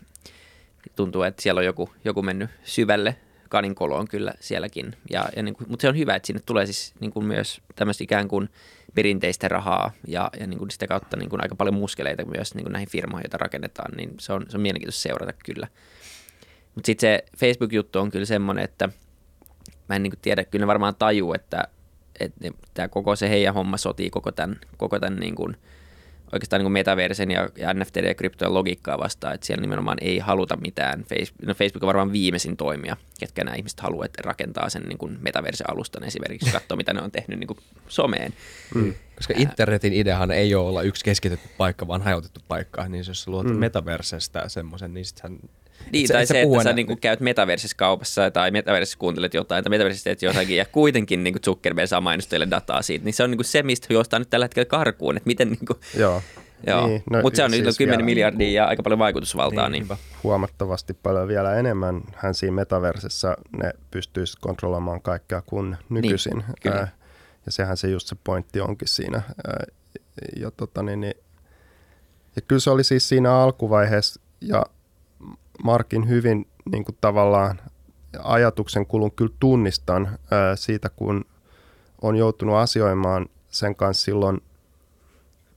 tuntuu, 0.95 1.23
että 1.23 1.41
siellä 1.41 1.59
on 1.59 1.65
joku, 1.65 1.89
joku 2.05 2.21
mennyt 2.21 2.49
syvälle 2.63 3.15
kaninkoloon 3.49 4.07
kyllä 4.07 4.33
sielläkin. 4.39 4.95
Ja, 5.09 5.29
ja 5.35 5.43
niin 5.43 5.55
kuin, 5.55 5.69
mutta 5.69 5.81
se 5.81 5.89
on 5.89 5.97
hyvä, 5.97 6.15
että 6.15 6.27
sinne 6.27 6.41
tulee 6.45 6.65
siis 6.65 6.93
niin 6.99 7.11
kuin 7.11 7.25
myös 7.25 7.61
tämmöistä 7.75 8.03
ikään 8.03 8.27
kuin 8.27 8.49
perinteistä 8.95 9.47
rahaa 9.47 9.91
ja, 10.07 10.29
ja 10.39 10.47
niin 10.47 10.57
kuin 10.57 10.71
sitä 10.71 10.87
kautta 10.87 11.17
niin 11.17 11.29
kuin 11.29 11.41
aika 11.41 11.55
paljon 11.55 11.75
muskeleita 11.75 12.25
myös 12.25 12.55
niin 12.55 12.63
kuin 12.63 12.73
näihin 12.73 12.89
firmoihin, 12.89 13.23
joita 13.23 13.37
rakennetaan, 13.37 13.97
niin 13.97 14.13
se 14.19 14.33
on, 14.33 14.45
se 14.49 14.57
on 14.57 14.61
mielenkiintoista 14.61 15.01
seurata 15.01 15.33
kyllä. 15.45 15.67
Mutta 16.75 16.85
sitten 16.85 17.09
se 17.09 17.25
Facebook-juttu 17.37 17.99
on 17.99 18.11
kyllä 18.11 18.25
semmoinen, 18.25 18.63
että 18.63 18.89
mä 19.89 19.95
en 19.95 20.03
niin 20.03 20.11
kuin 20.11 20.19
tiedä, 20.21 20.43
kyllä 20.43 20.63
ne 20.63 20.67
varmaan 20.67 20.95
tajuu, 20.95 21.33
että 21.33 21.67
että 22.19 22.49
tämä 22.73 22.87
koko 22.87 23.15
se 23.15 23.29
heidän 23.29 23.53
homma 23.53 23.77
sotii 23.77 24.09
koko 24.09 24.31
tämän, 24.31 24.59
koko 24.77 24.99
tämän 24.99 25.19
niin 25.19 25.35
kuin, 25.35 25.57
oikeastaan 26.33 26.59
niin 26.59 26.65
kuin 26.65 26.73
metaversen 26.73 27.31
ja, 27.31 27.49
ja 27.55 27.73
NFT 27.73 27.95
ja 27.95 28.15
kryptojen 28.15 28.53
logiikkaa 28.53 28.99
vastaan, 28.99 29.33
että 29.33 29.47
siellä 29.47 29.61
nimenomaan 29.61 29.97
ei 30.01 30.19
haluta 30.19 30.57
mitään. 30.57 31.03
Facebook, 31.03 31.47
no 31.47 31.53
Facebook 31.53 31.83
on 31.83 31.87
varmaan 31.87 32.11
viimeisin 32.11 32.57
toimija, 32.57 32.97
ketkä 33.19 33.43
nämä 33.43 33.55
ihmiset 33.55 33.79
haluaa, 33.79 34.05
että 34.05 34.21
rakentaa 34.25 34.69
sen 34.69 34.81
niin 34.81 34.97
kuin 34.97 35.17
metaversen 35.21 35.69
alustan 35.69 36.03
esimerkiksi, 36.03 36.51
katsoo 36.51 36.77
mitä 36.77 36.93
ne 36.93 37.01
on 37.01 37.11
tehnyt 37.11 37.39
niin 37.39 37.47
kuin 37.47 37.59
someen. 37.87 38.33
Mm. 38.75 38.93
Koska 39.15 39.33
internetin 39.37 39.93
ideahan 39.93 40.31
ei 40.31 40.55
ole 40.55 40.67
olla 40.67 40.81
yksi 40.81 41.05
keskitetty 41.05 41.49
paikka, 41.57 41.87
vaan 41.87 42.01
hajautettu 42.01 42.39
paikka, 42.47 42.87
niin 42.87 43.03
jos 43.07 43.23
sä 43.23 43.31
luot 43.31 43.47
mm. 43.47 43.55
metaversestä 43.55 44.49
semmoisen, 44.49 44.93
niin 44.93 45.05
sitten 45.05 45.39
niin, 45.91 46.07
tai 46.07 46.25
se, 46.25 46.33
se 46.33 46.41
että 46.41 46.63
sä 46.63 46.73
niin 46.73 46.99
käyt 46.99 47.19
metaversissä 47.19 47.77
kaupassa 47.77 48.31
tai 48.31 48.51
metaversissä 48.51 48.99
kuuntelet 48.99 49.33
jotain 49.33 49.63
tai 49.63 49.69
metaversissa 49.69 50.03
teet 50.03 50.21
jotakin 50.21 50.57
ja 50.57 50.65
kuitenkin 50.65 51.23
niin 51.23 51.35
Zuckerberg 51.45 51.87
saa 51.87 52.01
mainostajille 52.01 52.47
dataa 52.51 52.81
siitä, 52.81 53.05
niin 53.05 53.13
se 53.13 53.23
on 53.23 53.31
niin 53.31 53.45
se, 53.45 53.63
mistä 53.63 53.93
juostaa 53.93 54.19
nyt 54.19 54.29
tällä 54.29 54.43
hetkellä 54.43 54.65
karkuun, 54.65 55.17
että 55.17 55.27
miten 55.27 55.49
niin 55.49 55.65
kuin, 55.65 55.79
Joo. 55.97 56.21
Joo, 56.67 56.87
niin, 56.87 57.03
no, 57.11 57.21
mutta 57.21 57.37
se 57.37 57.43
on 57.43 57.51
siis 57.51 57.63
nyt 57.63 57.77
10 57.77 58.05
miljardia 58.05 58.51
ja 58.51 58.65
aika 58.65 58.83
paljon 58.83 58.99
vaikutusvaltaa. 58.99 59.69
Niin, 59.69 59.87
niin. 59.87 59.99
Huomattavasti 60.23 60.93
paljon 60.93 61.27
vielä 61.27 61.55
enemmän 61.55 62.01
hän 62.15 62.33
siinä 62.33 62.55
metaversessa 62.55 63.37
ne 63.57 63.73
pystyisi 63.91 64.37
kontrolloimaan 64.41 65.01
kaikkea 65.01 65.41
kuin 65.41 65.77
nykyisin. 65.89 66.37
Niin, 66.37 66.45
kyllä. 66.61 66.87
ja 67.45 67.51
sehän 67.51 67.77
se 67.77 67.89
just 67.89 68.07
se 68.07 68.15
pointti 68.23 68.61
onkin 68.61 68.87
siinä. 68.87 69.21
ja, 70.35 70.51
tota, 70.51 70.83
niin, 70.83 71.01
niin, 71.01 71.13
ja 72.35 72.41
kyllä 72.41 72.59
se 72.59 72.69
oli 72.69 72.83
siis 72.83 73.09
siinä 73.09 73.33
alkuvaiheessa 73.33 74.21
ja 74.41 74.65
Markin 75.63 76.09
hyvin 76.09 76.47
niin 76.71 76.85
kuin 76.85 76.97
tavallaan 77.01 77.61
ajatuksen 78.23 78.85
kulun 78.85 79.11
kyllä 79.11 79.33
tunnistan 79.39 80.19
ää, 80.31 80.55
siitä, 80.55 80.89
kun 80.89 81.25
on 82.01 82.15
joutunut 82.15 82.55
asioimaan 82.55 83.25
sen 83.49 83.75
kanssa 83.75 84.05
silloin 84.05 84.41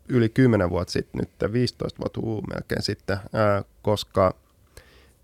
yli 0.09 0.29
10 0.29 0.71
vuotta 0.71 0.93
sitten, 0.93 1.19
nyt 1.21 1.53
15 1.53 1.99
vuotta 1.99 2.21
uu, 2.21 2.43
melkein 2.43 2.83
sitten, 2.83 3.19
ää, 3.33 3.65
koska 3.83 4.35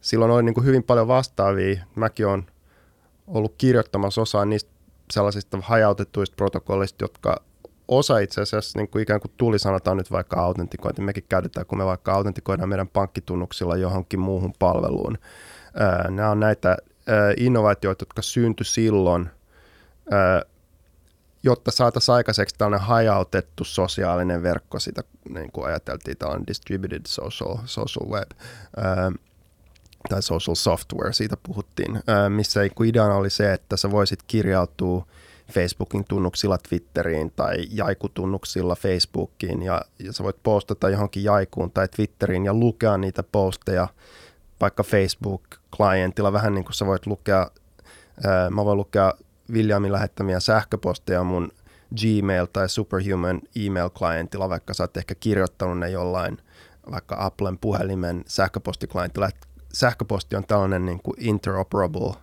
silloin 0.00 0.30
oli 0.30 0.42
niin 0.42 0.54
kuin 0.54 0.66
hyvin 0.66 0.82
paljon 0.82 1.08
vastaavia. 1.08 1.84
Mäkin 1.94 2.26
olen 2.26 2.46
ollut 3.26 3.54
kirjoittamassa 3.58 4.20
osaa 4.20 4.44
niistä 4.44 4.70
sellaisista 5.10 5.58
hajautetuista 5.62 6.36
protokollista, 6.36 7.04
jotka 7.04 7.42
osa 7.88 8.18
itse 8.18 8.40
asiassa 8.40 8.78
niin 8.78 8.88
kuin 8.88 9.02
ikään 9.02 9.20
kuin 9.20 9.32
tuli, 9.36 9.58
sanotaan 9.58 9.96
nyt 9.96 10.10
vaikka 10.10 10.40
autentikointi, 10.40 11.02
mekin 11.02 11.24
käytetään, 11.28 11.66
kun 11.66 11.78
me 11.78 11.84
vaikka 11.84 12.14
autentikoidaan 12.14 12.68
meidän 12.68 12.88
pankkitunnuksilla 12.88 13.76
johonkin 13.76 14.20
muuhun 14.20 14.52
palveluun. 14.58 15.18
Nämä 16.10 16.30
on 16.30 16.40
näitä 16.40 16.76
innovaatioita, 17.36 18.02
jotka 18.02 18.22
syntyi 18.22 18.64
silloin, 18.64 19.30
jotta 21.42 21.70
saataisiin 21.70 22.14
aikaiseksi 22.14 22.54
tällainen 22.58 22.86
hajautettu 22.86 23.64
sosiaalinen 23.64 24.42
verkko, 24.42 24.78
sitä 24.78 25.02
niin 25.28 25.52
kuin 25.52 25.66
ajateltiin, 25.66 26.16
tällainen 26.16 26.46
distributed 26.46 27.02
social, 27.06 27.56
social 27.64 28.10
web 28.10 28.30
tai 30.08 30.22
social 30.22 30.54
software, 30.54 31.12
siitä 31.12 31.36
puhuttiin, 31.42 32.02
missä 32.28 32.60
ideana 32.84 33.14
oli 33.14 33.30
se, 33.30 33.52
että 33.52 33.76
sä 33.76 33.90
voisit 33.90 34.22
kirjautua 34.26 35.06
Facebookin 35.52 36.04
tunnuksilla 36.08 36.58
Twitteriin 36.68 37.32
tai 37.36 37.56
jaikutunnuksilla 37.70 38.74
Facebookiin 38.76 39.62
ja, 39.62 39.82
ja 39.98 40.12
sä 40.12 40.24
voit 40.24 40.42
postata 40.42 40.88
johonkin 40.88 41.24
jaikuun 41.24 41.70
tai 41.70 41.88
Twitteriin 41.88 42.44
ja 42.44 42.54
lukea 42.54 42.98
niitä 42.98 43.22
posteja 43.22 43.88
vaikka 44.60 44.82
Facebook-klientilla, 44.82 46.32
vähän 46.32 46.54
niin 46.54 46.64
kuin 46.64 46.74
sä 46.74 46.86
voit 46.86 47.06
lukea, 47.06 47.50
ää, 48.26 48.50
mä 48.50 48.64
voin 48.64 48.78
lukea 48.78 49.12
Williamin 49.52 49.92
lähettämiä 49.92 50.40
sähköposteja 50.40 51.24
mun 51.24 51.50
Gmail 52.00 52.46
tai 52.46 52.68
Superhuman 52.68 53.40
email-klientilla, 53.56 54.48
vaikka 54.48 54.74
sä 54.74 54.82
oot 54.82 54.96
ehkä 54.96 55.14
kirjoittanut 55.14 55.78
ne 55.78 55.90
jollain 55.90 56.38
vaikka 56.90 57.16
Applen 57.18 57.58
puhelimen 57.58 58.24
sähköpostiklientilla. 58.26 59.28
Sähköposti 59.72 60.36
on 60.36 60.44
tällainen 60.46 60.86
niin 60.86 61.00
kuin 61.02 61.14
interoperable 61.18 62.14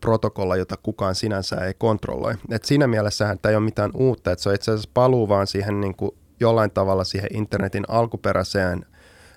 protokolla, 0.00 0.56
jota 0.56 0.76
kukaan 0.82 1.14
sinänsä 1.14 1.56
ei 1.56 1.74
kontrolloi. 1.74 2.34
Et 2.50 2.64
siinä 2.64 2.86
mielessähän 2.86 3.38
tämä 3.38 3.50
ei 3.50 3.56
ole 3.56 3.64
mitään 3.64 3.90
uutta, 3.94 4.32
että 4.32 4.42
se 4.42 4.48
on 4.48 4.54
itse 4.54 4.70
asiassa 4.70 4.90
paluu 4.94 5.28
vaan 5.28 5.46
siihen 5.46 5.80
niin 5.80 5.96
kuin 5.96 6.10
jollain 6.40 6.70
tavalla 6.70 7.04
siihen 7.04 7.36
internetin 7.36 7.84
alkuperäiseen 7.88 8.86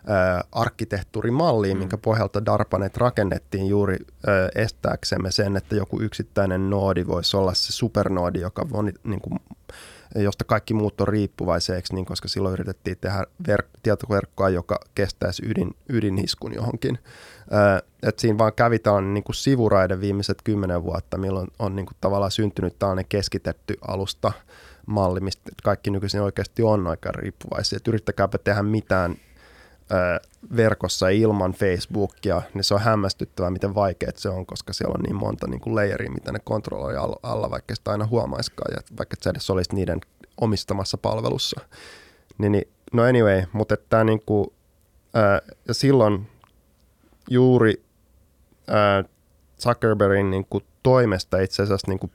ää, 0.08 0.43
arkkitehtuurimalliin, 0.52 1.78
mm. 1.78 1.80
minkä 1.80 1.98
pohjalta 1.98 2.46
DARPANET 2.46 2.98
rakennettiin 2.98 3.68
juuri 3.68 3.98
ää, 4.28 4.50
estääksemme 4.56 5.32
sen, 5.32 5.58
että 5.58 5.76
joku 5.76 6.02
yksittäinen 6.02 6.70
noodi 6.70 7.08
voisi 7.08 7.38
olla 7.38 7.54
se 7.54 7.74
supernoodi, 7.74 8.39
joka 8.39 8.66
on 8.72 8.91
niin 9.04 9.22
kuin, 9.22 9.39
josta 10.16 10.43
kaikki 10.43 10.74
muut 10.74 11.02
on 11.02 11.08
riippuvaiseksi, 11.08 11.96
niin 11.96 12.06
koska 12.06 12.28
silloin 12.28 12.54
yritettiin 12.54 12.98
tehdä 13.02 13.24
ver- 13.50 13.80
tietoverkkoa, 13.84 14.50
joka 14.50 14.80
kestäisi 14.96 15.43
ydin, 15.46 15.76
ydinhiskun 15.89 16.54
johonkin. 16.54 17.00
Ää, 17.52 17.82
et 18.04 18.20
siinä 18.20 18.38
vaan 18.38 18.54
kävi 18.54 18.80
tällainen 18.80 19.14
niin 19.14 19.24
kuin 19.24 19.36
sivuraide 19.36 20.02
viimeiset 20.02 20.41
kymmenen 20.43 20.84
vuotta, 20.84 21.18
milloin 21.18 21.48
on 21.60 21.76
niin 21.76 21.86
kuin 21.86 21.98
tavallaan 22.02 22.32
syntynyt 22.32 22.80
tällainen 22.80 23.06
keskitetty 23.10 23.78
alusta 23.88 24.32
malli, 24.86 25.20
mistä 25.20 25.52
kaikki 25.64 25.89
nykyisin 25.91 26.22
oikeasti 26.22 26.64
on 26.64 26.88
aika 26.88 27.12
riippuvaisia. 27.12 27.78
Et 27.78 27.88
yrittäkääpä 27.88 28.38
tehdä 28.38 28.64
mitään 28.64 29.16
verkossa 30.56 31.10
ilman 31.10 31.52
Facebookia, 31.54 32.41
niin 32.54 32.64
se 32.64 32.74
on 32.74 32.82
hämmästyttävää, 32.82 33.52
miten 33.52 33.76
vaikeaa 33.76 34.12
se 34.16 34.30
on, 34.30 34.46
koska 34.46 34.74
siellä 34.74 34.93
on 34.98 35.04
niin 35.04 35.16
monta 35.16 35.48
niin 35.48 35.76
layeria, 35.76 36.12
mitä 36.12 36.32
ne 36.32 36.39
kontrolloi 36.43 36.96
alla, 37.24 37.52
vaikka 37.52 37.76
sitä 37.76 37.91
aina 37.91 38.06
huomaiskaan, 38.06 38.74
ja 38.76 38.82
vaikka 38.98 39.16
se 39.22 39.30
edes 39.30 39.50
olisi 39.50 39.76
niiden 39.76 40.02
omistamassa 40.41 40.98
palvelussa. 40.98 41.62
Niin, 42.38 42.52
niin 42.52 42.68
no 42.93 43.04
anyway, 43.04 43.43
mutta 43.54 43.78
tämä 43.89 44.04
niin 44.04 44.22
kuin, 44.26 44.48
ää, 45.14 45.41
ja 45.68 45.74
silloin 45.74 46.28
juuri 47.30 47.84
ää, 48.67 49.03
Zuckerbergin 49.59 50.32
niin 50.32 50.45
kuin 50.49 50.63
toimesta 50.84 51.39
itse 51.39 51.63
asiassa 51.63 51.91
niin 51.91 51.99
kuin, 51.99 52.11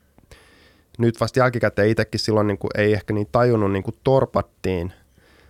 nyt 0.97 1.19
vasta 1.19 1.39
jälkikäteen 1.39 1.89
itsekin 1.89 2.19
silloin 2.19 2.47
niin 2.47 2.57
kuin, 2.57 2.71
ei 2.75 2.93
ehkä 2.93 3.13
niin 3.13 3.27
tajunnut, 3.31 3.71
niin 3.71 3.83
kuin 3.83 3.95
torpattiin 4.03 4.93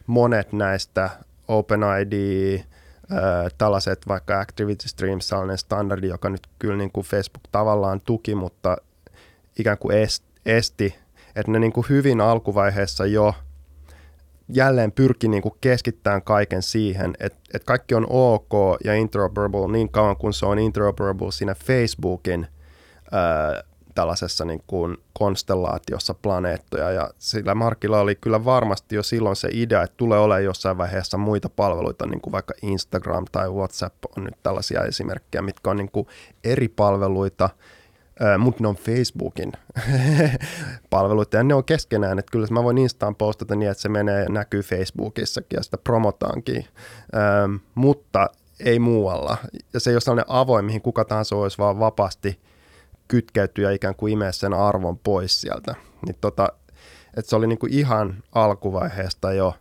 monet 0.08 0.54
näistä 0.54 1.10
OpenID, 1.48 2.56
äh, 2.56 3.52
tällaiset 3.58 4.08
vaikka 4.08 4.40
Activity 4.40 4.88
Streams, 4.88 5.28
sellainen 5.28 5.58
standardi, 5.58 6.08
joka 6.08 6.30
nyt 6.30 6.48
kyllä 6.60 6.78
niin 6.78 6.92
kuin 6.92 7.06
Facebook 7.06 7.44
tavallaan 7.52 8.02
tuki, 8.02 8.36
mutta 8.36 8.78
ikään 9.60 9.78
kuin 9.78 9.98
esti, 10.46 10.96
että 11.36 11.52
ne 11.52 11.60
niin 11.60 11.74
kuin 11.74 11.86
hyvin 11.90 12.22
alkuvaiheessa 12.22 13.06
jo 13.06 13.36
jälleen 14.54 14.92
pyrki 14.92 15.28
niin 15.28 15.44
kuin 15.44 15.56
keskittämään 15.62 16.22
kaiken 16.22 16.62
siihen, 16.62 17.14
että, 17.20 17.40
että 17.54 17.66
kaikki 17.66 17.96
on 17.96 18.08
ok 18.10 18.80
ja 18.84 18.94
interoperable 18.94 19.68
niin 19.72 19.90
kauan 19.90 20.18
kuin 20.18 20.34
se 20.34 20.46
on 20.46 20.60
interoperable 20.60 21.32
siinä 21.32 21.56
Facebookin 21.56 22.48
ää, 23.12 23.64
tällaisessa 23.96 24.46
niin 24.46 24.64
kuin 24.68 24.98
konstellaatiossa 25.14 26.14
planeettoja. 26.14 26.92
Ja 26.92 27.10
sillä 27.18 27.56
Markilla 27.56 28.00
oli 28.00 28.16
kyllä 28.16 28.46
varmasti 28.46 28.96
jo 28.96 29.04
silloin 29.04 29.36
se 29.36 29.50
idea, 29.52 29.84
että 29.84 29.98
tulee 29.98 30.20
olemaan 30.20 30.44
jossain 30.44 30.78
vaiheessa 30.78 31.18
muita 31.18 31.50
palveluita, 31.50 32.06
niin 32.06 32.22
kuin 32.22 32.32
vaikka 32.32 32.54
Instagram 32.62 33.26
tai 33.32 33.50
WhatsApp 33.50 34.06
on 34.18 34.24
nyt 34.24 34.36
tällaisia 34.44 34.84
esimerkkejä, 34.84 35.42
mitkä 35.42 35.70
on 35.70 35.78
niin 35.78 35.92
kuin 35.92 36.08
eri 36.44 36.68
palveluita, 36.68 37.50
mutta 38.38 38.64
ne 38.64 38.68
on 38.68 38.76
Facebookin 38.76 39.52
palveluita 40.90 41.38
ja 41.38 41.44
ne 41.44 41.54
on 41.54 41.64
keskenään, 41.64 42.20
että 42.20 42.32
kyllä 42.32 42.48
mä 42.52 42.64
voin 42.64 42.78
Instaan 42.78 43.16
postata 43.16 43.56
niin, 43.56 43.72
että 43.72 43.82
se 43.82 43.90
menee 43.90 44.30
näkyy 44.30 44.62
Facebookissakin 44.62 45.58
ja 45.58 45.64
sitä 45.64 45.78
promotaankin, 45.78 46.66
mutta 47.76 48.30
ei 48.60 48.80
muualla. 48.80 49.38
Ja 49.74 49.80
se 49.80 49.90
ei 49.90 49.96
ole 49.96 50.02
sellainen 50.02 50.26
avoin, 50.28 50.66
mihin 50.66 50.82
kuka 50.82 51.06
tahansa 51.06 51.36
olisi 51.36 51.58
vaan 51.58 51.80
vapaasti– 51.80 52.40
kytkeytyä 53.12 53.70
ja 53.70 53.76
ikään 53.76 53.96
kuin 53.96 54.14
imeä 54.14 54.32
sen 54.32 54.54
arvon 54.54 54.98
pois 54.98 55.42
sieltä. 55.42 55.76
Niin 56.06 56.16
tota, 56.22 56.50
että 57.18 57.30
se 57.30 57.36
oli 57.36 57.48
niin 57.48 57.60
kuin 57.60 57.74
ihan 57.74 58.24
alkuvaiheesta 58.32 59.34
jo 59.34 59.54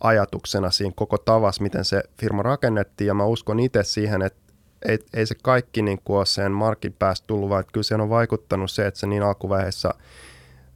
ajatuksena 0.00 0.70
siinä 0.70 0.92
koko 0.96 1.18
tavas, 1.18 1.60
miten 1.60 1.84
se 1.84 2.02
firma 2.20 2.42
rakennettiin, 2.42 3.08
ja 3.08 3.14
mä 3.14 3.24
uskon 3.24 3.60
itse 3.60 3.82
siihen, 3.84 4.22
että 4.22 4.49
ei, 4.88 4.98
ei 5.14 5.26
se 5.26 5.34
kaikki 5.42 5.82
niin 5.82 6.00
kuin 6.04 6.16
ole 6.16 6.26
sen 6.26 6.52
markin 6.52 6.92
päästä 6.98 7.26
tullut, 7.26 7.48
vaan 7.48 7.64
kyllä 7.72 7.84
siihen 7.84 8.00
on 8.00 8.10
vaikuttanut 8.10 8.70
se, 8.70 8.86
että 8.86 9.00
se 9.00 9.06
niin 9.06 9.22
alkuvaiheessa 9.22 9.94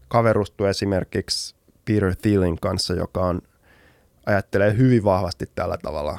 kaverustui 0.09 0.69
esimerkiksi 0.69 1.55
Peter 1.85 2.15
Thielin 2.23 2.61
kanssa, 2.61 2.95
joka 2.95 3.21
on 3.21 3.43
ajattelee 4.27 4.77
hyvin 4.77 5.05
vahvasti 5.05 5.51
tällä 5.55 5.77
tavalla. 5.83 6.19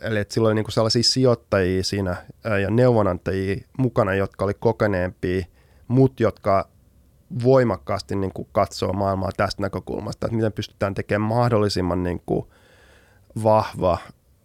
Eli 0.00 0.18
että 0.18 0.34
silloin 0.34 0.54
niin 0.54 0.64
kuin 0.64 0.72
sellaisia 0.72 1.02
sijoittajia 1.02 1.84
siinä 1.84 2.16
ja 2.62 2.70
neuvonantajia 2.70 3.64
mukana, 3.78 4.14
jotka 4.14 4.44
oli 4.44 4.54
kokeneempia, 4.54 5.46
mutta 5.88 6.22
jotka 6.22 6.68
voimakkaasti 7.44 8.16
niin 8.16 8.32
kuin 8.32 8.48
katsoo 8.52 8.92
maailmaa 8.92 9.30
tästä 9.36 9.62
näkökulmasta, 9.62 10.26
että 10.26 10.36
miten 10.36 10.52
pystytään 10.52 10.94
tekemään 10.94 11.28
mahdollisimman 11.28 12.02
niin 12.02 12.22
kuin 12.26 12.46
vahva 13.42 13.98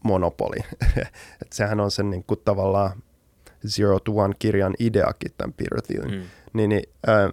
monopoli. 0.04 0.58
että 1.41 1.56
sehän 1.56 1.80
on 1.80 1.91
sen 1.91 2.10
niin 2.10 2.24
kuin 2.24 2.39
tavallaan 2.45 3.04
Zero 3.68 3.99
to 3.99 4.12
One 4.16 4.34
kirjan 4.39 4.74
ideakin 4.80 5.32
tämän 5.38 5.54
Peter 5.54 5.82
Thielin. 5.82 6.12
Mm. 6.12 6.24
Niin, 6.54 6.70
niin 6.70 6.84
äh, 7.10 7.32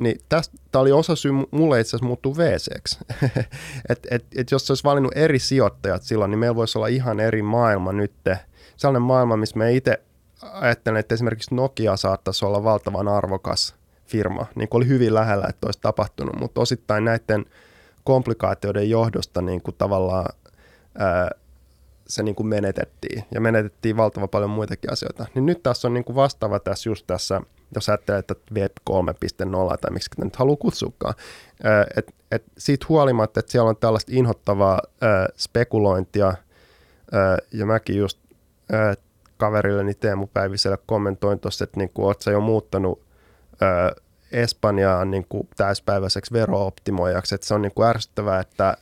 niin 0.00 0.20
tästä 0.28 0.78
oli 0.78 0.92
osa 0.92 1.16
syy 1.16 1.32
mulle 1.50 1.80
itse 1.80 1.88
asiassa 1.88 2.06
muuttuu 2.06 2.36
VCksi. 2.36 2.98
että 3.90 4.08
et, 4.10 4.24
et 4.36 4.50
jos 4.50 4.66
se 4.66 4.72
olisi 4.72 4.84
valinnut 4.84 5.16
eri 5.16 5.38
sijoittajat 5.38 6.02
silloin, 6.02 6.30
niin 6.30 6.38
meillä 6.38 6.56
voisi 6.56 6.78
olla 6.78 6.86
ihan 6.86 7.20
eri 7.20 7.42
maailma 7.42 7.92
nyt. 7.92 8.12
Sellainen 8.76 9.02
maailma, 9.02 9.36
missä 9.36 9.58
me 9.58 9.72
itse 9.72 10.02
ajattelen, 10.42 11.00
että 11.00 11.14
esimerkiksi 11.14 11.54
Nokia 11.54 11.96
saattaisi 11.96 12.44
olla 12.44 12.64
valtavan 12.64 13.08
arvokas 13.08 13.74
firma, 14.06 14.46
niin 14.54 14.68
kuin 14.68 14.78
oli 14.78 14.88
hyvin 14.88 15.14
lähellä, 15.14 15.46
että 15.48 15.66
olisi 15.66 15.80
tapahtunut, 15.82 16.36
mutta 16.36 16.60
osittain 16.60 17.04
näiden 17.04 17.44
komplikaatioiden 18.04 18.90
johdosta 18.90 19.42
niin 19.42 19.62
kuin 19.62 19.74
tavallaan 19.78 20.34
ää, 20.98 21.30
se 22.08 22.22
niin 22.22 22.34
kuin 22.34 22.46
menetettiin. 22.46 23.24
Ja 23.34 23.40
menetettiin 23.40 23.96
valtava 23.96 24.28
paljon 24.28 24.50
muitakin 24.50 24.92
asioita. 24.92 25.26
Niin 25.34 25.46
nyt 25.46 25.62
tässä 25.62 25.88
on 25.88 25.94
niin 25.94 26.04
kuin 26.04 26.16
vastaava 26.16 26.58
tässä 26.60 26.90
just 26.90 27.06
tässä– 27.06 27.40
jos 27.74 27.88
ajattelee, 27.88 28.18
että 28.18 28.34
Web 28.54 28.72
3.0 28.90 29.76
tai 29.80 29.90
miksi 29.90 30.10
nyt 30.24 30.36
haluaa 30.36 30.56
kutsukaan, 30.56 31.14
että 31.96 32.12
et 32.30 32.44
siitä 32.58 32.86
huolimatta, 32.88 33.40
että 33.40 33.52
siellä 33.52 33.68
on 33.68 33.76
tällaista 33.76 34.12
inhottavaa 34.14 34.80
spekulointia, 35.36 36.34
ja 37.52 37.66
mäkin 37.66 37.96
just 37.96 38.18
kaverilleni 39.36 39.94
Teemu 39.94 40.26
Päiviselle 40.26 40.78
kommentoin 40.86 41.40
tuossa, 41.40 41.64
että 41.64 41.80
niin 41.80 41.90
oot 41.98 42.20
sä 42.20 42.30
jo 42.30 42.40
muuttanut 42.40 43.02
Espanjaan 44.32 45.10
niin 45.10 45.26
kuin 45.28 45.48
täyspäiväiseksi 45.56 46.32
verooptimoijaksi, 46.32 47.34
että 47.34 47.46
se 47.46 47.54
on 47.54 47.62
niin 47.62 47.74
kuin 47.74 47.88
ärsyttävää, 47.88 48.40
että 48.40 48.76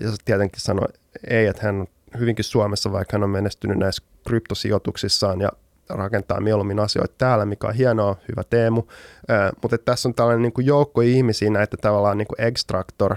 ja 0.00 0.08
tietenkin 0.24 0.60
sanoi 0.60 0.88
ei, 1.30 1.46
että 1.46 1.62
hän 1.62 1.80
on 1.80 1.86
hyvinkin 2.18 2.44
Suomessa, 2.44 2.92
vaikka 2.92 3.16
hän 3.16 3.24
on 3.24 3.30
menestynyt 3.30 3.78
näissä 3.78 4.02
kryptosijoituksissaan 4.28 5.40
ja 5.40 5.48
rakentaa 5.88 6.40
mieluummin 6.40 6.80
asioita 6.80 7.14
täällä, 7.18 7.44
mikä 7.44 7.66
on 7.66 7.74
hienoa, 7.74 8.16
hyvä 8.28 8.42
Teemu. 8.50 8.82
Äh, 9.30 9.52
mutta 9.62 9.78
tässä 9.78 10.08
on 10.08 10.14
tällainen 10.14 10.42
niin 10.42 10.52
kuin 10.52 10.66
joukko 10.66 11.00
ihmisiä, 11.00 11.50
näitä 11.50 11.76
tavallaan 11.76 12.18
niin 12.18 12.28
kuin 12.28 12.40
extractor 12.40 13.16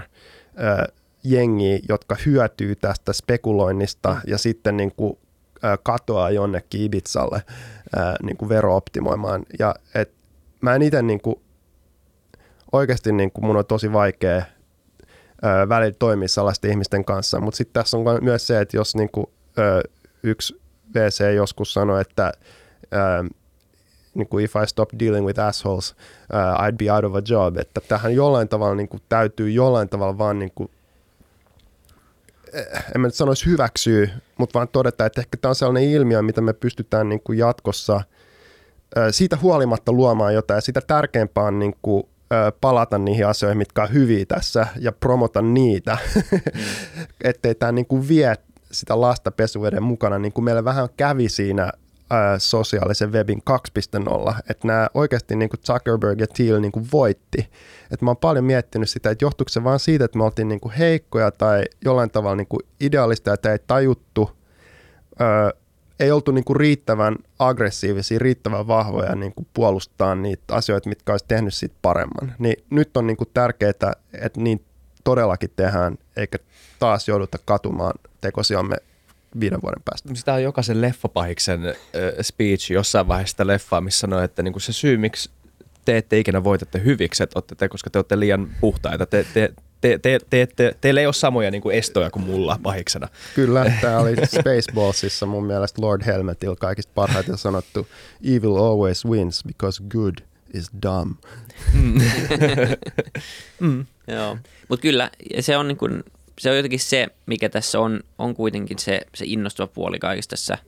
jengi, 1.24 1.80
jotka 1.88 2.16
hyötyy 2.26 2.76
tästä 2.76 3.12
spekuloinnista 3.12 4.16
ja 4.26 4.38
sitten 4.38 4.76
niin 4.76 4.92
kuin, 4.96 5.18
äh, 5.64 5.78
katoaa 5.82 6.30
jonnekin 6.30 6.80
Ibizalle 6.80 7.42
äh, 7.98 8.14
niin 8.22 8.36
kuin 8.36 8.48
vero-optimoimaan. 8.48 9.42
Ja 9.58 9.74
et, 9.94 10.12
mä 10.60 10.74
en 10.74 10.82
itse 10.82 11.02
niin 11.02 11.20
oikeasti 12.72 13.12
niin 13.12 13.32
kuin 13.32 13.46
mun 13.46 13.56
on 13.56 13.66
tosi 13.66 13.92
vaikea 13.92 14.42
välillä 15.68 15.96
toimia 15.98 16.28
sellaisten 16.28 16.70
ihmisten 16.70 17.04
kanssa, 17.04 17.40
mutta 17.40 17.56
sitten 17.58 17.82
tässä 17.82 17.96
on 17.96 18.04
myös 18.20 18.46
se, 18.46 18.60
että 18.60 18.76
jos 18.76 18.94
niin 18.94 19.10
kuin, 19.10 19.26
äh, 19.58 19.92
yksi 20.22 20.60
VC 20.94 21.34
joskus 21.34 21.74
sanoi, 21.74 22.00
että 22.00 22.32
uh, 22.82 23.30
niin 24.14 24.40
if 24.40 24.56
I 24.56 24.66
stop 24.66 24.88
dealing 24.98 25.26
with 25.26 25.40
assholes, 25.40 25.90
uh, 25.90 26.66
I'd 26.66 26.76
be 26.76 26.92
out 26.92 27.04
of 27.04 27.14
a 27.14 27.22
job. 27.28 27.56
Että 27.56 27.80
tähän 27.88 28.14
jollain 28.14 28.48
tavalla 28.48 28.74
niin 28.74 28.88
täytyy 29.08 29.50
jollain 29.50 29.88
tavalla 29.88 30.18
vaan 30.18 30.38
niin 30.38 30.52
en 32.94 33.00
mä 33.00 33.06
nyt 33.06 33.14
sanoisi 33.14 33.46
hyväksyä, 33.46 34.08
mutta 34.38 34.58
vaan 34.58 34.68
todeta, 34.68 35.06
että 35.06 35.20
ehkä 35.20 35.36
tämä 35.36 35.50
on 35.50 35.54
sellainen 35.54 35.90
ilmiö, 35.90 36.22
mitä 36.22 36.40
me 36.40 36.52
pystytään 36.52 37.08
niin 37.08 37.20
kuin 37.20 37.38
jatkossa 37.38 38.00
siitä 39.10 39.38
huolimatta 39.42 39.92
luomaan 39.92 40.34
jotain. 40.34 40.56
Ja 40.56 40.60
sitä 40.60 40.80
tärkeämpää 40.80 41.44
on 41.44 41.58
niin 41.58 41.74
palata 42.60 42.98
niihin 42.98 43.26
asioihin, 43.26 43.58
mitkä 43.58 43.82
on 43.82 43.92
hyviä 43.92 44.26
tässä 44.26 44.66
ja 44.78 44.92
promota 44.92 45.42
niitä, 45.42 45.98
mm. 46.14 46.40
ettei 47.24 47.54
tämä 47.54 47.72
niin 47.72 47.86
kuin 47.86 48.08
vie 48.08 48.34
sitä 48.72 49.00
lasta 49.00 49.30
pesuveden 49.30 49.82
mukana, 49.82 50.18
niin 50.18 50.32
kuin 50.32 50.44
meillä 50.44 50.64
vähän 50.64 50.88
kävi 50.96 51.28
siinä 51.28 51.72
ää, 52.10 52.38
sosiaalisen 52.38 53.12
webin 53.12 53.42
2.0, 54.30 54.34
että 54.50 54.66
nämä 54.66 54.88
oikeasti 54.94 55.36
niin 55.36 55.48
kuin 55.48 55.60
Zuckerberg 55.60 56.20
ja 56.20 56.26
Thiel 56.26 56.60
niin 56.60 56.72
kuin 56.72 56.88
voitti. 56.92 57.48
Että 57.90 58.04
mä 58.04 58.10
oon 58.10 58.16
paljon 58.16 58.44
miettinyt 58.44 58.90
sitä, 58.90 59.10
että 59.10 59.24
johtuuko 59.24 59.48
se 59.48 59.64
vaan 59.64 59.78
siitä, 59.78 60.04
että 60.04 60.18
me 60.18 60.24
oltiin 60.24 60.48
niin 60.48 60.60
kuin 60.60 60.72
heikkoja 60.72 61.30
tai 61.30 61.64
jollain 61.84 62.10
tavalla 62.10 62.36
niin 62.36 62.46
kuin 62.46 62.60
idealista, 62.80 63.34
että 63.34 63.52
ei 63.52 63.58
tajuttu, 63.66 64.30
ää, 65.18 65.50
ei 66.00 66.10
oltu 66.10 66.30
niin 66.30 66.44
kuin 66.44 66.56
riittävän 66.56 67.16
aggressiivisia, 67.38 68.18
riittävän 68.18 68.66
vahvoja 68.66 69.14
niin 69.14 69.34
kuin 69.34 69.46
puolustaa 69.54 70.14
niitä 70.14 70.54
asioita, 70.54 70.88
mitkä 70.88 71.12
olisi 71.12 71.24
tehnyt 71.28 71.54
siitä 71.54 71.74
paremman. 71.82 72.34
Niin 72.38 72.64
nyt 72.70 72.96
on 72.96 73.06
niin 73.06 73.16
kuin 73.16 73.30
tärkeää, 73.34 73.70
että 74.12 74.40
niin 74.40 74.64
todellakin 75.04 75.50
tehdään, 75.56 75.98
eikä 76.16 76.38
taas 76.78 77.08
jouduta 77.08 77.38
katumaan 77.44 77.94
tekosiamme 78.20 78.76
viiden 79.40 79.62
vuoden 79.62 79.82
päästä. 79.84 80.14
Sitä 80.14 80.34
on 80.34 80.42
jokaisen 80.42 80.80
leffapahiksen 80.80 81.60
speech 82.20 82.72
jossain 82.72 83.08
vaiheessa 83.08 83.30
sitä 83.30 83.46
leffaa, 83.46 83.80
missä 83.80 84.00
sanoo, 84.00 84.20
että 84.20 84.42
niinku 84.42 84.60
se 84.60 84.72
syy, 84.72 84.96
miksi 84.96 85.30
te 85.84 85.96
ette 85.96 86.18
ikinä 86.18 86.44
voitatte 86.44 86.84
hyvikset, 86.84 87.34
olette 87.34 87.54
te, 87.54 87.68
koska 87.68 87.90
te 87.90 87.98
olette 87.98 88.20
liian 88.20 88.48
puhtaita. 88.60 89.06
Te, 89.06 89.26
te, 89.34 89.54
te, 89.80 89.98
te, 89.98 90.18
te, 90.30 90.48
te, 90.56 90.76
teillä 90.80 91.00
ei 91.00 91.06
ole 91.06 91.14
samoja 91.14 91.50
niin 91.50 91.62
kuin 91.62 91.76
estoja 91.76 92.10
kuin 92.10 92.24
mulla 92.24 92.58
pahiksena. 92.62 93.08
Kyllä, 93.34 93.72
tämä 93.80 93.98
oli 93.98 94.16
Spaceballsissa 94.16 95.26
mun 95.26 95.44
mielestä 95.44 95.82
Lord 95.82 96.06
Helmetillä 96.06 96.56
kaikista 96.56 96.92
parhaiten 96.94 97.38
sanottu 97.38 97.88
Evil 98.24 98.56
always 98.56 99.04
wins 99.04 99.44
because 99.44 99.82
good 99.88 100.14
is 100.54 100.70
dumb. 100.82 101.16
Mm. 101.74 102.00
mm. 103.60 103.86
Joo, 104.14 104.38
mutta 104.68 104.82
kyllä 104.82 105.10
se 105.40 105.56
on, 105.56 105.68
niin 105.68 105.78
kuin, 105.78 106.04
se 106.38 106.50
on 106.50 106.56
jotenkin 106.56 106.80
se, 106.80 107.06
mikä 107.26 107.48
tässä 107.48 107.80
on, 107.80 108.00
on 108.18 108.34
kuitenkin 108.34 108.78
se, 108.78 109.00
se 109.14 109.24
innostava 109.28 109.66
puoli 109.66 109.98
kaikessa 109.98 110.30
tässä 110.30 110.58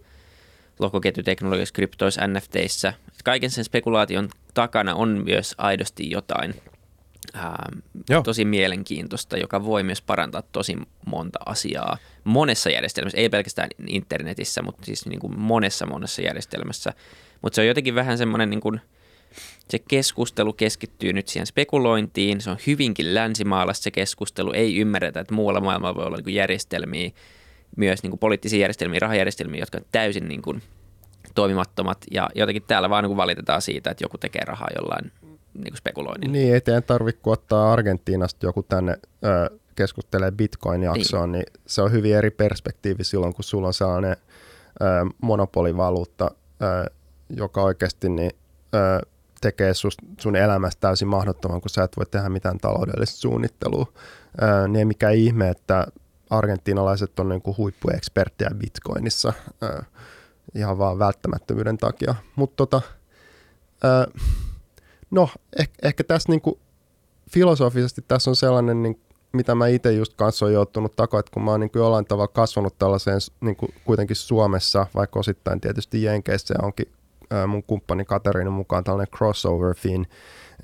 lohkoketjuteknologiassa, 0.79 1.73
kryptoissa, 1.73 2.27
NFTissä. 2.27 2.93
Kaiken 3.25 3.51
sen 3.51 3.65
spekulaation 3.65 4.29
takana 4.55 4.95
on 4.95 5.23
myös 5.25 5.55
aidosti 5.59 6.11
jotain 6.11 6.55
ää, 7.35 7.73
tosi 8.25 8.45
mielenkiintoista, 8.45 9.37
joka 9.37 9.65
voi 9.65 9.83
myös 9.83 10.03
parantaa 10.03 10.43
tosi 10.43 10.77
monta 11.07 11.39
asiaa 11.47 11.97
monessa 12.25 12.71
järjestelmässä, 12.71 13.19
ei 13.19 13.29
pelkästään 13.29 13.69
internetissä, 13.87 14.63
mutta 14.63 14.85
siis 14.85 15.07
niin 15.07 15.21
kuin 15.21 15.41
monessa 15.41 15.87
monessa 15.87 16.23
järjestelmässä. 16.23 16.93
Mutta 17.43 17.55
se 17.55 17.61
on 17.61 17.67
jotenkin 17.67 17.95
vähän 17.95 18.19
semmoinen 18.19 18.51
niin 18.51 18.61
kuin– 18.61 18.81
se 19.69 19.79
keskustelu 19.89 20.53
keskittyy 20.53 21.13
nyt 21.13 21.29
siihen 21.29 21.47
spekulointiin, 21.47 22.41
se 22.41 22.51
on 22.51 22.59
hyvinkin 22.67 23.15
länsimaalaista 23.15 23.85
se 23.85 23.91
keskustelu, 23.91 24.53
ei 24.53 24.77
ymmärretä, 24.77 25.21
että 25.21 25.35
muualla 25.35 25.61
maailmalla 25.61 25.95
voi 25.95 26.05
olla 26.05 26.17
niin 26.17 26.25
kuin 26.25 26.35
järjestelmiä, 26.35 27.11
myös 27.77 28.03
niin 28.03 28.11
kuin 28.11 28.19
poliittisia 28.19 28.61
järjestelmiä, 28.61 29.01
rahajärjestelmiä, 29.01 29.61
jotka 29.61 29.79
on 29.79 29.85
täysin 29.93 30.29
niin 30.29 30.43
kuin 30.43 30.63
toimimattomat. 31.35 31.99
Ja 32.11 32.31
jotenkin 32.35 32.63
täällä 32.67 32.91
vaan 32.91 33.05
niin 33.05 33.09
kuin 33.09 33.17
valitetaan 33.17 33.63
siitä, 33.63 33.91
että 33.91 34.05
joku 34.05 34.19
tekee 34.19 34.43
rahaa 34.45 34.69
jollain 34.77 35.13
niin 35.55 35.65
kuin 35.65 35.77
spekuloinnin. 35.77 36.33
Niin, 36.33 36.55
ei 36.55 36.61
teidän 36.61 36.83
tarvitse, 36.83 37.21
kun 37.23 37.33
ottaa 37.33 37.73
Argentiinasta 37.73 38.47
joku 38.47 38.63
tänne 38.63 38.97
ö, 39.25 39.59
keskustelee 39.75 40.31
Bitcoin-jaksoon, 40.31 41.33
niin. 41.33 41.45
niin 41.53 41.63
se 41.67 41.83
on 41.83 41.93
hyvin 41.93 42.17
eri 42.17 42.31
perspektiivi 42.31 43.05
silloin, 43.05 43.35
kun 43.35 43.45
sulla 43.45 43.67
on 43.67 43.75
sellainen 43.75 44.17
ö, 44.83 44.85
monopolivaluutta, 45.23 46.31
ö, 46.63 46.91
joka 47.31 47.63
oikeasti 47.63 48.09
niin, 48.09 48.31
ö, 48.75 49.07
tekee 49.41 49.75
sus, 49.75 49.97
sun 50.21 50.37
elämästä 50.37 50.81
täysin 50.81 51.09
mahdottoman, 51.09 51.61
kun 51.61 51.71
sä 51.71 51.85
et 51.85 51.97
voi 51.97 52.07
tehdä 52.07 52.29
mitään 52.29 52.59
taloudellista 52.59 53.17
suunnittelua. 53.17 53.93
Ää, 54.41 54.69
niin 54.69 54.77
ei 54.77 54.85
mikään 54.85 55.15
ihme, 55.15 55.49
että 55.49 55.87
argentiinalaiset 56.31 57.21
on 57.21 57.29
niin 57.29 57.43
kuin 57.43 57.57
huippueksperttejä 57.57 58.51
bitcoinissa 58.59 59.33
ää, 59.63 59.85
ihan 60.55 60.79
vaan 60.79 60.99
välttämättömyyden 60.99 61.79
takia. 61.79 62.15
Mutta 62.37 62.57
tota, 62.57 62.83
no, 65.11 65.29
ehkä, 65.59 65.75
ehkä 65.83 66.05
tässä 66.05 66.33
niin 66.33 66.41
kuin 66.41 66.59
filosofisesti 67.31 68.05
tässä 68.09 68.31
on 68.31 68.37
sellainen, 68.37 68.83
niin, 68.83 69.01
mitä 69.33 69.55
mä 69.55 69.67
itse 69.67 69.93
just 69.93 70.15
kanssa 70.15 70.45
olen 70.45 70.55
joutunut 70.55 70.97
takaa, 70.97 71.21
että 71.21 71.33
kun 71.35 71.45
mä 71.45 71.51
oon 71.51 71.61
niin 71.61 71.71
kuin 71.71 71.81
jollain 71.81 72.05
tavalla 72.05 72.29
kasvanut 72.29 72.79
tällaiseen 72.79 73.21
niin 73.41 73.57
kuin 73.57 73.75
kuitenkin 73.85 74.17
Suomessa, 74.17 74.87
vaikka 74.95 75.19
osittain 75.19 75.61
tietysti 75.61 76.03
Jenkeissä 76.03 76.55
onkin 76.63 76.93
mun 77.47 77.63
kumppani 77.63 78.05
Katerinan 78.05 78.53
mukaan 78.53 78.85
tällainen 78.85 79.17
crossover 79.17 79.75
fin, 79.75 80.07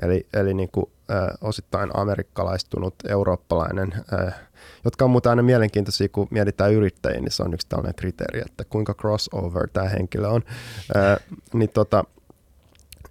eli, 0.02 0.26
eli 0.32 0.54
niin 0.54 0.68
kuin, 0.72 0.86
äh, 1.10 1.28
osittain 1.40 1.90
amerikkalaistunut 1.94 2.94
eurooppalainen, 3.08 3.94
äh, 4.12 4.34
jotka 4.84 5.04
on 5.04 5.10
muuten 5.10 5.30
aina 5.30 5.42
mielenkiintoisia, 5.42 6.08
kun 6.08 6.28
mietitään 6.30 6.72
yrittäjiä, 6.72 7.20
niin 7.20 7.30
se 7.30 7.42
on 7.42 7.54
yksi 7.54 7.68
tällainen 7.68 7.94
kriteeri, 7.94 8.40
että 8.40 8.64
kuinka 8.64 8.94
crossover 8.94 9.68
tämä 9.72 9.88
henkilö 9.88 10.28
on. 10.28 10.42
Äh, 10.96 11.38
niin 11.52 11.70
tota, 11.70 12.04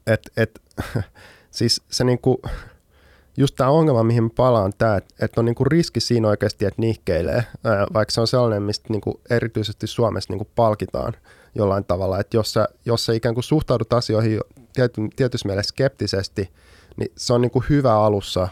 et, 0.07 0.21
et, 0.37 0.61
siis 1.51 1.81
se 1.89 2.03
niin 2.03 2.19
kuin, 2.19 2.37
just 3.37 3.55
tämä 3.55 3.69
ongelma, 3.69 4.03
mihin 4.03 4.31
palaan, 4.31 4.73
tämä, 4.77 4.97
että, 4.97 5.25
että 5.25 5.41
on 5.41 5.45
niinku 5.45 5.63
riski 5.63 5.99
siinä 5.99 6.27
oikeasti, 6.27 6.65
että 6.65 6.81
nihkeilee, 6.81 7.43
vaikka 7.93 8.11
se 8.11 8.21
on 8.21 8.27
sellainen, 8.27 8.63
mistä 8.63 8.85
niinku 8.89 9.21
erityisesti 9.29 9.87
Suomessa 9.87 10.33
niinku 10.33 10.47
palkitaan 10.55 11.13
jollain 11.55 11.85
tavalla, 11.85 12.19
että 12.19 12.37
jos 12.37 12.55
jos 12.85 13.05
sä 13.05 13.13
ikään 13.13 13.35
kuin 13.35 13.43
suhtaudut 13.43 13.93
asioihin 13.93 14.39
tiety, 14.73 15.01
tietyssä 15.15 15.47
mielessä 15.47 15.69
skeptisesti, 15.69 16.49
niin 16.97 17.11
se 17.17 17.33
on 17.33 17.41
niinku 17.41 17.63
hyvä 17.69 17.93
alussa, 17.93 18.47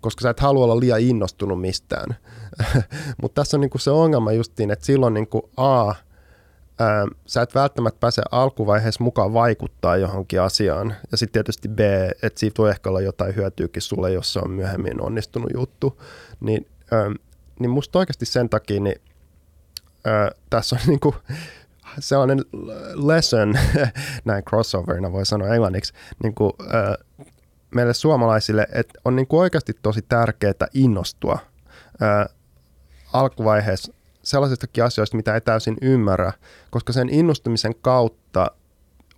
koska 0.00 0.22
sä 0.22 0.30
et 0.30 0.40
halua 0.40 0.64
olla 0.64 0.80
liian 0.80 1.00
innostunut 1.00 1.60
mistään. 1.60 2.16
Mutta 3.22 3.40
tässä 3.40 3.56
on 3.56 3.60
niinku 3.60 3.78
se 3.78 3.90
ongelma 3.90 4.32
justiin, 4.32 4.70
että 4.70 4.86
silloin 4.86 5.14
niinku 5.14 5.50
A, 5.56 5.94
ää, 6.78 7.06
sä 7.26 7.42
et 7.42 7.54
välttämättä 7.54 8.00
pääse 8.00 8.22
alkuvaiheessa 8.30 9.04
mukaan 9.04 9.32
vaikuttaa 9.32 9.96
johonkin 9.96 10.40
asiaan. 10.40 10.94
Ja 11.10 11.16
sitten 11.16 11.32
tietysti 11.32 11.68
B, 11.68 11.80
että 12.22 12.40
siitä 12.40 12.62
voi 12.62 12.70
ehkä 12.70 12.88
olla 12.88 13.00
jotain 13.00 13.36
hyötyykin 13.36 13.82
sulle, 13.82 14.12
jos 14.12 14.32
se 14.32 14.38
on 14.38 14.50
myöhemmin 14.50 15.00
onnistunut 15.00 15.50
juttu. 15.54 16.02
Niin, 16.40 16.66
ää, 16.90 17.10
niin 17.60 17.70
musta 17.70 17.98
oikeasti 17.98 18.26
sen 18.26 18.48
takia, 18.48 18.80
niin 18.80 19.00
ää, 20.04 20.30
tässä 20.50 20.76
on 20.76 20.82
niinku 20.90 21.14
sellainen 21.98 22.44
lesson, 22.94 23.54
näin 24.24 24.44
crossoverina 24.44 25.12
voi 25.12 25.26
sanoa 25.26 25.54
englanniksi, 25.54 25.92
niin 26.22 26.34
kuin, 26.34 26.52
ää, 26.68 26.94
meille 27.74 27.94
suomalaisille, 27.94 28.66
että 28.72 29.00
on 29.04 29.16
niin 29.16 29.26
oikeasti 29.30 29.72
tosi 29.82 30.02
tärkeää 30.02 30.68
innostua 30.74 31.38
ää, 32.00 32.26
alkuvaiheessa 33.12 33.92
sellaisistakin 34.26 34.84
asioista, 34.84 35.16
mitä 35.16 35.34
ei 35.34 35.40
täysin 35.40 35.76
ymmärrä, 35.82 36.32
koska 36.70 36.92
sen 36.92 37.08
innostumisen 37.08 37.74
kautta 37.82 38.50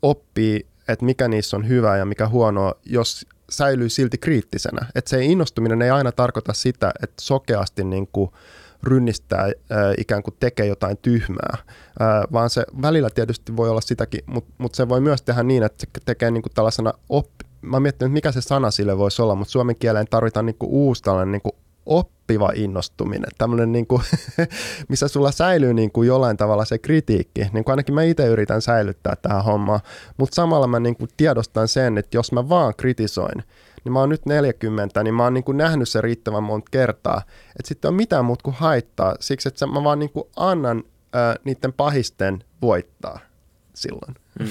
oppii, 0.03 0.67
että 0.89 1.05
mikä 1.05 1.29
niissä 1.29 1.57
on 1.57 1.69
hyvää 1.69 1.97
ja 1.97 2.05
mikä 2.05 2.29
huonoa, 2.29 2.75
jos 2.85 3.27
säilyy 3.51 3.89
silti 3.89 4.19
kriittisenä. 4.19 4.87
Että 4.95 5.09
se 5.09 5.25
innostuminen 5.25 5.83
ei 5.83 5.91
aina 5.91 6.13
tarkoita 6.13 6.53
sitä, 6.53 6.93
että 7.03 7.23
sokeasti 7.23 7.85
niin 7.85 8.09
kuin 8.13 8.31
rynnistää, 8.83 9.45
äh, 9.45 9.51
ikään 9.99 10.23
kuin 10.23 10.37
tekee 10.41 10.67
jotain 10.67 10.97
tyhmää, 11.03 11.57
äh, 11.57 12.23
vaan 12.33 12.51
se 12.51 12.65
välillä 12.83 13.11
tietysti 13.11 13.57
voi 13.57 13.71
olla 13.71 13.81
sitäkin, 13.81 14.21
mutta 14.27 14.53
mut 14.59 14.75
se 14.75 14.89
voi 14.89 15.01
myös 15.01 15.23
tehdä 15.23 15.43
niin, 15.43 15.63
että 15.63 15.81
se 15.81 16.01
tekee 16.05 16.31
niin 16.31 16.43
kuin 16.43 16.53
tällaisena 16.55 16.93
oppi. 17.09 17.45
Mä 17.63 17.81
mietin, 17.81 18.11
mikä 18.11 18.33
se 18.33 18.41
sana 18.41 18.71
sille 18.71 18.99
voisi 18.99 19.23
olla, 19.23 19.35
mutta 19.35 19.53
suomen 19.53 19.77
kieleen 19.77 20.07
tarvitaan 20.11 20.47
niin 20.47 20.59
kuin 20.59 20.71
uusi 20.71 21.03
tällainen 21.03 21.33
niin 21.33 21.43
kuin 21.43 21.55
oppiva 21.89 22.53
innostuminen, 22.55 23.31
tämmöinen, 23.39 23.73
niin 23.73 23.87
kuin, 23.87 24.03
missä 24.89 25.09
sulla 25.09 25.31
säilyy 25.31 25.75
niin 25.75 25.93
kuin 25.93 26.09
jollain 26.09 26.37
tavalla 26.37 26.65
se 26.65 26.79
kritiikki, 26.79 27.41
niin 27.41 27.65
kuin 27.65 27.73
ainakin 27.73 27.95
mä 27.95 28.03
itse 28.03 28.27
yritän 28.27 28.63
säilyttää 28.63 29.17
tähän 29.17 29.45
hommaan, 29.45 29.81
mutta 30.17 30.35
samalla 30.35 30.67
mä 30.67 30.81
niin 30.81 30.97
kuin 30.97 31.11
tiedostan 31.17 31.69
sen, 31.69 31.99
että 31.99 32.17
jos 32.17 32.33
mä 32.33 32.49
vaan 32.49 32.75
kritisoin, 32.77 33.45
niin 33.85 33.93
mä 33.93 34.01
oon 34.01 34.09
nyt 34.09 34.27
40, 34.27 35.03
niin 35.03 35.15
mä 35.15 35.25
oon 35.25 35.35
niin 35.35 35.45
kuin 35.45 35.57
nähnyt 35.59 35.89
se 35.89 36.01
riittävän 36.01 36.43
monta 36.43 36.69
kertaa, 36.71 37.23
että 37.49 37.69
sitten 37.69 37.89
on 37.89 37.95
mitään 37.95 38.25
muuta 38.25 38.43
kuin 38.43 38.57
haittaa, 38.57 39.15
siksi 39.21 39.49
että 39.49 39.67
mä 39.67 39.85
vaan 39.85 39.99
niin 39.99 40.13
kuin 40.13 40.25
annan 40.37 40.85
ää, 41.13 41.37
niiden 41.45 41.73
pahisten 41.73 42.45
voittaa 42.63 43.19
silloin. 43.75 44.15
Mm. 44.39 44.47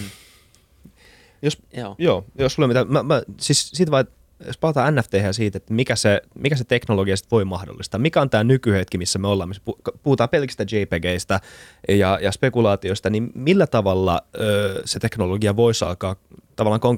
Jos, 1.42 1.58
joo. 1.74 1.96
joo, 1.98 2.26
jos 2.40 2.54
sulla 2.54 2.68
mitä, 2.68 2.86
mä, 2.86 3.04
mä, 3.04 3.22
siis 3.40 3.70
siitä 3.70 3.92
vaan, 3.92 4.08
jos 4.46 4.58
palataan 4.58 4.96
NFT 4.96 5.12
siitä, 5.32 5.58
että 5.58 5.74
mikä 5.74 5.96
se, 5.96 6.22
mikä 6.40 6.56
se 6.56 6.64
teknologia 6.64 7.16
voi 7.32 7.46
mahdollistaa, 7.46 8.00
mikä 8.00 8.22
on 8.22 8.30
tämä 8.30 8.44
nykyhetki, 8.44 8.98
missä 8.98 9.20
me 9.20 9.28
ollaan, 9.28 9.50
missä 9.50 9.64
puhutaan 10.04 10.30
pelkästään 10.30 10.68
JPGistä 10.72 11.40
ja, 11.88 12.20
ja 12.22 12.32
spekulaatioista, 12.32 13.10
niin 13.10 13.32
millä 13.36 13.68
tavalla 13.68 14.22
ö, 14.40 14.82
se 14.86 15.00
teknologia 15.00 15.56
voisi 15.56 15.86
alkaa 15.86 16.16
tavallaan 16.56 16.98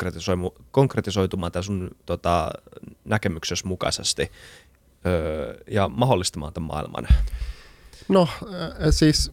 konkretisoitumaan 0.72 1.52
tämän 1.52 1.64
sun 1.64 1.92
tota, 2.06 2.50
näkemyksessä 3.06 3.68
mukaisesti 3.68 4.32
ö, 5.06 5.58
ja 5.72 5.88
mahdollistamaan 5.88 6.54
tämän 6.54 6.68
maailman? 6.68 7.08
No 8.08 8.28
siis 8.90 9.32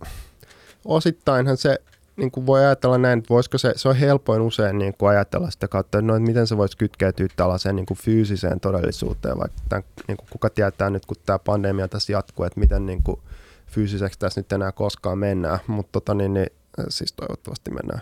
osittainhan 0.85 1.57
se 1.57 1.79
niin 2.17 2.31
kuin 2.31 2.47
voi 2.47 2.61
ajatella 2.61 2.99
näin, 2.99 3.19
että 3.19 3.29
voisiko 3.29 3.59
se, 3.59 3.73
se 3.77 3.89
on 3.89 3.97
helpoin 3.97 4.43
usein 4.43 4.79
niin 4.79 4.95
kuin 4.99 5.11
ajatella 5.11 5.51
sitä 5.51 5.69
kautta, 5.69 5.99
että, 5.99 6.07
no, 6.07 6.17
että 6.17 6.27
miten 6.27 6.47
se 6.47 6.57
voisi 6.57 6.77
kytkeytyä 6.77 7.27
tällaiseen 7.37 7.77
niin 7.77 7.87
kuin 7.87 7.99
fyysiseen 7.99 8.61
todellisuuteen, 8.61 9.39
vaikka 9.39 9.59
tämän, 9.69 9.85
niin 10.09 10.17
kuin 10.17 10.29
kuka 10.31 10.51
tietää 10.51 10.91
nyt, 10.91 11.07
kun 11.07 11.17
tämä 11.27 11.39
pandemia 11.39 11.89
tässä 11.89 12.13
jatkuu, 12.13 12.45
että 12.45 12.61
miten 12.61 12.87
niin 12.87 13.03
kuin 13.03 13.21
fyysiseksi 13.67 14.19
tässä 14.19 14.41
nyt 14.41 14.53
enää 14.53 14.73
koskaan 14.73 15.19
mennään, 15.19 15.59
mutta 15.67 15.93
tota, 15.93 16.15
niin, 16.15 16.35
niin, 16.35 16.47
siis 16.89 17.13
toivottavasti 17.13 17.71
mennään. 17.71 18.01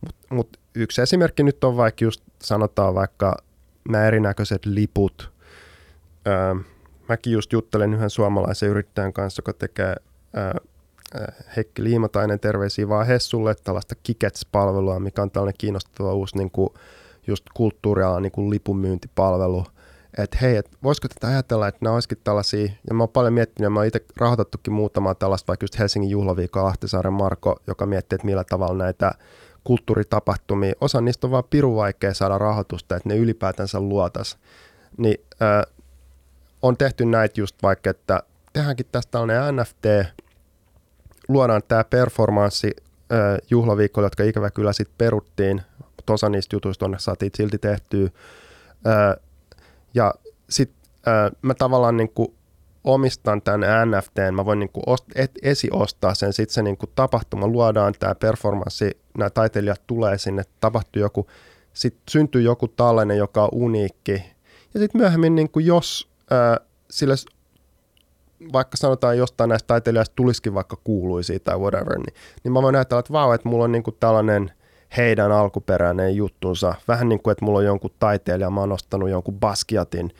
Mutta 0.00 0.34
mut 0.34 0.56
yksi 0.74 1.02
esimerkki 1.02 1.42
nyt 1.42 1.64
on 1.64 1.76
vaikka 1.76 2.04
just 2.04 2.22
sanotaan 2.42 2.94
vaikka 2.94 3.36
nämä 3.88 4.06
erinäköiset 4.06 4.66
liput. 4.66 5.32
Öö, 6.26 6.54
mäkin 7.08 7.32
just 7.32 7.52
juttelen 7.52 7.94
yhden 7.94 8.10
suomalaisen 8.10 8.68
yrittäjän 8.68 9.12
kanssa, 9.12 9.40
joka 9.40 9.52
tekee 9.52 9.96
öö, 10.36 10.52
Heikki 11.56 11.84
Liimatainen, 11.84 12.40
terveisiä 12.40 12.88
vaan 12.88 13.06
Hessulle, 13.06 13.54
tällaista 13.54 13.94
Kikets-palvelua, 14.02 15.00
mikä 15.00 15.22
on 15.22 15.30
tällainen 15.30 15.58
kiinnostava 15.58 16.14
uusi 16.14 16.36
niin 16.36 16.50
kuin, 16.50 16.70
just 17.26 17.44
kulttuurialan 17.54 18.22
niin 18.22 18.32
kuin 18.32 18.50
lipunmyyntipalvelu. 18.50 19.66
Että 20.18 20.38
hei, 20.40 20.56
et 20.56 20.70
voisiko 20.82 21.08
tätä 21.08 21.26
ajatella, 21.26 21.68
että 21.68 21.78
nämä 21.82 21.94
olisikin 21.94 22.18
tällaisia, 22.24 22.72
ja 22.88 22.94
mä 22.94 23.02
oon 23.02 23.08
paljon 23.08 23.32
miettinyt, 23.32 23.66
ja 23.66 23.70
mä 23.70 23.80
oon 23.80 23.86
itse 23.86 24.04
rahoitettukin 24.16 24.72
muutamaa 24.72 25.14
tällaista, 25.14 25.48
vaikka 25.48 25.64
just 25.64 25.78
Helsingin 25.78 26.10
juhlaviikko 26.10 26.60
Ahtisaaren 26.60 27.12
Marko, 27.12 27.56
joka 27.66 27.86
miettii, 27.86 28.16
että 28.16 28.26
millä 28.26 28.44
tavalla 28.44 28.84
näitä 28.84 29.12
kulttuuritapahtumia, 29.64 30.74
osa 30.80 31.00
niistä 31.00 31.26
on 31.26 31.30
vaan 31.30 31.44
piru 31.50 31.76
vaikea 31.76 32.14
saada 32.14 32.38
rahoitusta, 32.38 32.96
että 32.96 33.08
ne 33.08 33.16
ylipäätänsä 33.16 33.80
luotas. 33.80 34.38
Niin 34.98 35.20
äh, 35.42 35.74
on 36.62 36.76
tehty 36.76 37.04
näitä 37.04 37.40
just 37.40 37.56
vaikka, 37.62 37.90
että 37.90 38.22
tehdäänkin 38.52 38.86
tästä 38.92 39.10
tällainen 39.10 39.56
NFT, 39.56 39.84
luodaan 41.28 41.62
tämä 41.68 41.84
performanssi 41.84 42.70
juhlaviikko, 43.50 44.02
jotka 44.02 44.22
ikävä 44.22 44.50
kyllä 44.50 44.72
sitten 44.72 44.94
peruttiin, 44.98 45.62
mutta 45.96 46.12
osa 46.12 46.28
niistä 46.28 46.56
jutuista 46.56 46.86
on 46.86 46.94
saatiin 46.98 47.32
silti 47.34 47.58
tehtyä. 47.58 48.08
Ja 49.94 50.14
sitten 50.50 50.78
mä 51.42 51.54
tavallaan 51.54 51.96
niin 51.96 52.10
kuin 52.14 52.34
omistan 52.84 53.42
tämän 53.42 53.90
NFT, 53.90 54.14
mä 54.32 54.44
voin 54.44 54.58
niin 54.58 54.70
kuin 54.70 54.84
ost, 54.86 55.04
et, 55.14 55.30
esiostaa 55.42 56.14
sen, 56.14 56.32
sitten 56.32 56.54
se 56.54 56.62
niin 56.62 56.76
kuin 56.76 56.90
tapahtuma, 56.94 57.46
luodaan 57.46 57.94
tämä 57.98 58.14
performanssi, 58.14 58.96
nämä 59.18 59.30
taiteilijat 59.30 59.82
tulee 59.86 60.18
sinne, 60.18 60.42
tapahtuu 60.60 61.02
joku, 61.02 61.26
sitten 61.72 62.02
syntyy 62.10 62.42
joku 62.42 62.68
tällainen, 62.68 63.18
joka 63.18 63.42
on 63.42 63.48
uniikki. 63.52 64.12
Ja 64.74 64.80
sitten 64.80 65.00
myöhemmin, 65.00 65.34
niin 65.34 65.50
kuin 65.50 65.66
jos 65.66 66.08
äh, 66.32 66.66
sille 66.90 67.14
vaikka 68.52 68.76
sanotaan 68.76 69.18
jostain 69.18 69.48
näistä 69.48 69.66
taiteilijoista 69.66 70.14
tulisikin 70.16 70.54
vaikka 70.54 70.76
kuuluisia 70.84 71.38
tai 71.40 71.58
whatever, 71.58 71.98
niin, 71.98 72.14
niin 72.44 72.52
mä 72.52 72.62
voin 72.62 72.76
ajatella, 72.76 73.00
että 73.00 73.12
vau, 73.12 73.32
että 73.32 73.48
mulla 73.48 73.64
on 73.64 73.72
niin 73.72 73.82
kuin 73.82 73.96
tällainen 74.00 74.52
heidän 74.96 75.32
alkuperäinen 75.32 76.16
juttunsa. 76.16 76.74
Vähän 76.88 77.08
niin 77.08 77.22
kuin, 77.22 77.32
että 77.32 77.44
mulla 77.44 77.58
on 77.58 77.64
jonkun 77.64 77.90
taiteilija, 77.98 78.50
mä 78.50 78.60
oon 78.60 78.72
ostanut 78.72 79.10
jonkun 79.10 79.40
Basquiatin 79.40 80.10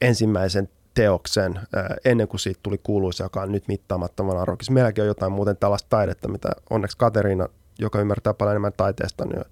ensimmäisen 0.00 0.68
teoksen 0.94 1.60
ennen 2.04 2.28
kuin 2.28 2.40
siitä 2.40 2.60
tuli 2.62 2.78
kuuluisa, 2.82 3.24
joka 3.24 3.42
on 3.42 3.52
nyt 3.52 3.68
mittaamattoman 3.68 4.38
arvokas. 4.38 4.70
Meilläkin 4.70 5.02
on 5.02 5.08
jotain 5.08 5.32
muuten 5.32 5.56
tällaista 5.56 5.88
taidetta, 5.88 6.28
mitä 6.28 6.48
onneksi 6.70 6.96
Kateriina, 6.98 7.48
joka 7.78 8.00
ymmärtää 8.00 8.34
paljon 8.34 8.52
enemmän 8.52 8.72
taiteesta, 8.76 9.24
niin 9.24 9.44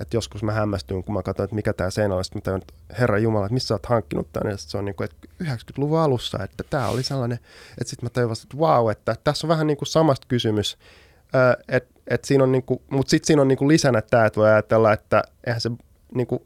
että 0.00 0.16
joskus 0.16 0.42
mä 0.42 0.52
hämmästyin, 0.52 1.04
kun 1.04 1.14
mä 1.14 1.22
katsoin, 1.22 1.44
että 1.44 1.54
mikä 1.54 1.72
tämä 1.72 1.90
seinä 1.90 2.14
on, 2.14 2.24
sitten 2.24 2.40
mä 2.40 2.44
tajuin, 2.44 2.62
että 2.62 2.74
Herra 3.00 3.18
Jumala, 3.18 3.46
että 3.46 3.54
missä 3.54 3.66
sä 3.66 3.74
oot 3.74 3.86
hankkinut 3.86 4.32
tämän, 4.32 4.50
ja 4.50 4.56
se 4.56 4.78
on 4.78 4.84
niin 4.84 4.94
kuin, 4.94 5.04
että 5.04 5.28
90-luvun 5.44 5.98
alussa, 5.98 6.38
että 6.44 6.64
tämä 6.70 6.88
oli 6.88 7.02
sellainen, 7.02 7.38
että 7.70 7.90
sitten 7.90 8.06
mä 8.06 8.10
tajuin 8.10 8.32
että 8.32 8.56
wow, 8.56 8.90
että 8.90 9.16
tässä 9.24 9.46
on 9.46 9.48
vähän 9.48 9.66
niin 9.66 9.76
kuin 9.76 9.88
samasta 9.88 10.26
kysymys, 10.28 10.78
että 11.68 12.00
et 12.06 12.24
siinä 12.24 12.44
on 12.44 12.52
niin 12.52 12.62
kuin, 12.62 12.82
mutta 12.90 13.10
sitten 13.10 13.26
siinä 13.26 13.42
on 13.42 13.48
niin 13.48 13.58
kuin 13.58 13.68
lisänä 13.68 14.02
tämä, 14.02 14.26
että 14.26 14.40
voi 14.40 14.48
ajatella, 14.48 14.92
että 14.92 15.22
eihän 15.46 15.60
se 15.60 15.70
niin 16.14 16.26
kuin 16.26 16.42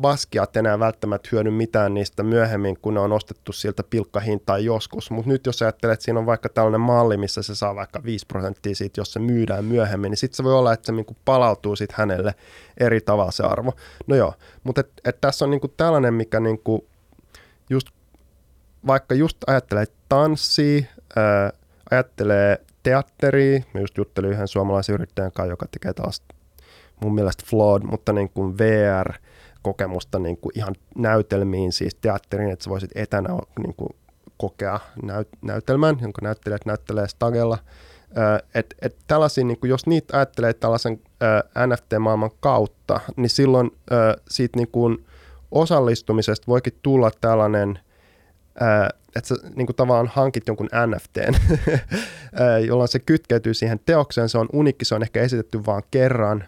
baskiat 0.00 0.56
enää 0.56 0.78
välttämättä 0.78 1.28
hyödy 1.32 1.50
mitään 1.50 1.94
niistä 1.94 2.22
myöhemmin, 2.22 2.78
kun 2.82 2.94
ne 2.94 3.00
on 3.00 3.12
ostettu 3.12 3.52
siltä 3.52 3.82
pilkkahintaa 3.90 4.58
joskus. 4.58 5.10
Mutta 5.10 5.30
nyt 5.30 5.46
jos 5.46 5.62
ajattelet, 5.62 5.92
että 5.92 6.04
siinä 6.04 6.20
on 6.20 6.26
vaikka 6.26 6.48
tällainen 6.48 6.80
malli, 6.80 7.16
missä 7.16 7.42
se 7.42 7.54
saa 7.54 7.74
vaikka 7.74 8.02
5 8.04 8.26
prosenttia 8.26 8.74
siitä, 8.74 9.00
jos 9.00 9.12
se 9.12 9.20
myydään 9.20 9.64
myöhemmin, 9.64 10.10
niin 10.10 10.16
sitten 10.18 10.36
se 10.36 10.44
voi 10.44 10.54
olla, 10.54 10.72
että 10.72 10.86
se 10.86 10.92
niinku 10.92 11.16
palautuu 11.24 11.76
sitten 11.76 11.96
hänelle 11.98 12.34
eri 12.80 13.00
tavalla 13.00 13.30
se 13.30 13.42
arvo. 13.42 13.72
No 14.06 14.16
joo, 14.16 14.34
mutta 14.64 14.80
et, 14.80 14.90
et 15.04 15.20
tässä 15.20 15.44
on 15.44 15.50
niinku 15.50 15.68
tällainen, 15.68 16.14
mikä 16.14 16.40
niinku 16.40 16.86
just, 17.70 17.88
vaikka 18.86 19.14
just 19.14 19.38
ajattelee 19.46 19.86
tanssia, 20.08 20.82
ää, 21.16 21.52
ajattelee 21.90 22.60
teatteria, 22.82 23.60
mä 23.74 23.80
just 23.80 23.96
juttelin 23.96 24.30
yhden 24.30 24.48
suomalaisen 24.48 24.94
yrittäjän 24.94 25.32
kanssa, 25.32 25.52
joka 25.52 25.66
tekee 25.70 25.92
taas 25.92 26.22
mun 27.00 27.14
mielestä 27.14 27.44
flawed, 27.46 27.82
mutta 27.82 28.12
niin 28.12 28.30
kuin 28.30 28.58
VR– 28.58 29.12
kokemusta 29.62 30.18
niin 30.18 30.36
kuin 30.36 30.58
ihan 30.58 30.74
näytelmiin, 30.96 31.72
siis 31.72 31.94
teatteriin, 31.94 32.50
että 32.50 32.64
sä 32.64 32.70
voisit 32.70 32.90
etänä 32.94 33.28
niin 33.58 33.74
kuin 33.76 33.90
kokea 34.36 34.80
näyt, 35.02 35.28
näytelmän, 35.42 35.98
jonka 36.00 36.22
näyttelijät 36.22 36.66
näyttelee 36.66 37.08
stagella. 37.08 37.58
Et, 38.54 38.74
et 38.82 38.96
niin 39.44 39.60
kuin 39.60 39.70
jos 39.70 39.86
niitä 39.86 40.16
ajattelee 40.16 40.52
tällaisen 40.52 41.00
äh, 41.22 41.66
NFT-maailman 41.66 42.30
kautta, 42.40 43.00
niin 43.16 43.30
silloin 43.30 43.70
äh, 43.92 44.22
siitä 44.28 44.58
niin 44.58 44.68
kuin 44.68 45.06
osallistumisesta 45.50 46.46
voikin 46.46 46.78
tulla 46.82 47.10
tällainen, 47.20 47.78
että 49.16 49.28
sä 49.28 49.34
niin 49.56 49.66
kuin 49.66 49.76
tavallaan 49.76 50.10
hankit 50.14 50.46
jonkun 50.46 50.68
NFTn, 50.86 51.34
jolloin 52.68 52.88
se 52.88 52.98
kytkeytyy 52.98 53.54
siihen 53.54 53.80
teokseen, 53.86 54.28
se 54.28 54.38
on 54.38 54.48
unikki, 54.52 54.84
se 54.84 54.94
on 54.94 55.02
ehkä 55.02 55.20
esitetty 55.20 55.66
vain 55.66 55.82
kerran, 55.90 56.44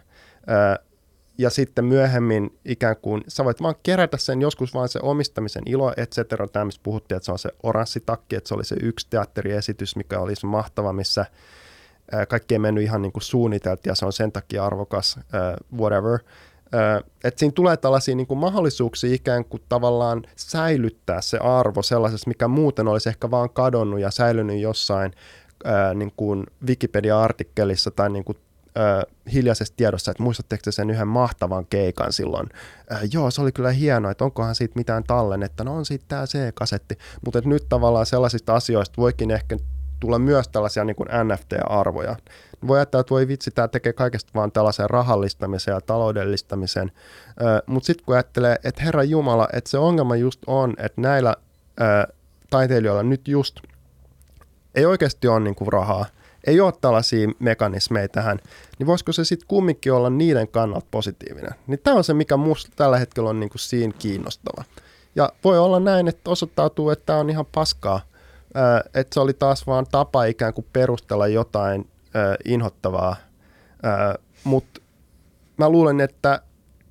ja 1.37 1.49
sitten 1.49 1.85
myöhemmin 1.85 2.59
ikään 2.65 2.95
kuin, 3.01 3.23
sä 3.27 3.45
voit 3.45 3.61
vaan 3.61 3.75
kerätä 3.83 4.17
sen 4.17 4.41
joskus 4.41 4.73
vaan 4.73 4.89
se 4.89 4.99
omistamisen 5.03 5.63
ilo, 5.65 5.93
et 5.97 6.11
cetera, 6.11 6.47
tämä 6.47 6.65
missä 6.65 6.81
puhuttiin, 6.83 7.15
että 7.15 7.25
se 7.25 7.31
on 7.31 7.39
se 7.39 7.49
oranssi 7.63 8.03
takki, 8.05 8.35
että 8.35 8.47
se 8.47 8.53
oli 8.53 8.65
se 8.65 8.75
yksi 8.81 9.07
teatteriesitys, 9.09 9.95
mikä 9.95 10.19
oli 10.19 10.35
se 10.35 10.47
mahtava, 10.47 10.93
missä 10.93 11.25
kaikki 12.27 12.55
ei 12.55 12.59
mennyt 12.59 12.83
ihan 12.83 13.01
niin 13.01 13.11
kuin 13.11 13.23
suunniteltiin 13.23 13.91
ja 13.91 13.95
se 13.95 14.05
on 14.05 14.13
sen 14.13 14.31
takia 14.31 14.65
arvokas, 14.65 15.19
whatever. 15.77 16.19
Että 17.23 17.39
siinä 17.39 17.51
tulee 17.51 17.77
tällaisia 17.77 18.15
niin 18.15 18.27
kuin 18.27 18.37
mahdollisuuksia 18.37 19.13
ikään 19.13 19.45
kuin 19.45 19.63
tavallaan 19.69 20.23
säilyttää 20.35 21.21
se 21.21 21.37
arvo 21.37 21.81
sellaisessa, 21.81 22.27
mikä 22.27 22.47
muuten 22.47 22.87
olisi 22.87 23.09
ehkä 23.09 23.31
vaan 23.31 23.49
kadonnut 23.49 23.99
ja 23.99 24.11
säilynyt 24.11 24.59
jossain 24.59 25.11
niin 25.95 26.13
kuin 26.17 26.43
Wikipedia-artikkelissa 26.67 27.91
tai 27.91 28.09
niin 28.09 28.23
kuin 28.23 28.37
äh, 28.77 29.03
hiljaisessa 29.33 29.73
tiedossa, 29.77 30.11
että 30.11 30.23
muistatteko 30.23 30.71
sen 30.71 30.89
yhden 30.89 31.07
mahtavan 31.07 31.65
keikan 31.65 32.13
silloin? 32.13 32.49
Äh, 32.91 32.99
joo, 33.13 33.31
se 33.31 33.41
oli 33.41 33.51
kyllä 33.51 33.71
hienoa, 33.71 34.11
että 34.11 34.23
onkohan 34.23 34.55
siitä 34.55 34.73
mitään 34.75 35.03
tallennetta. 35.03 35.63
No 35.63 35.75
on 35.75 35.85
siitä 35.85 36.05
tämä 36.07 36.25
C-kasetti. 36.25 36.97
Mutta 37.25 37.41
nyt 37.45 37.65
tavallaan 37.69 38.05
sellaisista 38.05 38.55
asioista 38.55 39.01
voikin 39.01 39.31
ehkä 39.31 39.57
tulla 39.99 40.19
myös 40.19 40.47
tällaisia 40.47 40.83
niin 40.83 40.95
kuin 40.95 41.09
NFT-arvoja. 41.09 42.15
Voi 42.67 42.77
ajatella, 42.77 43.01
että 43.01 43.11
voi 43.11 43.27
vitsi, 43.27 43.51
tämä 43.51 43.67
tekee 43.67 43.93
kaikesta 43.93 44.31
vaan 44.35 44.51
tällaisen 44.51 44.89
rahallistamisen 44.89 45.71
ja 45.71 45.81
taloudellistamisen. 45.81 46.91
Mutta 47.65 47.87
sitten 47.87 48.05
kun 48.05 48.15
ajattelee, 48.15 48.57
että 48.63 48.83
Herra 48.83 49.03
Jumala, 49.03 49.47
että 49.53 49.69
se 49.69 49.77
ongelma 49.77 50.15
just 50.15 50.41
on, 50.47 50.73
että 50.77 51.01
näillä 51.01 51.35
äh, 51.81 52.15
taiteilijoilla 52.49 53.03
nyt 53.03 53.27
just 53.27 53.59
ei 54.75 54.85
oikeasti 54.85 55.27
ole 55.27 55.39
niin 55.39 55.55
kuin 55.55 55.73
rahaa– 55.73 56.05
ei 56.47 56.59
ole 56.59 56.73
tällaisia 56.81 57.27
mekanismeja 57.39 58.09
tähän, 58.09 58.39
niin 58.79 58.87
voisiko 58.87 59.11
se 59.11 59.25
sitten 59.25 59.47
kumminkin 59.47 59.93
olla 59.93 60.09
niiden 60.09 60.47
kannalta 60.47 60.87
positiivinen? 60.91 61.51
Niin 61.67 61.79
tämä 61.83 61.97
on 61.97 62.03
se, 62.03 62.13
mikä 62.13 62.37
minusta 62.37 62.71
tällä 62.75 62.97
hetkellä 62.97 63.29
on 63.29 63.39
niin 63.39 63.49
kuin 63.49 63.59
siinä 63.59 63.93
kiinnostava. 63.99 64.63
Ja 65.15 65.29
voi 65.43 65.59
olla 65.59 65.79
näin, 65.79 66.07
että 66.07 66.29
osoittautuu, 66.29 66.89
että 66.89 67.05
tämä 67.05 67.19
on 67.19 67.29
ihan 67.29 67.45
paskaa, 67.45 68.01
että 68.93 69.13
se 69.13 69.19
oli 69.19 69.33
taas 69.33 69.67
vaan 69.67 69.85
tapa 69.91 70.25
ikään 70.25 70.53
kuin 70.53 70.67
perustella 70.73 71.27
jotain 71.27 71.89
inhottavaa, 72.45 73.15
mutta 74.43 74.81
mä 75.57 75.69
luulen, 75.69 76.01
että 76.01 76.41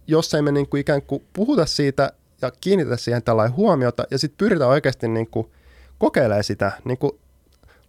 jos 0.06 0.34
ei 0.34 0.42
me 0.42 0.52
niin 0.52 0.76
ikään 0.76 1.02
kuin 1.02 1.24
puhuta 1.32 1.66
siitä 1.66 2.12
ja 2.42 2.50
kiinnitä 2.60 2.96
siihen 2.96 3.22
tällainen 3.22 3.56
huomiota 3.56 4.04
ja 4.10 4.18
sitten 4.18 4.38
pyritään 4.38 4.70
oikeasti 4.70 5.08
niin 5.08 5.28
kokeilemaan 5.98 6.44
sitä, 6.44 6.72
niin 6.84 6.98
kuin 6.98 7.12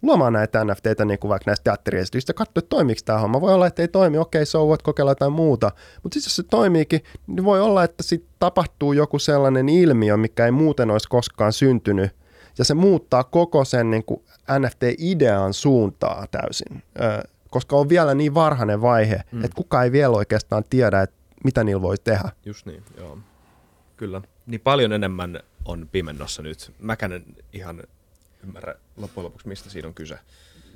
luomaan 0.06 0.32
näitä 0.32 0.64
NFTitä 0.64 1.04
niin 1.04 1.18
kuin 1.18 1.28
vaikka 1.28 1.50
näistä 1.50 1.64
teatteriesityistä 1.64 2.30
ja 2.30 2.34
katsoa, 2.34 2.60
että 2.60 2.68
toimiiko 2.68 3.00
tämä 3.04 3.18
homma. 3.18 3.40
Voi 3.40 3.54
olla, 3.54 3.66
että 3.66 3.82
ei 3.82 3.88
toimi, 3.88 4.18
okei, 4.18 4.46
so 4.46 4.66
what, 4.66 4.82
kokeilla 4.82 5.10
jotain 5.10 5.32
muuta. 5.32 5.70
Mutta 6.02 6.14
siis 6.14 6.26
jos 6.26 6.36
se 6.36 6.42
toimiikin, 6.42 7.00
niin 7.26 7.44
voi 7.44 7.60
olla, 7.60 7.84
että 7.84 8.02
sitten 8.02 8.30
tapahtuu 8.38 8.92
joku 8.92 9.18
sellainen 9.18 9.68
ilmiö, 9.68 10.16
mikä 10.16 10.44
ei 10.44 10.50
muuten 10.50 10.90
olisi 10.90 11.08
koskaan 11.08 11.52
syntynyt, 11.52 12.10
ja 12.58 12.64
se 12.64 12.74
muuttaa 12.74 13.24
koko 13.24 13.64
sen 13.64 13.90
niin 13.90 14.04
kuin 14.04 14.22
NFT-idean 14.58 15.52
suuntaa 15.52 16.26
täysin, 16.30 16.82
ö, 17.00 17.28
koska 17.50 17.76
on 17.76 17.88
vielä 17.88 18.14
niin 18.14 18.34
varhainen 18.34 18.82
vaihe, 18.82 19.20
mm. 19.32 19.44
että 19.44 19.56
kukaan 19.56 19.84
ei 19.84 19.92
vielä 19.92 20.16
oikeastaan 20.16 20.64
tiedä, 20.70 21.02
että 21.02 21.16
mitä 21.44 21.64
niillä 21.64 21.82
voi 21.82 21.96
tehdä. 22.04 22.28
Just 22.44 22.66
niin, 22.66 22.82
joo. 22.98 23.18
Kyllä. 23.96 24.22
Niin 24.46 24.60
paljon 24.60 24.92
enemmän 24.92 25.40
on 25.64 25.88
pimennossa 25.92 26.42
nyt. 26.42 26.72
Mäkään 26.78 27.22
ihan 27.52 27.82
ymmärrä 28.46 28.74
loppujen 28.96 29.24
lopuksi, 29.24 29.48
mistä 29.48 29.70
siinä 29.70 29.88
on 29.88 29.94
kyse. 29.94 30.18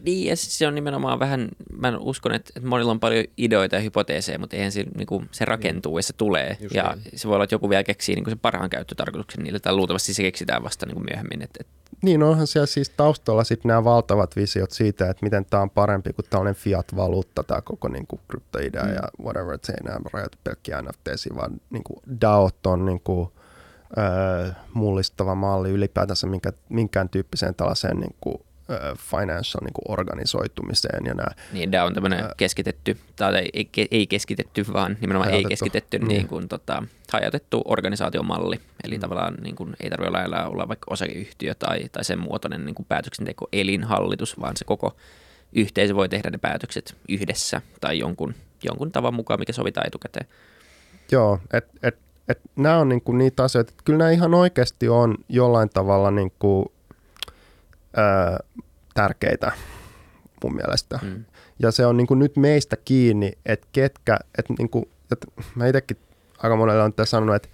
Niin, 0.02 0.26
ja 0.26 0.36
se 0.36 0.66
on 0.66 0.74
nimenomaan 0.74 1.18
vähän, 1.18 1.48
mä 1.76 1.98
uskon, 1.98 2.34
että, 2.34 2.52
että 2.56 2.68
monilla 2.68 2.90
on 2.90 3.00
paljon 3.00 3.24
ideoita 3.36 3.76
ja 3.76 3.82
hypoteeseja, 3.82 4.38
mutta 4.38 4.56
eihän 4.56 4.72
se, 4.72 4.84
niin 4.96 5.06
kuin, 5.06 5.28
se 5.32 5.44
rakentuu 5.44 5.98
ja 5.98 6.02
se 6.02 6.12
tulee. 6.12 6.56
Just 6.60 6.74
ja 6.74 6.96
niin. 7.04 7.18
se 7.18 7.28
voi 7.28 7.34
olla, 7.34 7.44
että 7.44 7.54
joku 7.54 7.70
vielä 7.70 7.84
keksii 7.84 8.14
niin 8.14 8.24
kuin 8.24 8.32
sen 8.32 8.38
parhaan 8.38 8.70
käyttötarkoituksen 8.70 9.44
niille, 9.44 9.60
tai 9.60 9.74
luultavasti 9.74 10.14
se 10.14 10.22
keksitään 10.22 10.62
vasta 10.62 10.86
niin 10.86 10.94
kuin 10.94 11.06
myöhemmin. 11.10 11.42
Että, 11.42 11.58
että 11.60 11.72
Niin, 12.02 12.22
onhan 12.22 12.46
siellä 12.46 12.66
siis 12.66 12.90
taustalla 12.90 13.44
sitten 13.44 13.68
nämä 13.68 13.84
valtavat 13.84 14.36
visiot 14.36 14.70
siitä, 14.70 15.10
että 15.10 15.26
miten 15.26 15.44
tämä 15.44 15.62
on 15.62 15.70
parempi 15.70 16.12
kuin 16.12 16.26
tällainen 16.30 16.54
fiat-valuutta, 16.54 17.42
tämä 17.42 17.60
koko 17.60 17.88
niin 17.88 18.06
kuin 18.06 18.20
kryptoidea 18.28 18.84
mm. 18.84 18.92
ja 18.94 19.02
whatever, 19.22 19.54
että 19.54 19.66
se 19.66 19.72
ei 19.72 19.78
enää 19.84 20.00
rajoitu 20.12 20.38
pelkkiä 20.44 20.82
NFTisiin, 20.82 21.36
vaan 21.36 21.60
niin 21.70 21.84
kuin 21.84 22.00
DAOt 22.20 22.66
on 22.66 22.86
niin 22.86 23.00
kuin, 23.00 23.28
mullistava 24.74 25.34
malli 25.34 25.70
ylipäätänsä 25.70 26.26
minkä, 26.26 26.52
minkään 26.68 27.08
tyyppiseen 27.08 27.54
tällaiseen 27.54 27.96
niin 27.96 28.14
kuin, 28.20 28.36
financial 28.96 29.64
niin 29.64 29.72
kuin 29.72 29.84
organisoitumiseen. 29.88 31.06
Ja 31.06 31.14
nämä, 31.14 31.28
niin, 31.52 31.70
tämä 31.70 31.84
on 31.84 31.94
tämmöinen 31.94 32.24
keskitetty, 32.36 32.96
tai 33.16 33.48
ei, 33.52 33.70
ei 33.90 34.06
keskitetty, 34.06 34.66
vaan 34.72 34.96
nimenomaan 35.00 35.30
hajautettu. 35.30 35.48
ei 35.48 35.50
keskitetty, 35.50 35.98
niin. 35.98 36.08
niin 36.08 36.28
kuin, 36.28 36.48
tota, 36.48 36.82
hajautettu 37.12 37.62
organisaatiomalli. 37.64 38.60
Eli 38.84 38.94
mm. 38.94 39.00
tavallaan 39.00 39.34
niin 39.42 39.56
kuin, 39.56 39.76
ei 39.80 39.90
tarvitse 39.90 40.18
olla, 40.18 40.46
olla 40.46 40.68
vaikka 40.68 40.92
osakeyhtiö 40.92 41.54
tai, 41.54 41.88
tai 41.92 42.04
sen 42.04 42.18
muotoinen 42.18 42.64
niin 42.64 42.74
kuin 42.74 42.86
päätöksenteko 42.86 43.48
elinhallitus, 43.52 44.40
vaan 44.40 44.56
se 44.56 44.64
koko 44.64 44.96
yhteisö 45.52 45.94
voi 45.94 46.08
tehdä 46.08 46.30
ne 46.30 46.38
päätökset 46.38 46.96
yhdessä 47.08 47.62
tai 47.80 47.98
jonkun, 47.98 48.34
jonkun 48.62 48.92
tavan 48.92 49.14
mukaan, 49.14 49.40
mikä 49.40 49.52
sovitaan 49.52 49.86
etukäteen. 49.86 50.26
Joo, 51.12 51.38
että 51.52 51.70
et, 51.82 51.98
et, 52.30 52.40
nämä 52.56 52.78
on 52.78 52.88
niinku 52.88 53.12
niitä 53.12 53.44
asioita, 53.44 53.70
että 53.70 53.82
kyllä 53.84 53.98
nämä 53.98 54.10
ihan 54.10 54.34
oikeasti 54.34 54.88
on 54.88 55.14
jollain 55.28 55.68
tavalla 55.68 56.10
niinku, 56.10 56.72
ää, 57.96 58.38
tärkeitä 58.94 59.52
mun 60.42 60.54
mielestä. 60.54 60.98
Mm. 61.02 61.24
Ja 61.58 61.70
se 61.70 61.86
on 61.86 61.96
niin 61.96 62.06
kuin 62.06 62.18
nyt 62.18 62.36
meistä 62.36 62.76
kiinni, 62.84 63.32
että 63.46 63.66
ketkä, 63.72 64.18
että, 64.38 64.54
niin 64.58 64.70
kuin, 64.70 64.84
että 65.12 65.26
mä 65.54 65.66
itsekin 65.66 65.96
aika 66.38 66.56
monelle 66.56 66.82
on 66.82 66.92
tässä 66.92 67.10
sanonut, 67.10 67.34
että 67.34 67.48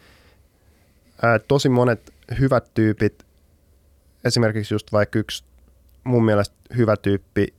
ää, 1.23 1.39
tosi 1.39 1.69
monet 1.69 2.15
hyvät 2.41 2.71
tyypit, 2.75 3.27
esimerkiksi 4.25 4.75
just 4.75 4.93
vaikka 4.93 5.19
yksi 5.19 5.45
mun 6.05 6.25
mielestä 6.25 6.57
hyvä 6.77 6.97
tyyppi, 6.97 7.55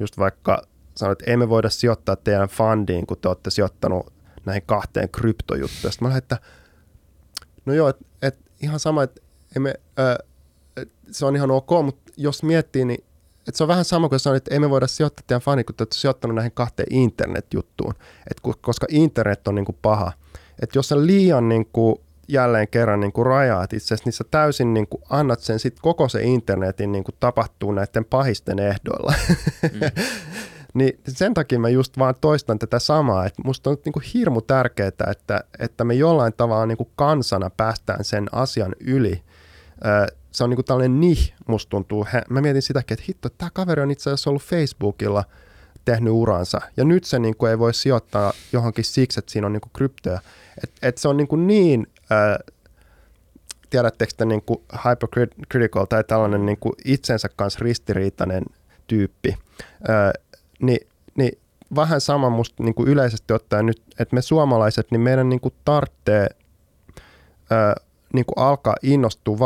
just 0.00 0.18
vaikka 0.18 0.62
sanoi, 0.94 1.12
että 1.12 1.30
emme 1.30 1.48
voida 1.48 1.70
sijoittaa 1.70 2.16
teidän 2.16 2.48
fundiin, 2.48 3.06
kun 3.06 3.18
te 3.18 3.28
olette 3.28 3.50
sijoittanut 3.50 4.15
näihin 4.46 4.62
kahteen 4.66 5.08
kryptojuttuun. 5.08 5.92
Sitten 5.92 5.98
mä 6.00 6.08
lähdin, 6.08 6.22
että 6.22 6.38
no 7.66 7.74
joo, 7.74 7.88
että 7.88 8.04
et 8.22 8.38
ihan 8.62 8.80
sama, 8.80 9.02
että 9.02 9.20
emme, 9.56 9.74
ää, 9.96 10.18
se 11.10 11.26
on 11.26 11.36
ihan 11.36 11.50
ok, 11.50 11.70
mutta 11.84 12.12
jos 12.16 12.42
miettii, 12.42 12.84
niin 12.84 13.04
että 13.48 13.58
se 13.58 13.64
on 13.64 13.68
vähän 13.68 13.84
sama 13.84 14.08
kuin 14.08 14.20
sanoit, 14.20 14.36
että 14.36 14.54
emme 14.54 14.70
voida 14.70 14.86
sijoittaa 14.86 15.24
teidän 15.26 15.40
fani, 15.40 15.64
kun 15.64 15.74
te 15.74 15.82
olette 15.82 15.96
sijoittanut 15.96 16.34
näihin 16.34 16.52
kahteen 16.52 16.94
internet-juttuun, 16.94 17.94
et 18.30 18.40
koska 18.60 18.86
internet 18.90 19.48
on 19.48 19.54
niin 19.54 19.64
kuin 19.64 19.78
paha. 19.82 20.12
Että 20.62 20.78
jos 20.78 20.88
sä 20.88 21.06
liian 21.06 21.48
niin 21.48 21.66
kuin 21.72 21.96
jälleen 22.28 22.68
kerran 22.68 23.00
niin 23.00 23.12
kuin 23.12 23.26
rajaat 23.26 23.72
itse 23.72 23.86
asiassa, 23.86 24.04
niin 24.04 24.12
sä 24.12 24.24
täysin 24.30 24.74
niin 24.74 24.86
kuin 24.86 25.02
annat 25.10 25.40
sen 25.40 25.58
sit 25.58 25.80
koko 25.80 26.08
se 26.08 26.22
internetin 26.22 26.92
niin 26.92 27.04
kuin 27.04 27.14
tapahtuu 27.20 27.72
näiden 27.72 28.04
pahisten 28.04 28.58
ehdoilla. 28.58 29.14
Mm. 29.62 29.80
niin 30.76 31.00
sen 31.08 31.34
takia 31.34 31.58
mä 31.58 31.68
just 31.68 31.98
vaan 31.98 32.14
toistan 32.20 32.58
tätä 32.58 32.78
samaa, 32.78 33.26
että 33.26 33.42
musta 33.44 33.70
on 33.70 33.76
niin 33.84 33.92
kuin 33.92 34.04
hirmu 34.14 34.40
tärkeää, 34.40 34.90
että, 35.10 35.44
että 35.58 35.84
me 35.84 35.94
jollain 35.94 36.32
tavalla 36.36 36.66
niin 36.66 36.78
kuin 36.78 36.90
kansana 36.96 37.50
päästään 37.50 38.04
sen 38.04 38.28
asian 38.32 38.74
yli 38.80 39.22
se 40.36 40.44
on 40.44 40.50
niinku 40.50 40.62
tällainen 40.62 41.00
nih, 41.00 41.32
musta 41.46 41.70
tuntuu. 41.70 42.06
Mä 42.30 42.40
mietin 42.40 42.62
sitäkin, 42.62 42.94
että 42.94 43.04
hitto, 43.08 43.28
tämä 43.28 43.50
kaveri 43.54 43.82
on 43.82 43.90
itse 43.90 44.10
asiassa 44.10 44.30
ollut 44.30 44.42
Facebookilla 44.42 45.24
tehnyt 45.84 46.12
uransa. 46.12 46.60
Ja 46.76 46.84
nyt 46.84 47.04
se 47.04 47.18
niinku 47.18 47.46
ei 47.46 47.58
voi 47.58 47.74
sijoittaa 47.74 48.32
johonkin 48.52 48.84
siksi, 48.84 49.20
että 49.20 49.32
siinä 49.32 49.46
on 49.46 49.52
niinku 49.52 49.68
kryptoja. 49.72 50.20
Et, 50.64 50.72
et 50.82 50.98
se 50.98 51.08
on 51.08 51.16
niinku 51.16 51.36
niin, 51.36 51.86
äh, 52.12 52.54
tiedättekö 53.70 54.12
te 54.16 54.24
niinku 54.24 54.64
hypercritical 54.84 55.84
tai 55.84 56.04
tällainen 56.04 56.46
niinku 56.46 56.74
itsensä 56.84 57.28
kanssa 57.36 57.58
ristiriitainen 57.62 58.44
tyyppi. 58.86 59.36
Äh, 59.90 60.12
niin, 60.60 60.86
niin 61.14 61.38
vähän 61.74 62.00
sama 62.00 62.30
musta 62.30 62.62
niinku 62.62 62.84
yleisesti 62.86 63.32
ottaen 63.32 63.66
nyt, 63.66 63.82
että 63.98 64.14
me 64.14 64.22
suomalaiset, 64.22 64.90
niin 64.90 65.00
meidän 65.00 65.28
niinku 65.28 65.52
tarvitsee 65.64 66.28
niin 68.12 68.26
kuin 68.26 68.46
alkaa 68.46 68.74
innostua 68.82 69.38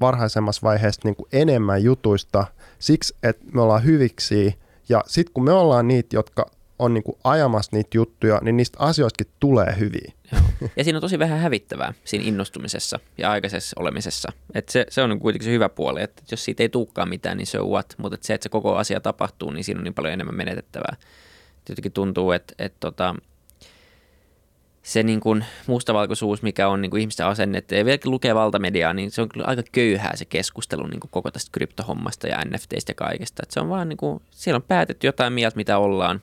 varhaisemmassa 0.00 0.62
vaiheessa 0.62 1.00
niin 1.04 1.16
kuin 1.16 1.28
enemmän 1.32 1.84
jutuista 1.84 2.46
siksi, 2.78 3.16
että 3.22 3.44
me 3.54 3.60
ollaan 3.60 3.84
hyviksi 3.84 4.58
ja 4.88 5.02
sitten 5.06 5.34
kun 5.34 5.44
me 5.44 5.52
ollaan 5.52 5.88
niitä, 5.88 6.16
jotka 6.16 6.50
on 6.78 6.94
niin 6.94 7.04
kuin 7.04 7.18
ajamassa 7.24 7.76
niitä 7.76 7.90
juttuja, 7.94 8.38
niin 8.42 8.56
niistä 8.56 8.78
asioistakin 8.80 9.32
tulee 9.40 9.76
hyviä. 9.78 10.12
Ja 10.76 10.84
siinä 10.84 10.96
on 10.96 11.00
tosi 11.00 11.18
vähän 11.18 11.38
hävittävää 11.38 11.94
siinä 12.04 12.24
innostumisessa 12.24 12.98
ja 13.18 13.30
aikaisessa 13.30 13.80
olemisessa. 13.80 14.32
Et 14.54 14.68
se, 14.68 14.86
se 14.88 15.02
on 15.02 15.18
kuitenkin 15.20 15.44
se 15.44 15.52
hyvä 15.52 15.68
puoli, 15.68 16.02
että 16.02 16.22
jos 16.30 16.44
siitä 16.44 16.62
ei 16.62 16.68
tulekaan 16.68 17.08
mitään, 17.08 17.36
niin 17.36 17.46
se 17.46 17.60
on 17.60 17.70
what. 17.70 17.94
Mutta 17.98 18.18
se, 18.20 18.34
että 18.34 18.42
se 18.42 18.48
koko 18.48 18.76
asia 18.76 19.00
tapahtuu, 19.00 19.50
niin 19.50 19.64
siinä 19.64 19.78
on 19.80 19.84
niin 19.84 19.94
paljon 19.94 20.14
enemmän 20.14 20.36
menetettävää. 20.36 20.96
Jotenkin 21.68 21.92
tuntuu, 21.92 22.32
että, 22.32 22.54
että 22.58 22.76
tota, 22.80 23.14
se 24.82 25.02
niin 25.02 25.20
kuin 25.20 25.44
mustavalkoisuus, 25.66 26.42
mikä 26.42 26.68
on 26.68 26.82
niin 26.82 26.90
kuin 26.90 27.00
ihmisten 27.00 27.26
asennetta 27.26 27.74
ja 27.74 27.84
vieläkin 27.84 28.10
lukee 28.10 28.34
valtamediaa, 28.34 28.94
niin 28.94 29.10
se 29.10 29.22
on 29.22 29.28
kyllä 29.28 29.46
aika 29.46 29.62
köyhää 29.72 30.16
se 30.16 30.24
keskustelu 30.24 30.86
niin 30.86 31.00
kuin 31.00 31.10
koko 31.10 31.30
tästä 31.30 31.50
kryptohommasta 31.52 32.28
ja 32.28 32.44
NFTistä 32.44 32.90
ja 32.90 32.94
kaikesta. 32.94 33.42
Että 33.42 33.54
se 33.54 33.60
on 33.60 33.68
vaan 33.68 33.88
niin 33.88 33.96
kuin, 33.96 34.22
siellä 34.30 34.56
on 34.56 34.62
päätetty 34.62 35.06
jotain 35.06 35.32
mieltä, 35.32 35.56
mitä 35.56 35.78
ollaan. 35.78 36.20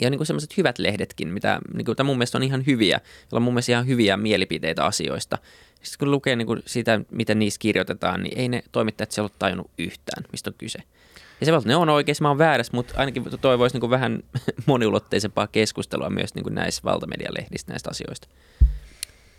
Ja 0.00 0.10
niin 0.10 0.18
kuin 0.18 0.26
sellaiset 0.26 0.56
hyvät 0.56 0.78
lehdetkin, 0.78 1.28
mitä 1.28 1.58
niin 1.74 1.84
kuin, 1.84 1.96
mun 2.04 2.18
mielestä 2.18 2.38
on 2.38 2.42
ihan 2.42 2.66
hyviä, 2.66 3.00
joilla 3.00 3.36
on 3.36 3.42
mun 3.42 3.54
mielestä 3.54 3.72
ihan 3.72 3.86
hyviä 3.86 4.16
mielipiteitä 4.16 4.84
asioista. 4.84 5.38
Sitten 5.82 5.98
kun 5.98 6.10
lukee 6.10 6.36
niin 6.36 6.46
kuin 6.46 6.62
sitä, 6.66 7.00
miten 7.10 7.38
niissä 7.38 7.58
kirjoitetaan, 7.58 8.22
niin 8.22 8.38
ei 8.38 8.48
ne 8.48 8.62
toimittajat 8.72 9.10
siellä 9.10 9.26
ole 9.26 9.36
tajunnut 9.38 9.70
yhtään, 9.78 10.24
mistä 10.32 10.50
on 10.50 10.54
kyse. 10.58 10.78
Ja 11.40 11.46
se 11.46 11.52
ne 11.64 11.76
on 11.76 11.88
oikeassa, 11.88 12.22
mä 12.22 12.28
oon 12.28 12.38
väärässä, 12.38 12.72
mutta 12.74 12.94
ainakin 12.96 13.24
toivoisi 13.40 13.78
niin 13.78 13.90
vähän 13.90 14.22
moniulotteisempaa 14.66 15.46
keskustelua 15.46 16.10
myös 16.10 16.34
niin 16.34 16.42
kuin 16.42 16.54
näissä 16.54 16.82
valtamedialehdistä 16.84 17.72
näistä 17.72 17.90
asioista. 17.90 18.28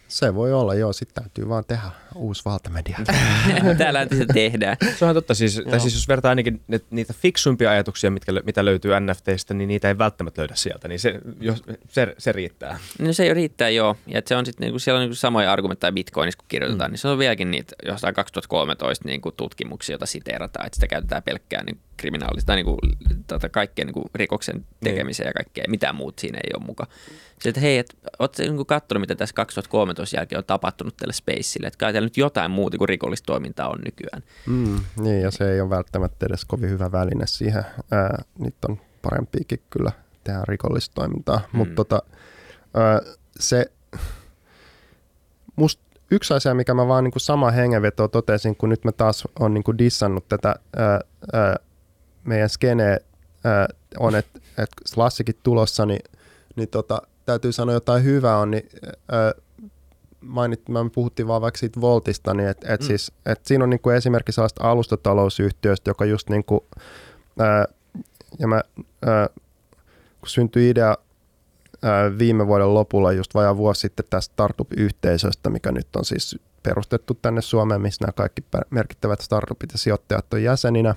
Se 0.10 0.36
voi 0.36 0.54
olla, 0.54 0.76
joo. 0.76 0.94
Sitten 0.94 1.24
täytyy 1.24 1.50
vaan 1.50 1.66
tehdä 1.66 1.92
uusi 2.16 2.42
valtamedia. 2.46 3.00
Täällä 3.78 4.08
se 4.18 4.26
tehdään. 4.34 4.78
Se 4.96 5.06
on 5.06 5.14
totta. 5.14 5.34
Siis, 5.34 5.62
tai 5.70 5.80
siis 5.80 5.94
jos 5.94 6.08
vertaa 6.08 6.30
ainakin 6.30 6.62
niitä 6.90 7.14
fiksumpia 7.14 7.72
ajatuksia, 7.72 8.12
mitkä, 8.12 8.32
mitä 8.46 8.66
löytyy 8.66 8.92
NFTistä, 9.00 9.54
niin 9.54 9.68
niitä 9.68 9.88
ei 9.88 9.98
välttämättä 9.98 10.42
löydä 10.42 10.56
sieltä. 10.56 10.88
Niin 10.88 11.00
se, 11.00 11.20
jos, 11.40 11.64
se, 11.90 12.16
se 12.18 12.32
riittää. 12.32 12.80
No 13.00 13.14
se 13.14 13.28
jo 13.28 13.34
riittää, 13.34 13.70
joo. 13.70 13.96
Ja 14.08 14.22
se 14.26 14.36
on 14.36 14.46
sitten, 14.46 14.72
niin 14.72 14.80
siellä 14.80 15.02
on 15.02 15.10
niin 15.10 15.16
samoja 15.16 15.54
argumentteja 15.54 15.92
Bitcoinissa, 15.92 16.38
kun 16.38 16.46
kirjoitetaan, 16.48 16.90
mm. 16.90 16.92
niin 16.92 17.00
se 17.00 17.08
on 17.08 17.20
vieläkin 17.20 17.52
niitä 17.52 17.76
jostain 17.86 18.14
2013 18.14 19.08
niin 19.08 19.22
kuin 19.22 19.36
tutkimuksia, 19.38 19.94
joita 19.94 20.06
siteerataan, 20.06 20.66
että 20.66 20.76
sitä 20.76 20.88
käytetään 20.88 21.24
pelkkää 21.24 21.64
niin 21.64 21.80
kriminaalista 22.00 22.48
tai 22.48 22.56
niin 22.56 22.66
kuin, 22.66 22.78
tota, 23.28 23.50
kaikkea 23.50 23.86
niin 23.86 23.94
kuin 23.94 24.06
rikoksen 24.16 24.66
tekemiseen 24.84 25.26
niin. 25.26 25.30
ja 25.30 25.44
kaikkea. 25.44 25.64
Mitään 25.68 25.96
muut 25.96 26.20
siinä 26.20 26.40
ei 26.44 26.52
ole 26.58 26.66
mukaan. 26.66 26.92
Sitten, 27.34 27.50
että 27.50 27.62
hei, 27.62 27.78
et, 27.78 27.98
ootko 28.20 28.44
niin 28.44 28.66
katsonut, 28.66 29.02
mitä 29.02 29.16
tässä 29.16 29.36
2013 29.36 30.18
jälkeen 30.18 30.38
on 30.38 30.46
tapahtunut 30.46 30.98
tälle 30.98 31.14
Spacelle? 31.14 31.68
Että 31.68 31.78
kai 31.78 32.02
nyt 32.02 32.18
jotain 32.18 32.52
muuta 32.52 32.78
kuin 32.78 32.90
rikollista 32.90 33.26
toimintaa 33.26 33.70
on 33.70 33.80
nykyään. 33.86 34.24
Mm, 34.48 34.80
niin, 35.04 35.22
ja 35.22 35.32
se 35.32 35.52
ei 35.52 35.62
ole 35.62 35.70
välttämättä 35.70 36.26
edes 36.26 36.46
kovin 36.46 36.70
hyvä 36.70 36.92
väline 36.92 37.28
siihen. 37.28 37.64
Ää, 37.92 38.24
nyt 38.40 38.56
on 38.70 38.82
parempiakin 39.02 39.62
kyllä 39.70 39.92
tehdä 40.24 40.42
rikollista 40.48 40.96
toimintaa. 40.96 41.38
Mm. 41.38 41.58
Mutta 41.58 41.76
tota, 41.76 42.02
ää, 42.74 43.02
se, 43.40 43.72
must 45.56 45.80
yksi 46.12 46.34
asia, 46.34 46.54
mikä 46.54 46.74
mä 46.74 46.88
vaan 46.88 47.04
niin 47.04 47.12
kuin 47.12 47.22
sama 47.22 47.52
hengenveto 47.52 48.08
totesin, 48.08 48.56
kun 48.56 48.70
nyt 48.70 48.84
mä 48.84 48.92
taas 48.92 49.28
on 49.40 49.54
niin 49.54 49.64
kuin 49.64 49.78
dissannut 49.78 50.28
tätä 50.28 50.56
ää, 50.76 51.00
ää, 51.34 51.56
meidän 52.24 52.50
skeneä, 52.50 52.98
on, 54.00 54.16
että 54.16 54.40
et 54.58 54.70
Slassikin 54.86 55.36
tulossa, 55.44 55.86
niin, 55.86 56.02
niin 56.56 56.70
tota, 56.70 57.02
täytyy 57.26 57.52
sanoa 57.52 57.74
jotain 57.74 58.04
hyvää 58.04 58.38
on, 58.38 58.52
niin 58.52 58.70
ää, 59.12 59.34
mainit, 60.22 60.70
me 60.70 60.80
puhuttiin 60.96 61.28
vaan 61.28 61.42
vaikka 61.42 61.58
siitä 61.58 61.82
Voltista, 61.82 62.34
niin 62.34 62.50
että 62.50 62.74
et 62.74 62.82
mm. 62.82 62.88
siis, 62.88 63.12
et 63.26 63.46
siinä 63.46 63.64
on 63.64 63.70
niinku 63.70 63.90
esimerkki 63.90 64.32
sellaista 64.32 64.72
alustatalousyhtiöstä, 64.72 65.90
joka 65.90 66.06
just 66.06 66.30
niinku, 66.30 66.66
ää, 67.40 67.66
ja 68.40 68.48
mä, 68.48 68.62
ää, 69.06 69.30
kun 70.20 70.30
syntyi 70.30 70.70
idea 70.70 70.98
ää, 71.82 72.18
viime 72.18 72.48
vuoden 72.48 72.74
lopulla, 72.74 73.12
just 73.12 73.34
vajaa 73.34 73.58
vuosi 73.58 73.82
sitten 73.82 74.06
tästä 74.10 74.34
startup-yhteisöstä, 74.34 75.50
mikä 75.50 75.72
nyt 75.72 75.96
on 75.96 76.06
siis 76.06 76.40
perustettu 76.64 77.14
tänne 77.14 77.42
Suomeen, 77.42 77.82
missä 77.82 78.06
nämä 78.06 78.12
kaikki 78.12 78.44
merkittävät 78.70 79.22
startupit 79.22 79.72
ja 79.72 79.78
sijoittajat 79.78 80.34
on 80.34 80.44
jäseninä. 80.44 80.96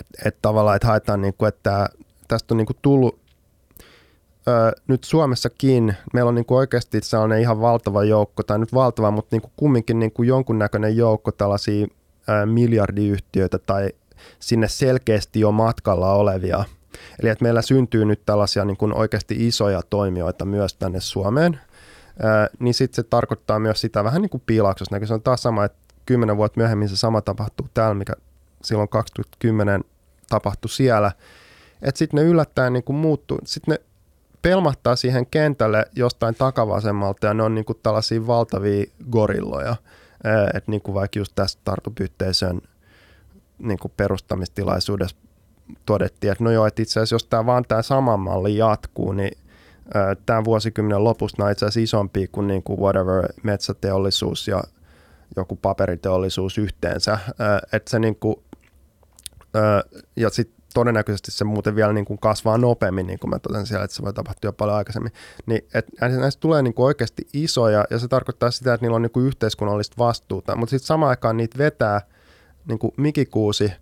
Että 0.00 0.28
et 0.28 0.36
tavallaan, 0.42 0.76
että 0.76 0.88
haetaan, 0.88 1.20
niinku, 1.20 1.44
että 1.44 1.88
tästä 2.28 2.54
on 2.54 2.58
niinku 2.58 2.74
tullut 2.82 3.18
ö, 4.48 4.72
nyt 4.86 5.04
Suomessakin 5.04 5.96
meillä 6.12 6.28
on 6.28 6.34
niin 6.34 6.46
kuin 6.46 6.58
oikeasti 6.58 7.00
sellainen 7.02 7.40
ihan 7.40 7.60
valtava 7.60 8.04
joukko, 8.04 8.42
tai 8.42 8.58
nyt 8.58 8.74
valtava, 8.74 9.10
mutta 9.10 9.36
niin 9.36 9.42
kuin 9.42 9.52
kumminkin 9.56 9.98
niin 9.98 10.12
kuin 10.12 10.28
jonkunnäköinen 10.28 10.96
joukko 10.96 11.32
tällaisia 11.32 11.86
ö, 12.28 12.46
miljardiyhtiöitä 12.46 13.58
tai 13.58 13.90
sinne 14.38 14.68
selkeästi 14.68 15.40
jo 15.40 15.52
matkalla 15.52 16.14
olevia. 16.14 16.64
Eli 17.22 17.28
että 17.28 17.42
meillä 17.42 17.62
syntyy 17.62 18.04
nyt 18.04 18.20
tällaisia 18.26 18.64
niin 18.64 18.76
kuin 18.76 18.94
oikeasti 18.94 19.46
isoja 19.46 19.82
toimijoita 19.90 20.44
myös 20.44 20.74
tänne 20.74 21.00
Suomeen, 21.00 21.60
ö, 22.20 22.54
niin 22.58 22.74
sitten 22.74 22.96
se 22.96 23.02
tarkoittaa 23.02 23.58
myös 23.58 23.80
sitä 23.80 24.04
vähän 24.04 24.22
niin 24.22 24.30
kuin 24.30 24.42
piilauksessa. 24.46 25.06
Se 25.06 25.14
on 25.14 25.22
taas 25.22 25.42
sama, 25.42 25.64
että 25.64 25.78
kymmenen 26.06 26.36
vuotta 26.36 26.60
myöhemmin 26.60 26.88
se 26.88 26.96
sama 26.96 27.20
tapahtuu 27.20 27.68
täällä, 27.74 27.94
mikä 27.94 28.12
silloin 28.62 28.88
2010 28.88 29.84
tapahtui 30.28 30.68
siellä. 30.68 31.12
Että 31.82 31.98
sitten 31.98 32.18
ne 32.18 32.30
yllättäen 32.30 32.72
niin 32.72 32.84
kuin 32.84 32.96
muuttuu. 32.96 33.38
Sitten 33.44 33.72
ne 33.72 33.80
pelmahtaa 34.42 34.96
siihen 34.96 35.26
kentälle 35.26 35.84
jostain 35.94 36.34
takavasemmalta 36.34 37.26
ja 37.26 37.34
ne 37.34 37.42
on 37.42 37.54
niin 37.54 37.64
kuin 37.64 37.78
tällaisia 37.82 38.26
valtavia 38.26 38.84
gorilloja. 39.10 39.76
Että 40.54 40.70
niin 40.70 40.82
kuin 40.82 40.94
vaikka 40.94 41.18
just 41.18 41.32
tässä 41.34 41.58
startup-yhteisön 41.60 42.60
niin 43.58 43.78
kuin 43.78 43.92
perustamistilaisuudessa 43.96 45.16
todettiin, 45.86 46.32
että 46.32 46.44
no 46.44 46.50
joo, 46.50 46.66
että 46.66 46.82
itse 46.82 47.00
asiassa 47.00 47.14
jos 47.14 47.24
tämä 47.24 47.46
vaan 47.46 47.64
tämä 47.68 47.82
sama 47.82 48.16
malli 48.16 48.56
jatkuu, 48.56 49.12
niin 49.12 49.38
tämän 50.26 50.44
vuosikymmenen 50.44 51.04
lopussa 51.04 51.44
on 51.44 51.50
itse 51.50 51.66
asiassa 51.66 51.80
isompi 51.80 52.28
kuin, 52.32 52.46
niin 52.46 52.62
kuin 52.62 52.80
whatever 52.80 53.28
metsäteollisuus 53.42 54.48
ja 54.48 54.62
joku 55.36 55.56
paperiteollisuus 55.56 56.58
yhteensä. 56.58 57.18
Että 57.72 57.90
se 57.90 57.98
niin 57.98 58.16
kuin, 58.16 58.36
ja 60.16 60.30
sitten 60.30 60.56
todennäköisesti 60.74 61.30
se 61.30 61.44
muuten 61.44 61.76
vielä 61.76 61.92
niin 61.92 62.04
kuin 62.04 62.18
kasvaa 62.18 62.58
nopeammin, 62.58 63.06
niin 63.06 63.18
kuin 63.18 63.30
mä 63.30 63.38
totesin 63.38 63.66
siellä, 63.66 63.84
että 63.84 63.96
se 63.96 64.02
voi 64.02 64.12
tapahtua 64.12 64.48
jo 64.48 64.52
paljon 64.52 64.76
aikaisemmin. 64.76 65.12
Niin, 65.46 65.68
että 65.74 66.08
näistä 66.08 66.40
tulee 66.40 66.62
niin 66.62 66.74
kuin 66.74 66.86
oikeasti 66.86 67.26
isoja, 67.32 67.84
ja 67.90 67.98
se 67.98 68.08
tarkoittaa 68.08 68.50
sitä, 68.50 68.74
että 68.74 68.84
niillä 68.84 68.96
on 68.96 69.02
niin 69.02 69.12
kuin 69.12 69.26
yhteiskunnallista 69.26 69.96
vastuuta, 69.98 70.56
mutta 70.56 70.70
sitten 70.70 70.86
samaan 70.86 71.10
aikaan 71.10 71.36
niitä 71.36 71.58
vetää 71.58 72.00
niin 72.68 72.78
kuin 72.78 72.92
mikikuusi, 72.96 73.72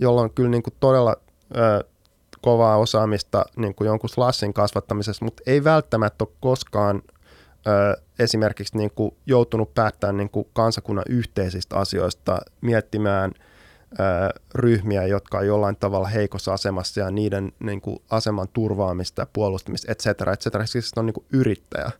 jolla 0.00 0.20
on 0.20 0.30
kyllä 0.30 0.50
niin 0.50 0.62
kuin 0.62 0.74
todella 0.80 1.16
kovaa 2.40 2.76
osaamista 2.76 3.44
niin 3.56 3.74
kuin 3.74 3.86
jonkun 3.86 4.10
slassin 4.10 4.54
kasvattamisessa, 4.54 5.24
mutta 5.24 5.42
ei 5.46 5.64
välttämättä 5.64 6.24
ole 6.24 6.34
koskaan 6.40 7.02
ö, 7.66 8.00
esimerkiksi 8.18 8.76
niin 8.76 8.90
kuin 8.94 9.16
joutunut 9.26 9.74
päättämään 9.74 10.16
niin 10.16 10.30
kuin 10.30 10.48
kansakunnan 10.52 11.04
yhteisistä 11.08 11.76
asioista, 11.76 12.38
miettimään 12.60 13.32
ryhmiä, 14.54 15.06
jotka 15.06 15.38
on 15.38 15.46
jollain 15.46 15.76
tavalla 15.76 16.08
heikossa 16.08 16.52
asemassa 16.52 17.00
ja 17.00 17.10
niiden 17.10 17.52
niin 17.60 17.80
kuin 17.80 17.98
aseman 18.10 18.48
turvaamista 18.52 19.22
ja 19.22 19.26
puolustamista, 19.32 19.92
et 19.92 19.98
cetera, 19.98 20.32
et 20.32 20.40
cetera. 20.40 20.66
Siis 20.66 20.92
on 20.96 21.06
niin 21.06 21.14
kuin 21.14 21.26
yrittäjä. 21.32 21.90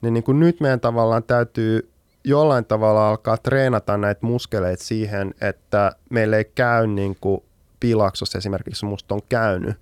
Niin, 0.00 0.14
niin 0.14 0.24
kuin 0.24 0.40
nyt 0.40 0.60
meidän 0.60 0.80
tavallaan 0.80 1.22
täytyy 1.22 1.90
jollain 2.24 2.64
tavalla 2.64 3.08
alkaa 3.08 3.36
treenata 3.36 3.96
näitä 3.96 4.26
muskeleita 4.26 4.84
siihen, 4.84 5.34
että 5.40 5.92
meillä 6.10 6.36
ei 6.36 6.44
käy 6.54 6.86
niin 6.86 7.16
kuin 7.20 7.42
Pilaksossa 7.80 8.38
esimerkiksi 8.38 8.86
musta 8.86 9.14
on 9.14 9.20
käynyt, 9.28 9.76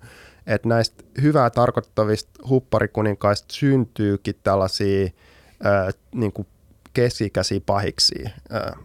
että 0.47 0.67
näistä 0.67 1.03
hyvää 1.21 1.49
tarkoittavista 1.49 2.31
hupparikuninkaista 2.49 3.53
syntyykin 3.53 4.35
tällaisia 4.43 5.09
ää, 5.63 5.91
niin 6.15 6.31
kuin 6.31 6.47
keskikäisiä 6.93 7.61
pahiksi. 7.65 8.25
Ää, 8.49 8.77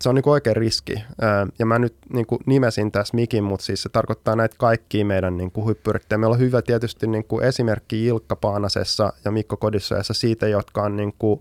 se 0.00 0.08
on 0.08 0.14
niin 0.14 0.28
oikein 0.28 0.56
riski. 0.56 1.04
Ja 1.58 1.66
mä 1.66 1.78
nyt 1.78 1.94
niin 2.12 2.26
kuin 2.26 2.40
nimesin 2.46 2.92
tässä 2.92 3.14
mikin, 3.14 3.44
mutta 3.44 3.66
siis 3.66 3.82
se 3.82 3.88
tarkoittaa 3.88 4.36
näitä 4.36 4.56
kaikkia 4.58 5.04
meidän 5.04 5.36
niin 5.36 5.50
kuin 5.50 5.66
hyppyrittäjä. 5.66 6.18
Meillä 6.18 6.34
on 6.34 6.40
hyvä 6.40 6.62
tietysti 6.62 7.06
niin 7.06 7.24
kuin 7.24 7.44
esimerkki 7.44 8.06
Ilkka 8.06 8.36
Paanasessa 8.36 9.12
ja 9.24 9.30
Mikko 9.30 9.56
Kodissojassa 9.56 10.14
siitä, 10.14 10.48
jotka 10.48 10.82
on 10.82 10.96
niin 10.96 11.14
kuin, 11.18 11.40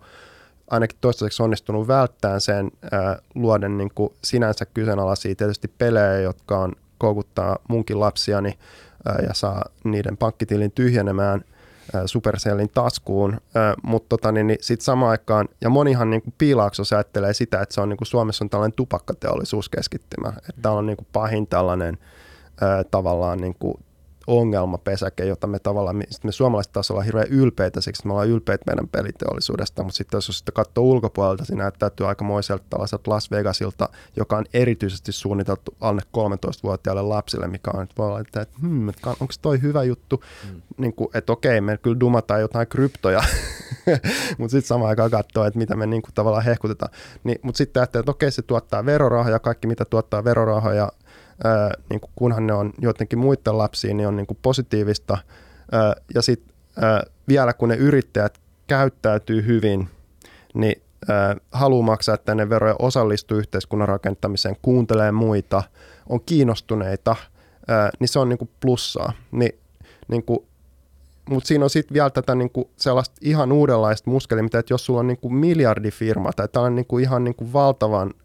ainakin 0.69 0.97
toistaiseksi 1.01 1.43
onnistunut 1.43 1.87
välttämään 1.87 2.41
sen 2.41 2.71
luoden 3.35 3.77
niin 3.77 3.91
sinänsä 4.23 4.65
kyseenalaisia 4.65 5.35
tietysti 5.35 5.67
pelejä, 5.67 6.19
jotka 6.19 6.59
on 6.59 6.73
koukuttaa 6.97 7.57
munkin 7.67 7.99
lapsiani 7.99 8.57
ja 9.27 9.33
saa 9.33 9.65
niiden 9.83 10.17
pankkitilin 10.17 10.71
tyhjenemään 10.71 11.41
Supercellin 12.05 12.69
taskuun, 12.73 13.37
mutta 13.83 14.09
tota, 14.09 14.31
niin, 14.31 14.47
niin 14.47 14.57
sitten 14.61 14.85
samaan 14.85 15.11
aikaan, 15.11 15.49
ja 15.61 15.69
monihan 15.69 16.09
niin 16.09 16.21
piilaakso 16.37 16.83
ajattelee 16.95 17.33
sitä, 17.33 17.61
että 17.61 17.75
se 17.75 17.81
on 17.81 17.89
niin 17.89 17.97
kuin 17.97 18.07
Suomessa 18.07 18.45
on 18.45 18.49
tällainen 18.49 18.75
tupakkateollisuuskeskittymä, 18.75 20.29
että 20.29 20.61
täällä 20.61 20.79
on 20.79 20.85
niin 20.85 20.97
kuin 20.97 21.07
pahin 21.13 21.47
tällainen 21.47 21.97
tavallaan 22.91 23.37
niin 23.37 23.55
kuin 23.59 23.77
ongelmapesäke, 24.27 25.25
jota 25.25 25.47
me 25.47 25.59
tavallaan, 25.59 25.95
me 26.23 26.31
suomalaiset 26.31 26.73
taas 26.73 26.91
ollaan 26.91 27.05
hirveän 27.05 27.27
ylpeitä, 27.27 27.81
siksi 27.81 28.07
me 28.07 28.13
ollaan 28.13 28.27
ylpeitä 28.27 28.63
meidän 28.67 28.87
peliteollisuudesta, 28.87 29.83
mutta 29.83 29.97
sitten 29.97 30.17
jos 30.17 30.25
sitten 30.25 30.53
katsoo 30.53 30.83
ulkopuolelta, 30.83 31.45
siinä 31.45 31.63
näyttäytyy 31.63 32.07
aikamoiselta 32.07 32.63
tällaiselta 32.69 33.11
Las 33.11 33.31
Vegasilta, 33.31 33.89
joka 34.15 34.37
on 34.37 34.45
erityisesti 34.53 35.11
suunniteltu 35.11 35.75
alle 35.79 36.01
13-vuotiaille 36.17 37.01
lapsille, 37.01 37.47
mikä 37.47 37.71
on, 37.73 37.83
että 37.83 37.95
voi 37.97 38.07
olla, 38.07 38.19
että, 38.19 38.41
että 38.41 38.57
hmm, 38.61 38.87
onko 39.05 39.33
toi 39.41 39.61
hyvä 39.61 39.83
juttu, 39.83 40.23
mm. 40.49 40.61
niin 40.77 40.93
kuin, 40.93 41.09
että 41.13 41.33
okei, 41.33 41.61
me 41.61 41.77
kyllä 41.77 41.99
dumataan 41.99 42.41
jotain 42.41 42.67
kryptoja, 42.67 43.23
mutta 44.37 44.51
sitten 44.51 44.67
samaan 44.67 44.89
aikaan 44.89 45.11
katsoo, 45.11 45.45
että 45.45 45.59
mitä 45.59 45.75
me 45.75 45.85
niin 45.85 46.01
kuin, 46.01 46.13
tavallaan 46.13 46.43
hehkutetaan. 46.43 46.91
Niin, 47.23 47.39
mutta 47.41 47.57
sitten 47.57 47.81
ajattelee, 47.81 48.01
että 48.01 48.11
okei, 48.11 48.31
se 48.31 48.41
tuottaa 48.41 48.85
verorahoja, 48.85 49.39
kaikki 49.39 49.67
mitä 49.67 49.85
tuottaa 49.85 50.23
verorahoja, 50.23 50.91
ää, 51.43 51.71
niin 51.89 51.99
kuin 51.99 52.11
kunhan 52.15 52.47
ne 52.47 52.53
on 52.53 52.73
jotenkin 52.81 53.19
muiden 53.19 53.57
lapsiin, 53.57 53.97
niin 53.97 54.07
on 54.07 54.15
niin 54.15 54.27
kuin 54.27 54.39
positiivista. 54.41 55.17
Ää, 55.71 55.95
ja 56.15 56.21
sitten 56.21 56.53
vielä 57.27 57.53
kun 57.53 57.69
ne 57.69 57.75
yrittäjät 57.75 58.39
käyttäytyy 58.67 59.45
hyvin, 59.45 59.89
niin 60.53 60.81
ää, 61.09 61.35
haluaa 61.51 61.85
maksaa 61.85 62.17
tänne 62.17 62.49
veroja, 62.49 62.75
osallistuu 62.79 63.37
yhteiskunnan 63.37 63.87
rakentamiseen, 63.87 64.55
kuuntelee 64.61 65.11
muita, 65.11 65.63
on 66.09 66.21
kiinnostuneita, 66.21 67.15
ää, 67.67 67.89
niin 67.99 68.07
se 68.07 68.19
on 68.19 68.29
niin 68.29 68.39
kuin 68.39 68.49
plussaa. 68.59 69.13
Ni, 69.31 69.49
niin 70.07 70.23
kuin, 70.23 70.39
mutta 71.29 71.47
siinä 71.47 71.63
on 71.63 71.69
sitten 71.69 71.93
vielä 71.93 72.09
tätä 72.09 72.35
niinku 72.35 72.69
sellaista 72.75 73.15
ihan 73.21 73.51
uudenlaista 73.51 74.09
muskelia, 74.09 74.43
mitä 74.43 74.59
että 74.59 74.73
jos 74.73 74.85
sulla 74.85 74.99
on 74.99 75.07
niinku 75.07 75.29
miljardifirma 75.29 76.33
tai 76.33 76.47
tämä 76.47 76.65
on 76.65 76.75
niinku 76.75 76.97
ihan 76.97 77.23
niinku 77.23 77.53
valtavan– 77.53 78.13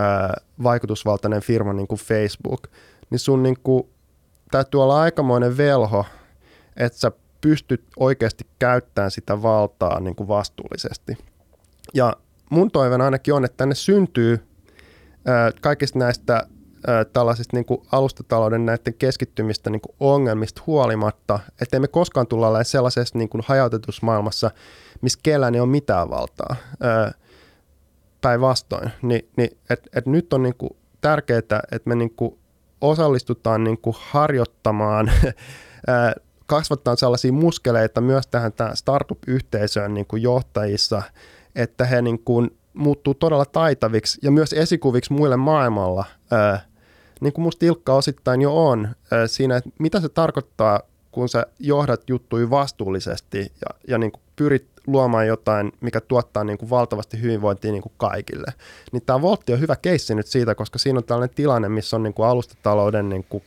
ää, 0.00 0.34
vaikutusvaltainen 0.62 1.42
firma 1.42 1.72
niin 1.72 1.88
kuin 1.88 1.98
Facebook, 1.98 2.66
niin 3.10 3.18
sun 3.18 3.42
niin 3.42 3.56
kuin, 3.62 3.82
täytyy 4.50 4.82
olla 4.82 5.00
aikamoinen 5.00 5.56
velho, 5.56 6.04
että 6.76 6.98
sä 6.98 7.12
pystyt 7.40 7.84
oikeasti 7.96 8.46
käyttämään 8.58 9.10
sitä 9.10 9.42
valtaa 9.42 10.00
niin 10.00 10.16
kuin 10.16 10.28
vastuullisesti. 10.28 11.18
Ja 11.94 12.16
mun 12.50 12.70
toiveen 12.70 13.00
ainakin 13.00 13.34
on, 13.34 13.44
että 13.44 13.56
tänne 13.56 13.74
syntyy 13.74 14.46
ää, 15.26 15.50
kaikista 15.60 15.98
näistä 15.98 16.46
tällaisista 17.12 17.56
niin 17.56 17.64
kuin 17.64 17.82
alustatalouden 17.92 18.66
näiden 18.66 18.94
keskittymistä 18.94 19.70
niin 19.70 19.80
kuin 19.80 19.96
ongelmista 20.00 20.62
huolimatta, 20.66 21.38
että 21.60 21.80
me 21.80 21.88
koskaan 21.88 22.26
tulla 22.26 22.64
sellaisessa 22.64 23.18
niin 23.18 23.28
kuin 23.28 23.44
hajautetussa 23.46 24.06
maailmassa, 24.06 24.50
missä 25.00 25.18
kellään 25.22 25.54
ei 25.54 25.60
ole 25.60 25.68
mitään 25.68 26.10
valtaa. 26.10 26.56
Ää, 26.80 27.12
päinvastoin. 28.20 28.90
Ni, 29.02 29.28
niin, 29.36 29.58
et, 29.70 29.88
et 29.94 30.06
nyt 30.06 30.32
on 30.32 30.42
niinku 30.42 30.76
tärkeää, 31.00 31.38
että 31.38 31.88
me 31.88 31.94
niinku 31.94 32.38
osallistutaan 32.80 33.64
niinku 33.64 33.96
harjoittamaan, 33.98 35.10
kasvattaa 36.46 36.96
sellaisia 36.96 37.32
muskeleita 37.32 38.00
myös 38.00 38.26
tähän 38.26 38.52
startup-yhteisöön 38.74 39.94
niinku 39.94 40.16
johtajissa, 40.16 41.02
että 41.54 41.84
he 41.84 42.02
niinku 42.02 42.46
muuttuu 42.74 43.14
todella 43.14 43.44
taitaviksi 43.44 44.18
ja 44.22 44.30
myös 44.30 44.52
esikuviksi 44.52 45.12
muille 45.12 45.36
maailmalla, 45.36 46.04
niin 47.20 47.32
kuin 47.32 47.42
musta 47.42 47.66
Ilkka 47.66 47.94
osittain 47.94 48.42
jo 48.42 48.66
on, 48.66 48.88
siinä, 49.26 49.56
että 49.56 49.70
mitä 49.78 50.00
se 50.00 50.08
tarkoittaa, 50.08 50.80
kun 51.10 51.28
sä 51.28 51.46
johdat 51.58 52.08
juttui 52.08 52.50
vastuullisesti 52.50 53.38
ja, 53.38 53.80
ja 53.88 53.98
niin 53.98 54.12
kuin 54.12 54.22
pyrit 54.36 54.69
luomaan 54.86 55.26
jotain, 55.26 55.72
mikä 55.80 56.00
tuottaa 56.00 56.44
niin 56.44 56.58
kuin 56.58 56.70
valtavasti 56.70 57.22
hyvinvointia 57.22 57.72
niin 57.72 57.82
kuin 57.82 57.92
kaikille. 57.96 58.52
Niin 58.92 59.02
tämä 59.06 59.22
Voltti 59.22 59.52
on 59.52 59.60
hyvä 59.60 59.76
keissi 59.76 60.14
nyt 60.14 60.26
siitä, 60.26 60.54
koska 60.54 60.78
siinä 60.78 60.98
on 60.98 61.04
tällainen 61.04 61.36
tilanne, 61.36 61.68
missä 61.68 61.96
on 61.96 62.02
niin 62.02 62.14
kuin 62.14 62.26
alustatalouden, 62.26 63.08
niin 63.08 63.24
kuin, 63.28 63.42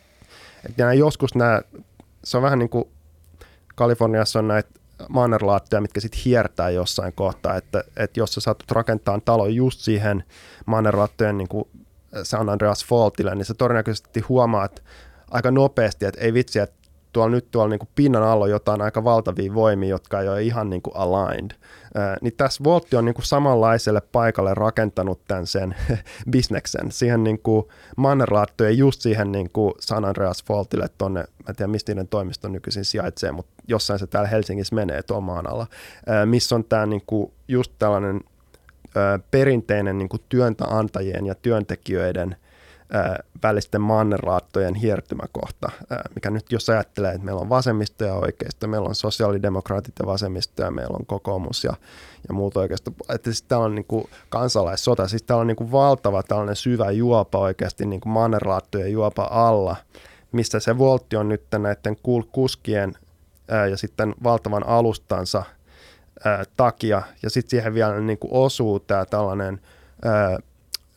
että 0.65 0.93
joskus 0.93 1.35
nämä, 1.35 1.61
se 2.23 2.37
on 2.37 2.43
vähän 2.43 2.59
niin 2.59 2.69
kuin 2.69 2.85
Kaliforniassa 3.75 4.39
on 4.39 4.47
näitä 4.47 4.69
mannerlaatteja, 5.09 5.81
mitkä 5.81 5.99
sitten 5.99 6.21
hiertää 6.25 6.69
jossain 6.69 7.13
kohtaa, 7.13 7.55
että, 7.55 7.83
että 7.97 8.19
jos 8.19 8.33
sä 8.33 8.41
saat 8.41 8.71
rakentaa 8.71 9.19
talon 9.25 9.55
just 9.55 9.79
siihen 9.79 10.23
mannerlaattojen 10.65 11.37
niin 11.37 11.47
kuin 11.47 11.67
San 12.23 12.49
Andreas 12.49 12.85
Faultille, 12.85 13.35
niin 13.35 13.45
sä 13.45 13.53
todennäköisesti 13.53 14.19
huomaat 14.19 14.83
aika 15.31 15.51
nopeasti, 15.51 16.05
että 16.05 16.21
ei 16.21 16.33
vitsi, 16.33 16.59
että 16.59 16.82
tuolla 17.13 17.29
nyt 17.29 17.51
tuolla 17.51 17.69
niin 17.69 17.79
kuin 17.79 17.89
pinnan 17.95 18.23
alla 18.23 18.47
jotain 18.47 18.81
aika 18.81 19.03
valtavia 19.03 19.53
voimia, 19.53 19.89
jotka 19.89 20.21
ei 20.21 20.27
ole 20.27 20.43
ihan 20.43 20.69
niin 20.69 20.81
kuin 20.81 20.95
aligned. 20.95 21.51
Ää, 21.95 22.17
niin 22.21 22.33
tässä 22.37 22.63
Voltti 22.63 22.95
on 22.95 23.05
niin 23.05 23.15
kuin 23.15 23.25
samanlaiselle 23.25 24.01
paikalle 24.11 24.53
rakentanut 24.53 25.21
tämän 25.27 25.47
sen 25.47 25.75
bisneksen. 26.31 26.91
Siihen 26.91 27.23
niin 27.23 27.39
kuin 27.39 27.65
Mannerlaattojen 27.97 28.77
just 28.77 29.01
siihen 29.01 29.31
niin 29.31 29.49
kuin 29.53 29.73
San 29.79 30.05
Andreas 30.05 30.43
Faultille 30.43 30.87
tonne, 30.97 31.19
mä 31.19 31.49
en 31.49 31.55
tiedä 31.55 31.71
mistä 31.71 31.91
niiden 31.91 32.07
toimisto 32.07 32.47
nykyisin 32.47 32.85
sijaitsee, 32.85 33.31
mutta 33.31 33.53
jossain 33.67 33.99
se 33.99 34.07
täällä 34.07 34.29
Helsingissä 34.29 34.75
menee 34.75 35.03
tuon 35.03 35.23
maan 35.23 35.49
alla, 35.49 35.67
ää, 36.07 36.25
missä 36.25 36.55
on 36.55 36.63
tämä 36.63 36.85
niin 36.85 37.03
kuin 37.07 37.31
just 37.47 37.71
tällainen 37.79 38.21
ää, 38.95 39.19
perinteinen 39.31 39.97
niin 39.97 40.09
kuin 40.09 40.23
työntäantajien 40.29 41.25
ja 41.25 41.35
työntekijöiden 41.35 42.35
välisten 43.43 43.81
mannerlaattojen 43.81 44.75
hiertymäkohta, 44.75 45.71
mikä 46.15 46.29
nyt 46.29 46.51
jos 46.51 46.69
ajattelee, 46.69 47.11
että 47.11 47.25
meillä 47.25 47.41
on 47.41 47.49
vasemmisto 47.49 48.05
ja 48.05 48.13
oikeisto, 48.13 48.67
meillä 48.67 48.87
on 48.87 48.95
sosiaalidemokraatit 48.95 49.93
ja 49.99 50.05
vasemmisto 50.05 50.63
ja 50.63 50.71
meillä 50.71 50.97
on 50.99 51.05
kokoomus 51.05 51.63
ja, 51.63 51.73
ja 52.27 52.33
muut 52.33 52.57
oikeisto, 52.57 52.91
että 53.09 53.31
siis 53.31 53.41
täällä 53.41 53.65
on 53.65 53.75
niin 53.75 53.85
kuin 53.85 54.09
kansalaissota, 54.29 55.07
siis 55.07 55.23
täällä 55.23 55.41
on 55.41 55.47
niin 55.47 55.55
kuin 55.55 55.71
valtava 55.71 56.23
tällainen 56.23 56.55
syvä 56.55 56.91
juopa 56.91 57.39
oikeasti 57.39 57.85
niin 57.85 58.01
kuin 58.01 58.13
mannerlaattojen 58.13 58.91
juopa 58.91 59.27
alla, 59.31 59.75
missä 60.31 60.59
se 60.59 60.77
voltti 60.77 61.15
on 61.15 61.29
nyt 61.29 61.43
näiden 61.57 61.97
kuskien 62.31 62.93
ja 63.69 63.77
sitten 63.77 64.15
valtavan 64.23 64.67
alustansa 64.67 65.43
takia, 66.57 67.01
ja 67.23 67.29
sitten 67.29 67.49
siihen 67.49 67.73
vielä 67.73 67.99
niin 67.99 68.17
kuin 68.17 68.33
osuu 68.33 68.79
tämä 68.79 69.05
tällainen 69.05 69.61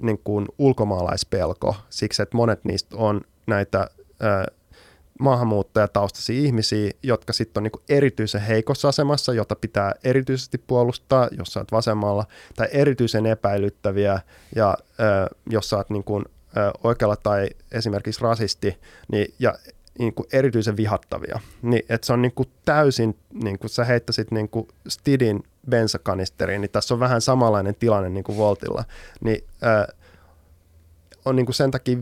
niin 0.03 0.21
kuin 0.25 0.47
ulkomaalaispelko 0.59 1.77
siksi, 1.91 2.23
että 2.23 2.37
monet 2.37 2.65
niistä 2.65 2.97
on 2.97 3.21
näitä 3.47 3.91
ää, 4.21 4.47
maahanmuuttajataustaisia 5.21 6.41
ihmisiä, 6.41 6.91
jotka 7.03 7.33
sitten 7.33 7.61
on 7.61 7.63
niin 7.65 7.85
erityisen 7.89 8.41
heikossa 8.41 8.89
asemassa, 8.89 9.35
jota 9.35 9.57
pitää 9.57 9.93
erityisesti 10.05 10.59
puolustaa, 10.59 11.29
jos 11.39 11.53
sä 11.53 11.61
oot 11.61 11.73
vasemmalla, 11.73 12.27
tai 12.57 12.69
erityisen 12.71 13.27
epäilyttäviä, 13.27 14.21
ja 14.57 14.77
ää, 14.99 15.27
jos 15.51 15.71
sä 15.71 15.77
oot 15.77 15.91
niin 15.91 16.05
kuin, 16.05 16.25
ää, 16.57 16.73
oikealla 16.85 17.17
tai 17.17 17.49
esimerkiksi 17.73 18.23
rasisti, 18.23 18.79
niin, 19.13 19.35
ja 19.39 19.55
niin 19.99 20.15
kuin 20.15 20.27
erityisen 20.33 20.77
vihattavia. 20.77 21.41
Niin, 21.63 21.83
että 21.89 22.07
se 22.07 22.13
on 22.13 22.23
niin 22.23 22.33
kuin 22.33 22.49
täysin, 22.65 23.19
niin 23.43 23.59
kuin 23.59 23.71
sä 23.71 23.85
heittäisit 23.85 24.31
niin 24.31 24.49
kuin 24.49 24.69
Stidin 24.89 25.43
bensakanisteriin, 25.71 26.61
niin 26.61 26.71
tässä 26.71 26.95
on 26.95 27.01
vähän 27.01 27.21
samanlainen 27.21 27.75
tilanne 27.75 28.09
niin 28.09 28.25
kuin 28.25 28.39
Voltilla. 28.39 28.85
Niin 29.21 29.45
äh, 29.65 29.97
on 31.25 31.37
niin 31.37 31.47
kuin 31.47 31.55
sen 31.55 31.71
takia 31.71 31.99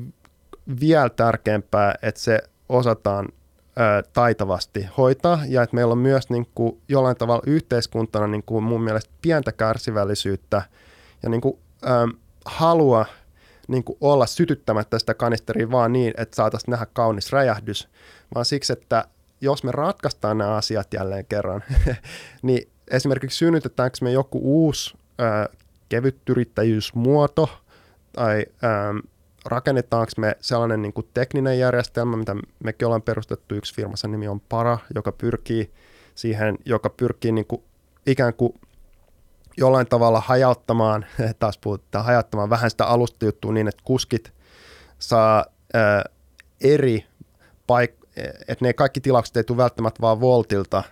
vielä 0.81 1.09
tärkeämpää, 1.09 1.95
että 2.03 2.21
se 2.21 2.39
osataan 2.69 3.29
äh, 3.69 4.12
taitavasti 4.12 4.87
hoitaa 4.99 5.41
ja 5.49 5.62
että 5.62 5.77
meillä 5.77 5.93
on 5.93 5.99
myös 5.99 6.31
niin 6.31 6.47
kuin 6.55 6.81
jollain 6.89 7.17
tavalla 7.17 7.43
yhteiskuntana 7.47 8.27
niin 8.27 8.43
kuin 8.47 8.65
mun 8.65 8.83
mielestä 8.83 9.11
pientä 9.23 9.53
kärsivällisyyttä 9.53 10.62
ja 11.23 11.29
niin 11.29 11.41
kuin, 11.41 11.59
ähm, 11.87 12.11
halua– 12.45 13.07
niin 13.69 13.85
kuin 13.85 13.99
olla 14.01 14.27
sytyttämättä 14.27 14.99
sitä 14.99 15.15
kanisteria 15.15 15.71
vaan 15.71 15.93
niin, 15.93 16.15
että 16.17 16.37
saataisiin 16.37 16.71
nähdä 16.71 16.87
kaunis 16.93 17.33
räjähdys, 17.33 17.89
vaan 18.35 18.45
siksi, 18.45 18.73
että 18.73 19.05
jos 19.41 19.65
me 19.65 19.73
ratkaistaan 19.73 20.39
nämä 20.39 20.57
asiat 20.57 20.95
jälleen 20.95 21.27
kerran, 21.27 21.65
niin 22.43 22.69
esimerkiksi 22.91 23.39
synnytetäänkö 23.39 23.99
me 24.01 24.12
joku 24.12 24.41
uusi 24.43 24.99
ää, 25.18 25.49
kevytyrittäjyysmuoto 25.89 27.49
tai 28.12 28.47
ää, 28.62 28.95
rakennetaanko 29.45 30.12
me 30.16 30.37
sellainen 30.41 30.82
niin 30.82 30.93
kuin 30.93 31.09
tekninen 31.14 31.59
järjestelmä, 31.59 32.16
mitä 32.16 32.37
mekin 32.64 32.87
ollaan 32.87 33.03
perustettu, 33.03 33.55
yksi 33.55 33.74
firma, 33.74 33.97
sen 33.97 34.12
nimi 34.12 34.28
on 34.28 34.41
Para, 34.41 34.78
joka 34.95 35.12
pyrkii 35.12 35.70
siihen, 36.14 36.59
joka 36.64 36.91
pyrkii 36.91 37.32
niin 37.32 37.47
kuin 37.47 37.62
ikään 38.07 38.35
kuin 38.35 38.61
jollain 39.57 39.87
tavalla 39.87 40.20
hajauttamaan, 40.20 41.07
taas 41.39 41.59
puhutaan, 41.59 42.05
hajauttamaan 42.05 42.51
vähän 42.51 42.70
sitä 42.70 42.87
alustajuttua 42.87 43.53
niin, 43.53 43.68
että 43.68 43.82
kuskit 43.85 44.32
saa 44.99 45.45
ää, 45.74 46.05
eri 46.61 47.07
paik- 47.66 48.05
että 48.49 48.64
ne 48.64 48.72
kaikki 48.72 49.01
tilaukset 49.01 49.37
ei 49.37 49.45
tule 49.45 49.57
välttämättä 49.57 50.01
vaan 50.01 50.20
Voltilta. 50.20 50.82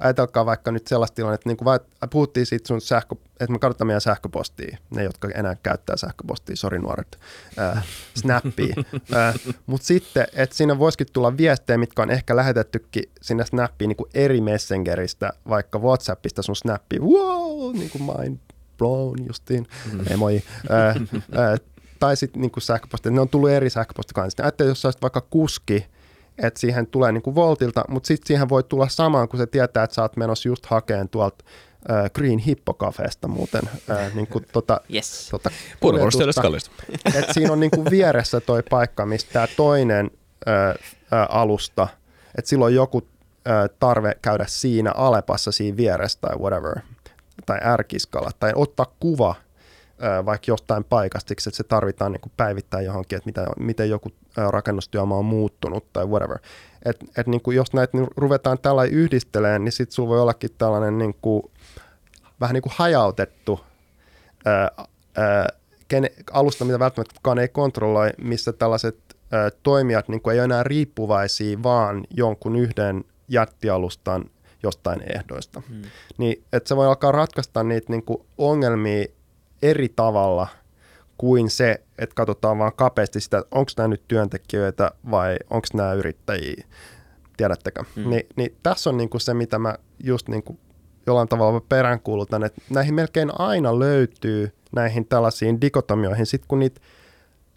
Ajatelkaa 0.00 0.46
vaikka 0.46 0.72
nyt 0.72 0.86
sellaista 0.86 1.14
tilannetta, 1.14 1.48
niin 1.48 1.56
kuin 1.56 1.80
puhuttiin 2.10 2.46
siitä 2.46 2.68
sun 2.68 2.80
sähkö, 2.80 3.14
että 3.30 3.52
me 3.52 3.58
katsotaan 3.58 3.86
meidän 3.86 4.00
sähköpostia, 4.00 4.78
ne 4.90 5.04
jotka 5.04 5.28
enää 5.34 5.56
käyttää 5.62 5.96
sähköpostia, 5.96 6.56
sori 6.56 6.78
nuoret, 6.78 7.18
äh, 7.58 7.86
snappia. 8.14 8.74
äh, 9.16 9.34
Mutta 9.66 9.86
sitten, 9.86 10.26
että 10.32 10.56
siinä 10.56 10.78
voisikin 10.78 11.06
tulla 11.12 11.36
viestejä, 11.36 11.78
mitkä 11.78 12.02
on 12.02 12.10
ehkä 12.10 12.36
lähetettykin 12.36 13.04
sinne 13.22 13.46
snappiin 13.46 13.88
niin 13.88 13.96
kuin 13.96 14.10
eri 14.14 14.40
messengeristä, 14.40 15.32
vaikka 15.48 15.78
Whatsappista 15.78 16.42
sun 16.42 16.56
snappi, 16.56 16.98
wow, 16.98 17.74
niin 17.74 17.90
kuin 17.90 18.02
mind 18.02 18.38
blown 18.78 19.26
justiin, 19.26 19.66
mm. 19.92 20.00
emoi. 20.10 20.42
Äh, 20.70 20.96
äh, 21.38 21.60
tai 21.98 22.16
sitten 22.16 22.42
niin 22.42 22.52
sähköpostia, 22.58 23.12
ne 23.12 23.20
on 23.20 23.28
tullut 23.28 23.50
eri 23.50 23.70
sähköpostikanavista. 23.70 24.42
Ajattelin, 24.42 24.68
jos 24.68 24.82
sä 24.82 24.92
vaikka 25.02 25.20
kuski, 25.20 25.86
että 26.38 26.60
siihen 26.60 26.86
tulee 26.86 27.12
niin 27.12 27.22
kuin 27.22 27.34
Voltilta, 27.34 27.84
mutta 27.88 28.06
sitten 28.06 28.26
siihen 28.26 28.48
voi 28.48 28.62
tulla 28.62 28.88
samaan, 28.88 29.28
kun 29.28 29.38
se 29.38 29.46
tietää, 29.46 29.84
että 29.84 29.94
sä 29.94 30.02
oot 30.02 30.16
menossa 30.16 30.48
just 30.48 30.66
hakeen 30.66 31.08
tuolta 31.08 31.44
äh, 31.90 32.10
Green 32.14 32.38
Hippo 32.38 32.74
Cafeesta 32.74 33.28
muuten. 33.28 33.62
Äh, 33.90 34.14
niin 34.14 34.26
kuin, 34.26 34.46
tota, 34.52 34.80
yes. 34.94 35.28
tota, 35.30 35.50
Et 37.14 37.24
siinä 37.32 37.52
on 37.52 37.60
niin 37.60 37.70
kuin 37.70 37.90
vieressä 37.90 38.40
toi 38.40 38.62
paikka, 38.70 39.06
mistä 39.06 39.32
tämä 39.32 39.46
toinen 39.56 40.10
äh, 40.48 40.68
äh, 40.68 41.26
alusta, 41.28 41.88
että 42.38 42.48
silloin 42.48 42.74
joku 42.74 43.02
äh, 43.48 43.70
tarve 43.78 44.16
käydä 44.22 44.44
siinä 44.48 44.92
Alepassa 44.96 45.52
siinä 45.52 45.76
vieressä 45.76 46.18
tai 46.20 46.36
whatever, 46.36 46.76
tai 47.46 47.58
ärkiskalla, 47.64 48.30
tai 48.40 48.52
ottaa 48.54 48.92
kuva 49.00 49.34
vaikka 50.24 50.44
jostain 50.48 50.84
paikasta, 50.84 51.32
että 51.32 51.50
se 51.50 51.64
tarvitaan 51.64 52.12
niin 52.12 52.20
kuin 52.20 52.32
päivittää 52.36 52.80
johonkin, 52.80 53.16
että 53.16 53.28
mitä, 53.28 53.46
miten 53.58 53.90
joku 53.90 54.08
rakennustyömaa 54.36 55.18
on 55.18 55.24
muuttunut 55.24 55.92
tai 55.92 56.06
whatever. 56.06 56.38
Et, 56.84 56.96
et 57.16 57.26
niin 57.26 57.40
kuin 57.40 57.56
jos 57.56 57.72
näitä 57.72 57.96
niin 57.96 58.08
ruvetaan 58.16 58.58
tällä 58.58 58.84
yhdistelemään, 58.84 59.64
niin 59.64 59.72
sitten 59.72 59.94
sulla 59.94 60.08
voi 60.08 60.20
ollakin 60.20 60.50
tällainen 60.58 60.98
niin 60.98 61.14
kuin, 61.22 61.42
vähän 62.40 62.54
niin 62.54 62.62
kuin 62.62 62.72
hajautettu 62.76 63.60
ää, 64.44 64.70
ää, 65.16 65.46
kene, 65.88 66.12
alusta, 66.32 66.64
mitä 66.64 66.78
välttämättä 66.78 67.14
kukaan 67.14 67.38
ei 67.38 67.48
kontrolloi, 67.48 68.10
missä 68.18 68.52
tällaiset 68.52 68.98
ää, 69.32 69.50
toimijat 69.62 70.08
niin 70.08 70.20
kuin 70.20 70.34
ei 70.34 70.40
ole 70.40 70.44
enää 70.44 70.62
riippuvaisia 70.62 71.62
vaan 71.62 72.04
jonkun 72.10 72.56
yhden 72.56 73.04
jättialustan 73.28 74.24
jostain 74.62 75.02
ehdoista. 75.14 75.62
Hmm. 75.68 75.82
Niin, 76.18 76.44
että 76.52 76.68
se 76.68 76.76
voi 76.76 76.86
alkaa 76.86 77.12
ratkaista 77.12 77.64
niitä 77.64 77.92
niin 77.92 78.02
kuin 78.02 78.22
ongelmia 78.38 79.06
eri 79.62 79.88
tavalla 79.88 80.46
kuin 81.18 81.50
se, 81.50 81.80
että 81.98 82.14
katsotaan 82.14 82.58
vaan 82.58 82.72
kapeasti 82.76 83.20
sitä, 83.20 83.38
että 83.38 83.56
onko 83.56 83.70
nämä 83.76 83.88
nyt 83.88 84.02
työntekijöitä 84.08 84.90
vai 85.10 85.36
onko 85.50 85.66
nämä 85.74 85.92
yrittäjiä, 85.92 86.64
tiedättekö? 87.36 87.84
Hmm. 87.96 88.10
Ni, 88.10 88.26
niin 88.36 88.56
tässä 88.62 88.90
on 88.90 88.96
niinku 88.96 89.18
se, 89.18 89.34
mitä 89.34 89.58
mä 89.58 89.74
just 90.04 90.28
niinku 90.28 90.58
jollain 91.06 91.28
tavalla 91.28 91.60
peräänkuulutan, 91.60 92.44
että 92.44 92.62
näihin 92.70 92.94
melkein 92.94 93.40
aina 93.40 93.78
löytyy 93.78 94.52
näihin 94.72 95.06
tällaisiin 95.06 95.60
dikotomioihin, 95.60 96.26
sitten 96.26 96.48
kun 96.48 96.58
niitä, 96.58 96.80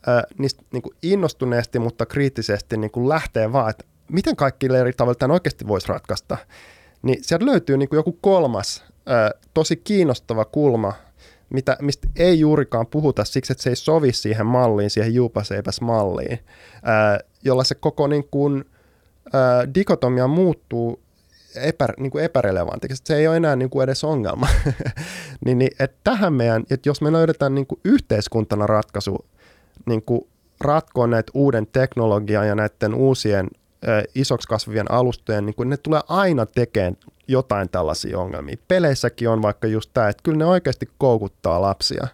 ää, 0.07 0.23
niistä 0.37 0.63
niinku 0.73 0.93
innostuneesti, 1.01 1.79
mutta 1.79 2.05
kriittisesti 2.05 2.77
niinku 2.77 3.09
lähtee 3.09 3.51
vaan, 3.51 3.69
että 3.69 3.85
miten 4.11 4.35
kaikki 4.35 4.65
eri 4.65 4.93
tavalla 4.93 5.15
tämän 5.15 5.33
oikeasti 5.33 5.67
voisi 5.67 5.87
ratkaista, 5.87 6.37
niin 7.01 7.23
sieltä 7.23 7.45
löytyy 7.45 7.77
niinku 7.77 7.95
joku 7.95 8.17
kolmas, 8.21 8.83
ää, 9.05 9.31
tosi 9.53 9.75
kiinnostava 9.75 10.45
kulma, 10.45 10.93
mitä, 11.53 11.77
mistä 11.81 12.07
ei 12.15 12.39
juurikaan 12.39 12.87
puhuta 12.87 13.25
siksi, 13.25 13.53
että 13.53 13.63
se 13.63 13.69
ei 13.69 13.75
sovi 13.75 14.11
siihen 14.11 14.45
malliin, 14.45 14.89
siihen 14.89 15.13
juupaseipäs 15.13 15.81
malliin, 15.81 16.39
jolla 17.43 17.63
se 17.63 17.75
koko 17.75 18.07
niin 18.07 18.27
kuin, 18.31 18.65
ää, 19.33 19.73
dikotomia 19.75 20.27
muuttuu 20.27 20.99
epä, 21.55 21.87
niin 21.97 22.19
epärelevantiksi, 22.19 23.03
se 23.05 23.15
ei 23.15 23.27
ole 23.27 23.37
enää 23.37 23.55
niin 23.55 23.69
kuin 23.69 23.83
edes 23.83 24.03
ongelma. 24.03 24.47
niin, 25.45 25.59
niin, 25.59 25.71
että 25.79 25.97
tähän 26.03 26.33
meidän, 26.33 26.63
että 26.69 26.89
jos 26.89 27.01
me 27.01 27.11
löydetään 27.11 27.55
niin 27.55 27.67
kuin 27.67 27.81
yhteiskuntana 27.85 28.67
ratkaisu 28.67 29.25
niin 29.85 30.01
kuin 30.01 30.21
ratkoa 30.61 31.07
näitä 31.07 31.31
uuden 31.33 31.67
teknologian 31.67 32.47
ja 32.47 32.55
näiden 32.55 32.93
uusien 32.93 33.47
isoksi 34.15 34.47
kasvavien 34.47 34.91
alustojen, 34.91 35.45
niin 35.45 35.55
kuin 35.55 35.69
ne 35.69 35.77
tulee 35.77 36.01
aina 36.07 36.45
tekemään 36.45 36.97
jotain 37.27 37.69
tällaisia 37.69 38.19
ongelmia. 38.19 38.55
Peleissäkin 38.67 39.29
on 39.29 39.41
vaikka 39.41 39.67
just 39.67 39.89
tämä, 39.93 40.09
että 40.09 40.23
kyllä 40.23 40.37
ne 40.37 40.45
oikeasti 40.45 40.89
koukuttaa 40.97 41.61
lapsia. 41.61 42.07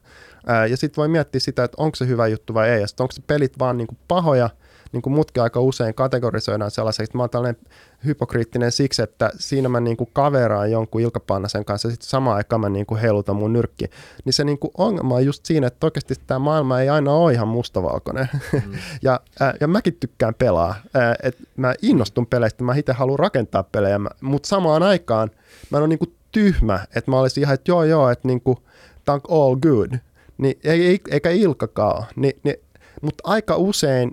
Ja 0.69 0.77
sitten 0.77 1.01
voi 1.01 1.07
miettiä 1.07 1.39
sitä, 1.39 1.63
että 1.63 1.81
onko 1.81 1.95
se 1.95 2.07
hyvä 2.07 2.27
juttu 2.27 2.53
vai 2.53 2.69
ei, 2.69 2.81
ja 2.81 2.87
onko 2.99 3.11
se 3.11 3.21
pelit 3.27 3.59
vaan 3.59 3.77
niinku 3.77 3.97
pahoja, 4.07 4.49
niin 4.91 5.01
kuin 5.01 5.13
mutkin 5.13 5.43
aika 5.43 5.59
usein 5.59 5.93
kategorisoidaan 5.93 6.71
sellaiseksi, 6.71 7.03
että 7.03 7.17
mä 7.17 7.23
oon 7.23 7.29
tällainen 7.29 7.61
hypokriittinen 8.05 8.71
siksi, 8.71 9.01
että 9.01 9.31
siinä 9.37 9.69
mä 9.69 9.79
niin 9.79 9.97
kuin 9.97 10.09
kaveraan 10.13 10.71
jonkun 10.71 11.01
ilkapannasen 11.01 11.65
kanssa 11.65 11.87
ja 11.87 11.91
sitten 11.91 12.09
samaan 12.09 12.37
aikaan 12.37 12.61
mä 12.61 12.69
niin 12.69 12.85
kuin 12.85 13.01
heilutan 13.01 13.35
mun 13.35 13.53
nyrkki. 13.53 13.85
Niin 14.25 14.33
se 14.33 14.43
niin 14.43 14.59
kuin 14.59 14.71
ongelma 14.77 15.15
on 15.15 15.25
just 15.25 15.45
siinä, 15.45 15.67
että 15.67 15.87
oikeasti 15.87 16.15
tämä 16.27 16.39
maailma 16.39 16.81
ei 16.81 16.89
aina 16.89 17.13
ole 17.13 17.33
ihan 17.33 17.47
mustavalkoinen. 17.47 18.29
Mm. 18.53 18.61
ja, 19.01 19.19
äh, 19.41 19.53
ja 19.59 19.67
mäkin 19.67 19.97
tykkään 19.99 20.35
pelaa. 20.35 20.75
Äh, 20.95 21.15
et 21.23 21.37
mä 21.57 21.73
innostun 21.81 22.27
peleistä, 22.27 22.63
mä 22.63 22.75
itse 22.75 22.93
haluan 22.93 23.19
rakentaa 23.19 23.63
pelejä, 23.63 23.99
mutta 24.21 24.47
samaan 24.47 24.83
aikaan 24.83 25.31
mä 25.69 25.77
en 25.77 25.81
ole 25.81 25.87
niin 25.87 25.99
kuin 25.99 26.15
tyhmä, 26.31 26.79
että 26.95 27.11
mä 27.11 27.19
olisin 27.19 27.43
ihan, 27.43 27.53
että 27.53 27.71
joo 27.71 27.83
joo, 27.83 28.09
että 28.09 28.27
niin 28.27 28.41
kuin, 28.41 28.57
thank 29.05 29.23
all 29.31 29.55
good. 29.55 29.91
Niin, 30.37 30.59
ei, 30.63 30.99
eikä 31.11 31.29
ilkakaan. 31.29 32.05
Ni, 32.15 32.31
niin, 32.43 32.55
mutta 33.01 33.23
aika 33.25 33.55
usein 33.55 34.11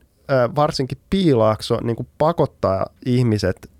varsinkin 0.56 0.98
piilaakso 1.10 1.80
niin 1.82 1.96
kuin 1.96 2.08
pakottaa 2.18 2.86
ihmiset 3.06 3.70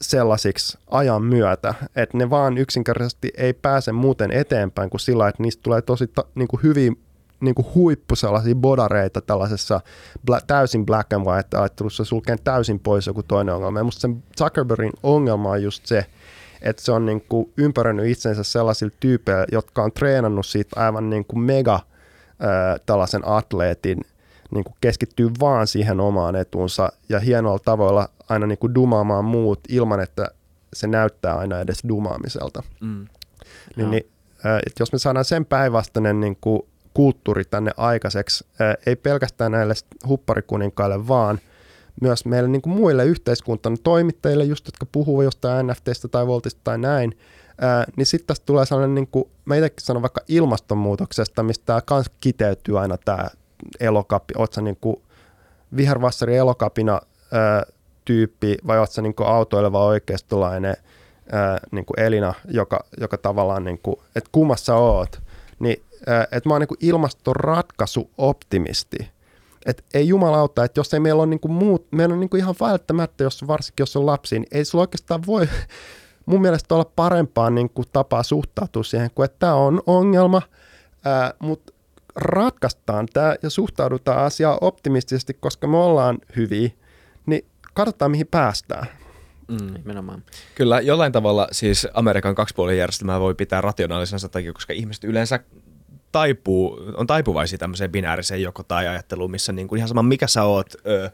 sellaisiksi 0.00 0.78
ajan 0.90 1.22
myötä, 1.22 1.74
että 1.96 2.18
ne 2.18 2.30
vaan 2.30 2.58
yksinkertaisesti 2.58 3.32
ei 3.36 3.52
pääse 3.52 3.92
muuten 3.92 4.30
eteenpäin 4.30 4.90
kuin 4.90 5.00
sillä, 5.00 5.28
että 5.28 5.42
niistä 5.42 5.62
tulee 5.62 5.82
tosi 5.82 6.06
ta, 6.06 6.24
niin 6.34 6.48
kuin 6.48 6.62
hyvin 6.62 7.00
niin 7.40 7.54
kuin 7.54 7.66
huippu 7.74 8.16
sellaisia 8.16 8.54
bodareita 8.54 9.20
tällaisessa 9.20 9.80
bla- 10.30 10.44
täysin 10.46 10.86
black 10.86 11.12
and 11.12 11.26
white 11.26 11.56
ajattelussa 11.56 12.04
sulkeen 12.04 12.38
täysin 12.44 12.80
pois 12.80 13.06
joku 13.06 13.22
toinen 13.22 13.54
ongelma. 13.54 13.78
Ja 13.78 13.84
musta 13.84 14.00
sen 14.00 14.22
Zuckerbergin 14.38 14.92
ongelma 15.02 15.50
on 15.50 15.62
just 15.62 15.86
se, 15.86 16.06
että 16.62 16.82
se 16.82 16.92
on 16.92 17.06
niin 17.06 17.24
kuin 17.28 17.52
ympäröinyt 17.56 18.06
itsensä 18.06 18.42
sellaisilla 18.42 18.94
tyypeillä, 19.00 19.46
jotka 19.52 19.82
on 19.82 19.92
treenannut 19.92 20.46
siitä 20.46 20.80
aivan 20.80 21.10
niin 21.10 21.24
kuin 21.24 21.40
mega 21.40 21.80
tällaisen 22.86 23.22
atleetin 23.24 24.00
niin 24.54 24.64
kuin 24.64 24.74
keskittyy 24.80 25.30
vaan 25.40 25.66
siihen 25.66 26.00
omaan 26.00 26.36
etuunsa 26.36 26.92
ja 27.08 27.20
hienoilla 27.20 27.58
tavoilla 27.64 28.08
aina 28.28 28.46
niin 28.46 28.58
kuin 28.58 28.74
dumaamaan 28.74 29.24
muut 29.24 29.60
ilman, 29.68 30.00
että 30.00 30.28
se 30.72 30.86
näyttää 30.86 31.34
aina 31.34 31.60
edes 31.60 31.82
dumaamiselta. 31.88 32.62
Mm. 32.80 33.06
Niin, 33.76 33.90
niin, 33.90 34.06
että 34.66 34.80
jos 34.80 34.92
me 34.92 34.98
saadaan 34.98 35.24
sen 35.24 35.44
päinvastainen 35.44 36.20
niin 36.20 36.38
kuin 36.40 36.62
kulttuuri 36.94 37.44
tänne 37.44 37.70
aikaiseksi, 37.76 38.46
ei 38.86 38.96
pelkästään 38.96 39.52
näille 39.52 39.74
hupparikuninkaille, 40.08 41.08
vaan 41.08 41.40
myös 42.00 42.24
meille 42.24 42.48
niin 42.48 42.62
kuin 42.62 42.76
muille 42.76 43.04
yhteiskuntan 43.04 43.76
toimittajille, 43.82 44.44
just 44.44 44.66
jotka 44.66 44.86
puhuu 44.86 45.22
jostain 45.22 45.66
NFTistä 45.66 46.08
tai 46.08 46.26
Voltista 46.26 46.60
tai 46.64 46.78
näin, 46.78 47.18
ää, 47.60 47.84
niin 47.96 48.06
sitten 48.06 48.26
tästä 48.26 48.46
tulee 48.46 48.66
sellainen, 48.66 48.94
niin 48.94 49.06
kuin, 49.06 49.24
mä 49.44 49.56
itsekin 49.56 49.84
sanon 49.84 50.02
vaikka 50.02 50.20
ilmastonmuutoksesta, 50.28 51.42
mistä 51.42 51.64
tämä 51.64 51.80
kans 51.80 52.10
kiteytyy 52.20 52.80
aina 52.80 52.98
tämä 52.98 53.28
elokappi, 53.80 54.34
oot 54.38 54.52
sä 54.52 54.60
niin 54.60 54.78
kuin 54.80 54.96
vihervassari 55.76 56.36
elokapina 56.36 57.00
ää, 57.32 57.62
tyyppi 58.04 58.56
vai 58.66 58.78
oot 58.78 58.90
sä 58.90 59.02
niin 59.02 59.14
kuin 59.14 59.28
autoileva 59.28 59.84
oikeistolainen 59.84 60.76
ää, 61.32 61.58
niin 61.70 61.84
kuin 61.84 62.00
Elina, 62.00 62.34
joka, 62.48 62.84
joka 63.00 63.18
tavallaan, 63.18 63.64
niin 63.64 63.80
kuin, 63.82 63.96
että 64.16 64.30
kummassa 64.32 64.74
oot, 64.74 65.22
niin 65.58 65.84
että 66.32 66.48
mä 66.48 66.54
oon 66.54 66.60
niin 66.60 66.68
ilmastoratkaisu-optimisti. 66.80 69.08
Että 69.66 69.82
ei 69.94 70.08
jumalauta, 70.08 70.64
että 70.64 70.80
jos 70.80 70.94
ei 70.94 71.00
meillä 71.00 71.22
ole 71.22 71.30
niin 71.30 71.40
kuin 71.40 71.52
muut, 71.52 71.86
meillä 71.90 72.12
on 72.12 72.20
niin 72.20 72.30
kuin 72.30 72.38
ihan 72.38 72.54
välttämättä, 72.60 73.24
jos, 73.24 73.46
varsinkin 73.46 73.82
jos 73.82 73.96
on 73.96 74.06
lapsi, 74.06 74.38
niin 74.38 74.48
ei 74.52 74.64
sulla 74.64 74.82
oikeastaan 74.82 75.22
voi 75.26 75.48
mun 76.26 76.40
mielestä 76.40 76.74
olla 76.74 76.90
parempaa 76.96 77.50
niin 77.50 77.70
kuin 77.70 77.86
tapaa 77.92 78.22
suhtautua 78.22 78.82
siihen, 78.82 79.10
kuin 79.14 79.24
että 79.24 79.38
tämä 79.38 79.54
on 79.54 79.82
ongelma, 79.86 80.42
mutta 81.38 81.72
ratkaistaan 82.14 83.08
tämä 83.12 83.36
ja 83.42 83.50
suhtaudutaan 83.50 84.24
asiaan 84.24 84.58
optimistisesti, 84.60 85.34
koska 85.34 85.66
me 85.66 85.76
ollaan 85.76 86.18
hyviä, 86.36 86.70
niin 87.26 87.44
katsotaan 87.74 88.10
mihin 88.10 88.26
päästään. 88.30 88.86
Mm. 89.48 89.74
Nimenomaan. 89.74 90.22
Kyllä, 90.54 90.80
jollain 90.80 91.12
tavalla 91.12 91.48
siis 91.52 91.88
Amerikan 91.94 92.34
kaksipuolijärjestelmää 92.34 93.20
voi 93.20 93.34
pitää 93.34 93.60
rationaalisena 93.60 94.28
takia, 94.28 94.52
koska 94.52 94.72
ihmiset 94.72 95.04
yleensä 95.04 95.40
taipuu, 96.12 96.80
on 96.96 97.06
taipuvaisia 97.06 97.58
tämmöiseen 97.58 97.92
binääriseen 97.92 98.42
joko 98.42 98.62
tai 98.62 98.88
ajatteluun, 98.88 99.30
missä 99.30 99.52
niin 99.52 99.68
kuin 99.68 99.76
ihan 99.76 99.88
sama 99.88 100.02
mikä 100.02 100.26
sä 100.26 100.44
oot, 100.44 100.74
ö, 100.86 101.10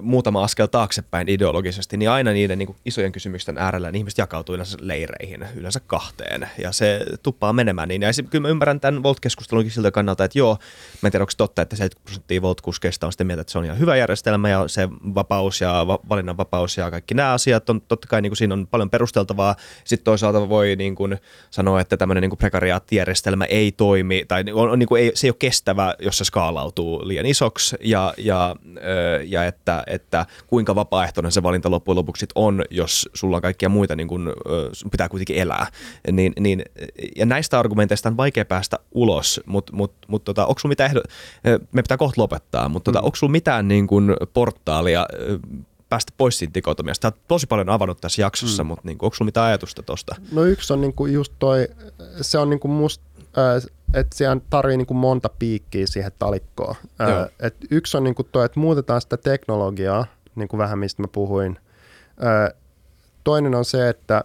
muutama 0.00 0.44
askel 0.44 0.66
taaksepäin 0.66 1.28
ideologisesti, 1.28 1.96
niin 1.96 2.10
aina 2.10 2.30
niiden 2.30 2.58
niin 2.58 2.66
kuin 2.66 2.76
isojen 2.84 3.12
kysymysten 3.12 3.58
äärellä 3.58 3.90
niin 3.90 3.98
ihmiset 3.98 4.18
jakautuu 4.18 4.54
yleensä 4.54 4.78
leireihin, 4.80 5.46
yleensä 5.54 5.80
kahteen, 5.80 6.48
ja 6.58 6.72
se 6.72 7.00
tuppaa 7.22 7.52
menemään 7.52 7.88
niin. 7.88 8.02
Ja 8.02 8.08
kyllä 8.30 8.42
mä 8.42 8.48
ymmärrän 8.48 8.80
tämän 8.80 9.02
Volt-keskustelunkin 9.02 9.70
siltä 9.70 9.90
kannalta, 9.90 10.24
että 10.24 10.38
joo, 10.38 10.58
mä 11.02 11.06
en 11.06 11.12
tiedä, 11.12 11.22
onko 11.22 11.32
totta, 11.36 11.62
että 11.62 11.76
70 11.76 12.04
prosenttia 12.04 12.42
Volt-kuskeista 12.42 13.06
on 13.06 13.12
sitä 13.12 13.24
mieltä, 13.24 13.40
että 13.40 13.52
se 13.52 13.58
on 13.58 13.64
ihan 13.64 13.78
hyvä 13.78 13.96
järjestelmä, 13.96 14.48
ja 14.48 14.68
se 14.68 14.88
vapaus 15.14 15.60
ja 15.60 15.84
va- 15.86 15.98
valinnanvapaus 16.08 16.76
ja 16.76 16.90
kaikki 16.90 17.14
nämä 17.14 17.32
asiat 17.32 17.70
on 17.70 17.80
totta 17.80 18.08
kai, 18.08 18.22
niin 18.22 18.30
kuin 18.30 18.36
siinä 18.36 18.54
on 18.54 18.66
paljon 18.66 18.90
perusteltavaa. 18.90 19.56
Sitten 19.84 20.04
toisaalta 20.04 20.48
voi 20.48 20.76
niin 20.76 20.94
kuin 20.94 21.18
sanoa, 21.50 21.80
että 21.80 21.96
tämmöinen 21.96 22.22
niin 22.22 22.38
prekariaattijärjestelmä 22.38 23.44
ei 23.44 23.72
toimi, 23.72 24.24
tai 24.28 24.44
on, 24.52 24.70
on, 24.70 24.78
niin 24.78 24.86
kuin 24.86 25.02
ei, 25.02 25.12
se 25.14 25.26
ei 25.26 25.30
ole 25.30 25.36
kestävä, 25.38 25.94
jos 25.98 26.18
se 26.18 26.24
skaalautuu 26.24 27.08
liian 27.08 27.26
isoksi, 27.26 27.76
ja, 27.80 28.14
ja, 28.18 28.56
ja 29.24 29.44
että 29.44 29.61
että, 29.62 29.82
että 29.86 30.26
kuinka 30.46 30.74
vapaaehtoinen 30.74 31.32
se 31.32 31.42
valinta 31.42 31.70
loppujen 31.70 31.96
lopuksi 31.96 32.26
on, 32.34 32.64
jos 32.70 33.08
sulla 33.14 33.36
on 33.36 33.42
kaikkia 33.42 33.68
muita, 33.68 33.96
niin 33.96 34.08
kun, 34.08 34.32
pitää 34.90 35.08
kuitenkin 35.08 35.36
elää. 35.36 35.66
Niin, 36.12 36.32
niin, 36.40 36.62
ja 37.16 37.26
näistä 37.26 37.58
argumenteista 37.58 38.08
on 38.08 38.16
vaikea 38.16 38.44
päästä 38.44 38.78
ulos, 38.92 39.40
mutta 39.46 39.72
mut, 39.72 39.92
mut, 40.08 40.24
tota, 40.24 40.46
onko 40.46 40.58
sulla 40.58 40.72
mitään 40.72 40.90
ehdo... 40.90 41.02
me 41.72 41.82
pitää 41.82 41.96
kohta 41.96 42.20
lopettaa, 42.20 42.68
mutta 42.68 42.92
tota, 42.92 43.00
mm. 43.00 43.04
onko 43.04 43.16
sulla 43.16 43.30
mitään 43.30 43.68
niin 43.68 43.86
kun, 43.86 44.16
portaalia 44.34 45.06
päästä 45.88 46.12
pois 46.16 46.38
siitä 46.38 46.54
dikotomiasta? 46.54 47.10
Tämä 47.10 47.18
on 47.18 47.24
tosi 47.28 47.46
paljon 47.46 47.68
avannut 47.68 48.00
tässä 48.00 48.22
jaksossa, 48.22 48.64
mm. 48.64 48.68
mutta 48.68 48.88
niin, 48.88 48.98
onko 49.02 49.14
sulla 49.14 49.28
mitään 49.28 49.46
ajatusta 49.46 49.82
tuosta? 49.82 50.16
No 50.32 50.44
yksi 50.44 50.72
on 50.72 50.80
niin 50.80 50.92
kuin 50.92 51.12
just 51.12 51.32
toi, 51.38 51.68
se 52.20 52.38
on 52.38 52.50
niin 52.50 52.60
kuin 52.60 52.72
musta, 52.72 53.04
että 53.94 54.16
siellä 54.16 54.40
tarvii 54.50 54.76
niin 54.76 54.86
kuin 54.86 54.98
monta 54.98 55.28
piikkiä 55.38 55.86
siihen 55.86 56.12
talikkoon. 56.18 56.74
Ää, 56.98 57.28
et 57.40 57.56
yksi 57.70 57.96
on 57.96 58.04
niin 58.04 58.14
kuin 58.14 58.28
tuo, 58.32 58.44
että 58.44 58.60
muutetaan 58.60 59.00
sitä 59.00 59.16
teknologiaa, 59.16 60.06
niin 60.34 60.48
kuin 60.48 60.58
vähän 60.58 60.78
mistä 60.78 61.02
mä 61.02 61.08
puhuin. 61.08 61.58
Toinen 63.24 63.54
on 63.54 63.64
se, 63.64 63.88
että 63.88 64.24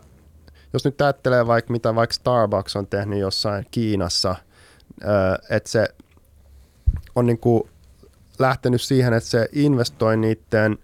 jos 0.74 0.86
nyt 0.86 1.02
ajattelee 1.02 1.48
vaikka 1.48 1.72
mitä 1.72 1.96
vaikka 1.96 2.14
Starbucks 2.14 2.76
on 2.76 2.88
tehnyt 2.88 3.20
jossain 3.20 3.66
Kiinassa, 3.72 4.36
että 5.50 5.70
se 5.70 5.88
on 7.16 7.26
niin 7.26 7.40
kuin 7.40 7.70
lähtenyt 8.40 8.82
siihen, 8.82 9.14
että 9.14 9.30
se 9.30 9.50
investoi 9.52 10.18
niiden 10.18 10.78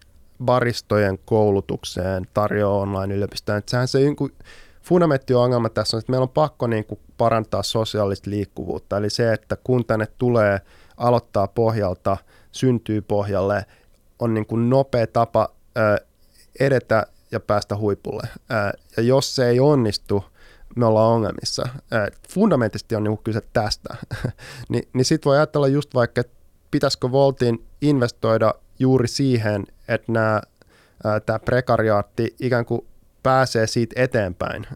baristojen 0.45 1.19
koulutukseen, 1.25 2.27
tarjoaa 2.33 2.79
online-yliopistoon. 2.79 3.61
Sehän 3.67 3.87
se 3.87 3.99
niin 3.99 4.15
kuin, 4.15 4.33
fundamentti-ongelma 4.83 5.69
tässä 5.69 5.97
on, 5.97 5.99
että 5.99 6.11
meillä 6.11 6.23
on 6.23 6.29
pakko 6.29 6.67
niin 6.67 6.85
kuin 6.85 6.99
parantaa 7.17 7.63
sosiaalista 7.63 8.29
liikkuvuutta. 8.29 8.97
Eli 8.97 9.09
se, 9.09 9.33
että 9.33 9.57
kun 9.63 9.85
tänne 9.85 10.07
tulee 10.17 10.61
aloittaa 10.97 11.47
pohjalta, 11.47 12.17
syntyy 12.51 13.01
pohjalle, 13.01 13.65
on 14.19 14.33
niin 14.33 14.45
kuin 14.45 14.69
nopea 14.69 15.07
tapa 15.07 15.49
ö, 15.77 16.05
edetä 16.59 17.07
ja 17.31 17.39
päästä 17.39 17.77
huipulle. 17.77 18.27
Ö, 18.51 18.77
ja 18.97 19.03
jos 19.03 19.35
se 19.35 19.47
ei 19.47 19.59
onnistu, 19.59 20.23
me 20.75 20.85
ollaan 20.85 21.11
ongelmissa. 21.11 21.69
Ö, 21.93 22.11
on 22.97 23.03
niin 23.03 23.03
kuin 23.03 23.23
kyse 23.23 23.41
tästä. 23.53 23.95
Ni, 24.69 24.81
niin 24.93 25.05
sitten 25.05 25.29
voi 25.29 25.37
ajatella 25.37 25.67
just 25.67 25.93
vaikka, 25.93 26.21
että 26.21 26.33
pitäisikö 26.71 27.11
Voltin 27.11 27.65
investoida 27.81 28.53
juuri 28.79 29.07
siihen, 29.07 29.63
että 29.87 30.11
nämä, 30.11 30.41
tämä 31.25 31.39
prekariaatti 31.39 32.35
ikään 32.39 32.65
kuin 32.65 32.87
pääsee 33.23 33.67
siitä 33.67 34.03
eteenpäin 34.03 34.67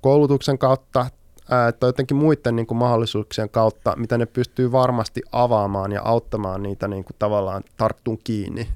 koulutuksen 0.00 0.58
kautta 0.58 1.06
tai 1.48 1.88
jotenkin 1.88 2.16
muiden 2.16 2.56
niin 2.56 2.66
kuin 2.66 2.78
mahdollisuuksien 2.78 3.50
kautta, 3.50 3.96
mitä 3.96 4.18
ne 4.18 4.26
pystyy 4.26 4.72
varmasti 4.72 5.22
avaamaan 5.32 5.92
ja 5.92 6.02
auttamaan 6.04 6.62
niitä 6.62 6.88
niin 6.88 7.04
kuin 7.04 7.16
tavallaan 7.18 7.62
tarttun 7.76 8.18
kiinni. 8.24 8.68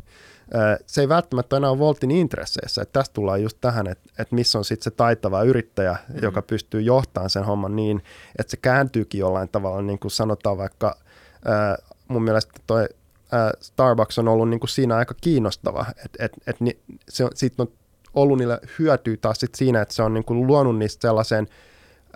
Se 0.86 1.00
ei 1.00 1.08
välttämättä 1.08 1.56
enää 1.56 1.70
ole 1.70 1.78
Voltin 1.78 2.10
intresseissä. 2.10 2.82
Että 2.82 2.92
tästä 2.92 3.12
tullaan 3.14 3.42
just 3.42 3.58
tähän, 3.60 3.86
että, 3.86 4.10
että 4.18 4.34
missä 4.34 4.58
on 4.58 4.64
sitten 4.64 4.84
se 4.84 4.90
taitava 4.90 5.42
yrittäjä, 5.42 5.92
mm-hmm. 5.92 6.22
joka 6.22 6.42
pystyy 6.42 6.80
johtamaan 6.80 7.30
sen 7.30 7.44
homman 7.44 7.76
niin, 7.76 8.02
että 8.38 8.50
se 8.50 8.56
kääntyykin 8.56 9.18
jollain 9.18 9.48
tavalla, 9.48 9.82
niin 9.82 9.98
kuin 9.98 10.10
sanotaan 10.10 10.58
vaikka, 10.58 10.96
mun 12.08 12.22
mielestä 12.22 12.52
toi 12.66 12.88
Starbucks 13.60 14.18
on 14.18 14.28
ollut 14.28 14.48
niin 14.48 14.60
kuin 14.60 14.70
siinä 14.70 14.96
aika 14.96 15.14
kiinnostava, 15.20 15.86
että 16.04 16.24
et, 16.24 16.32
et, 16.46 16.56
se 17.08 17.24
on, 17.24 17.30
siitä 17.34 17.62
on 17.62 17.68
ollut 18.14 18.38
niille 18.38 18.60
hyötyä 18.78 19.16
taas 19.20 19.40
sit 19.40 19.54
siinä, 19.54 19.82
että 19.82 19.94
se 19.94 20.02
on 20.02 20.14
niin 20.14 20.24
kuin 20.24 20.46
luonut 20.46 20.78
niistä 20.78 21.08
sellaisen 21.08 21.48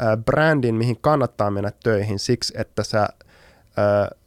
äh, 0.00 0.24
brändin, 0.24 0.74
mihin 0.74 0.98
kannattaa 1.00 1.50
mennä 1.50 1.72
töihin 1.82 2.18
siksi, 2.18 2.54
että 2.56 2.82
sä 2.82 3.02
äh, 3.02 4.18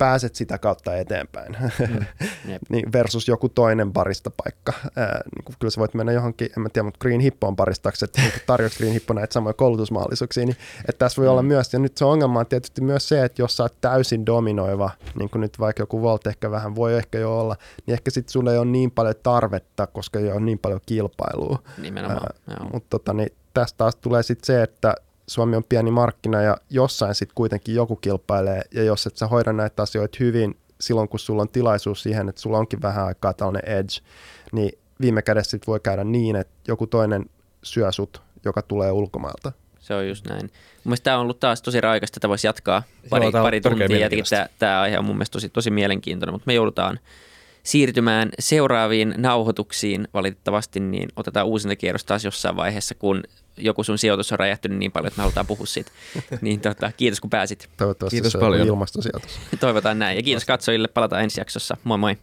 pääset 0.00 0.34
sitä 0.34 0.58
kautta 0.58 0.96
eteenpäin. 0.96 1.56
Mm, 1.78 2.06
niin 2.70 2.92
versus 2.92 3.28
joku 3.28 3.48
toinen 3.48 3.92
barista 3.92 4.30
paikka. 4.30 4.72
Ää, 4.96 5.20
niin 5.36 5.44
kuin 5.44 5.56
kyllä 5.58 5.70
sä 5.70 5.80
voit 5.80 5.94
mennä 5.94 6.12
johonkin, 6.12 6.50
en 6.56 6.62
mä 6.62 6.68
tiedä, 6.68 6.84
mutta 6.84 6.98
Green 6.98 7.20
Hippoon 7.20 7.56
baristaksi, 7.56 8.04
että 8.04 8.20
niin 8.20 8.32
tarjoat 8.46 8.72
Green 8.76 8.92
Hippo 8.92 9.14
näitä 9.14 9.32
samoja 9.32 9.52
koulutusmahdollisuuksia, 9.52 10.46
niin 10.46 10.56
että 10.88 10.98
tässä 10.98 11.16
voi 11.16 11.26
mm. 11.26 11.30
olla 11.30 11.42
myös, 11.42 11.72
ja 11.72 11.78
nyt 11.78 11.96
se 11.96 12.04
ongelma 12.04 12.40
on 12.40 12.46
tietysti 12.46 12.80
myös 12.80 13.08
se, 13.08 13.24
että 13.24 13.42
jos 13.42 13.56
sä 13.56 13.62
oot 13.62 13.80
täysin 13.80 14.26
dominoiva, 14.26 14.90
niin 15.18 15.30
kuin 15.30 15.40
nyt 15.40 15.58
vaikka 15.58 15.82
joku 15.82 16.02
Volt 16.02 16.26
ehkä 16.26 16.50
vähän 16.50 16.74
voi 16.74 16.94
ehkä 16.94 17.18
jo 17.18 17.40
olla, 17.40 17.56
niin 17.86 17.92
ehkä 17.92 18.10
sitten 18.10 18.32
sulle 18.32 18.52
ei 18.52 18.58
ole 18.58 18.66
niin 18.66 18.90
paljon 18.90 19.14
tarvetta, 19.22 19.86
koska 19.86 20.18
ei 20.18 20.32
ole 20.32 20.40
niin 20.40 20.58
paljon 20.58 20.80
kilpailua. 20.86 21.58
Nimenomaan, 21.78 22.34
Mutta 22.72 22.86
tota, 22.90 23.12
niin 23.12 23.32
tästä 23.54 23.78
taas 23.78 23.96
tulee 23.96 24.22
sitten 24.22 24.46
se, 24.46 24.62
että 24.62 24.94
Suomi 25.30 25.56
on 25.56 25.64
pieni 25.64 25.90
markkina 25.90 26.42
ja 26.42 26.56
jossain 26.70 27.14
sitten 27.14 27.34
kuitenkin 27.34 27.74
joku 27.74 27.96
kilpailee 27.96 28.62
ja 28.74 28.82
jos 28.82 29.06
et 29.06 29.16
sä 29.16 29.26
hoida 29.26 29.52
näitä 29.52 29.82
asioita 29.82 30.16
hyvin 30.20 30.56
silloin, 30.80 31.08
kun 31.08 31.20
sulla 31.20 31.42
on 31.42 31.48
tilaisuus 31.48 32.02
siihen, 32.02 32.28
että 32.28 32.40
sulla 32.40 32.58
onkin 32.58 32.82
vähän 32.82 33.06
aikaa 33.06 33.34
tällainen 33.34 33.64
edge, 33.64 33.92
niin 34.52 34.78
viime 35.00 35.22
kädessä 35.22 35.50
sit 35.50 35.66
voi 35.66 35.80
käydä 35.80 36.04
niin, 36.04 36.36
että 36.36 36.52
joku 36.68 36.86
toinen 36.86 37.26
syö 37.62 37.92
sut, 37.92 38.22
joka 38.44 38.62
tulee 38.62 38.92
ulkomailta. 38.92 39.52
Se 39.80 39.94
on 39.94 40.08
just 40.08 40.26
näin. 40.26 40.50
Mielestäni 40.84 41.04
tämä 41.04 41.16
on 41.16 41.22
ollut 41.22 41.40
taas 41.40 41.62
tosi 41.62 41.80
raikasta, 41.80 42.18
että 42.18 42.28
voisi 42.28 42.46
jatkaa 42.46 42.82
pari, 43.10 43.24
Joo, 43.24 43.32
pari 43.32 43.60
tuntia. 43.60 43.98
Ja 43.98 44.10
tämä, 44.30 44.46
tämä 44.58 44.80
aihe 44.80 44.98
on 44.98 45.04
mun 45.04 45.16
mielestä 45.16 45.32
tosi, 45.32 45.48
tosi 45.48 45.70
mielenkiintoinen, 45.70 46.34
mutta 46.34 46.46
me 46.46 46.54
joudutaan 46.54 46.98
siirtymään 47.62 48.28
seuraaviin 48.38 49.14
nauhoituksiin 49.16 50.08
valitettavasti, 50.14 50.80
niin 50.80 51.08
otetaan 51.16 51.46
uusinta 51.46 51.76
kierros 51.76 52.04
taas 52.04 52.24
jossain 52.24 52.56
vaiheessa, 52.56 52.94
kun 52.94 53.22
joku 53.60 53.84
sun 53.84 53.98
sijoitus 53.98 54.32
on 54.32 54.38
räjähtynyt 54.38 54.78
niin 54.78 54.92
paljon, 54.92 55.08
että 55.08 55.18
me 55.18 55.22
halutaan 55.22 55.46
puhua 55.46 55.66
siitä. 55.66 55.90
niin 56.40 56.60
tota, 56.60 56.92
kiitos 56.96 57.20
kun 57.20 57.30
pääsit. 57.30 57.68
Toivottavasti 57.76 58.16
Kiitos 58.16 58.32
se 58.32 58.38
on 58.38 58.44
paljon. 58.44 58.66
ilmastosijoitus. 58.66 59.40
Toivotaan 59.60 59.98
näin. 59.98 60.16
Ja 60.16 60.22
kiitos 60.22 60.44
katsojille. 60.44 60.88
Palataan 60.88 61.22
ensi 61.22 61.40
jaksossa. 61.40 61.76
Moi 61.84 61.98
moi. 61.98 62.16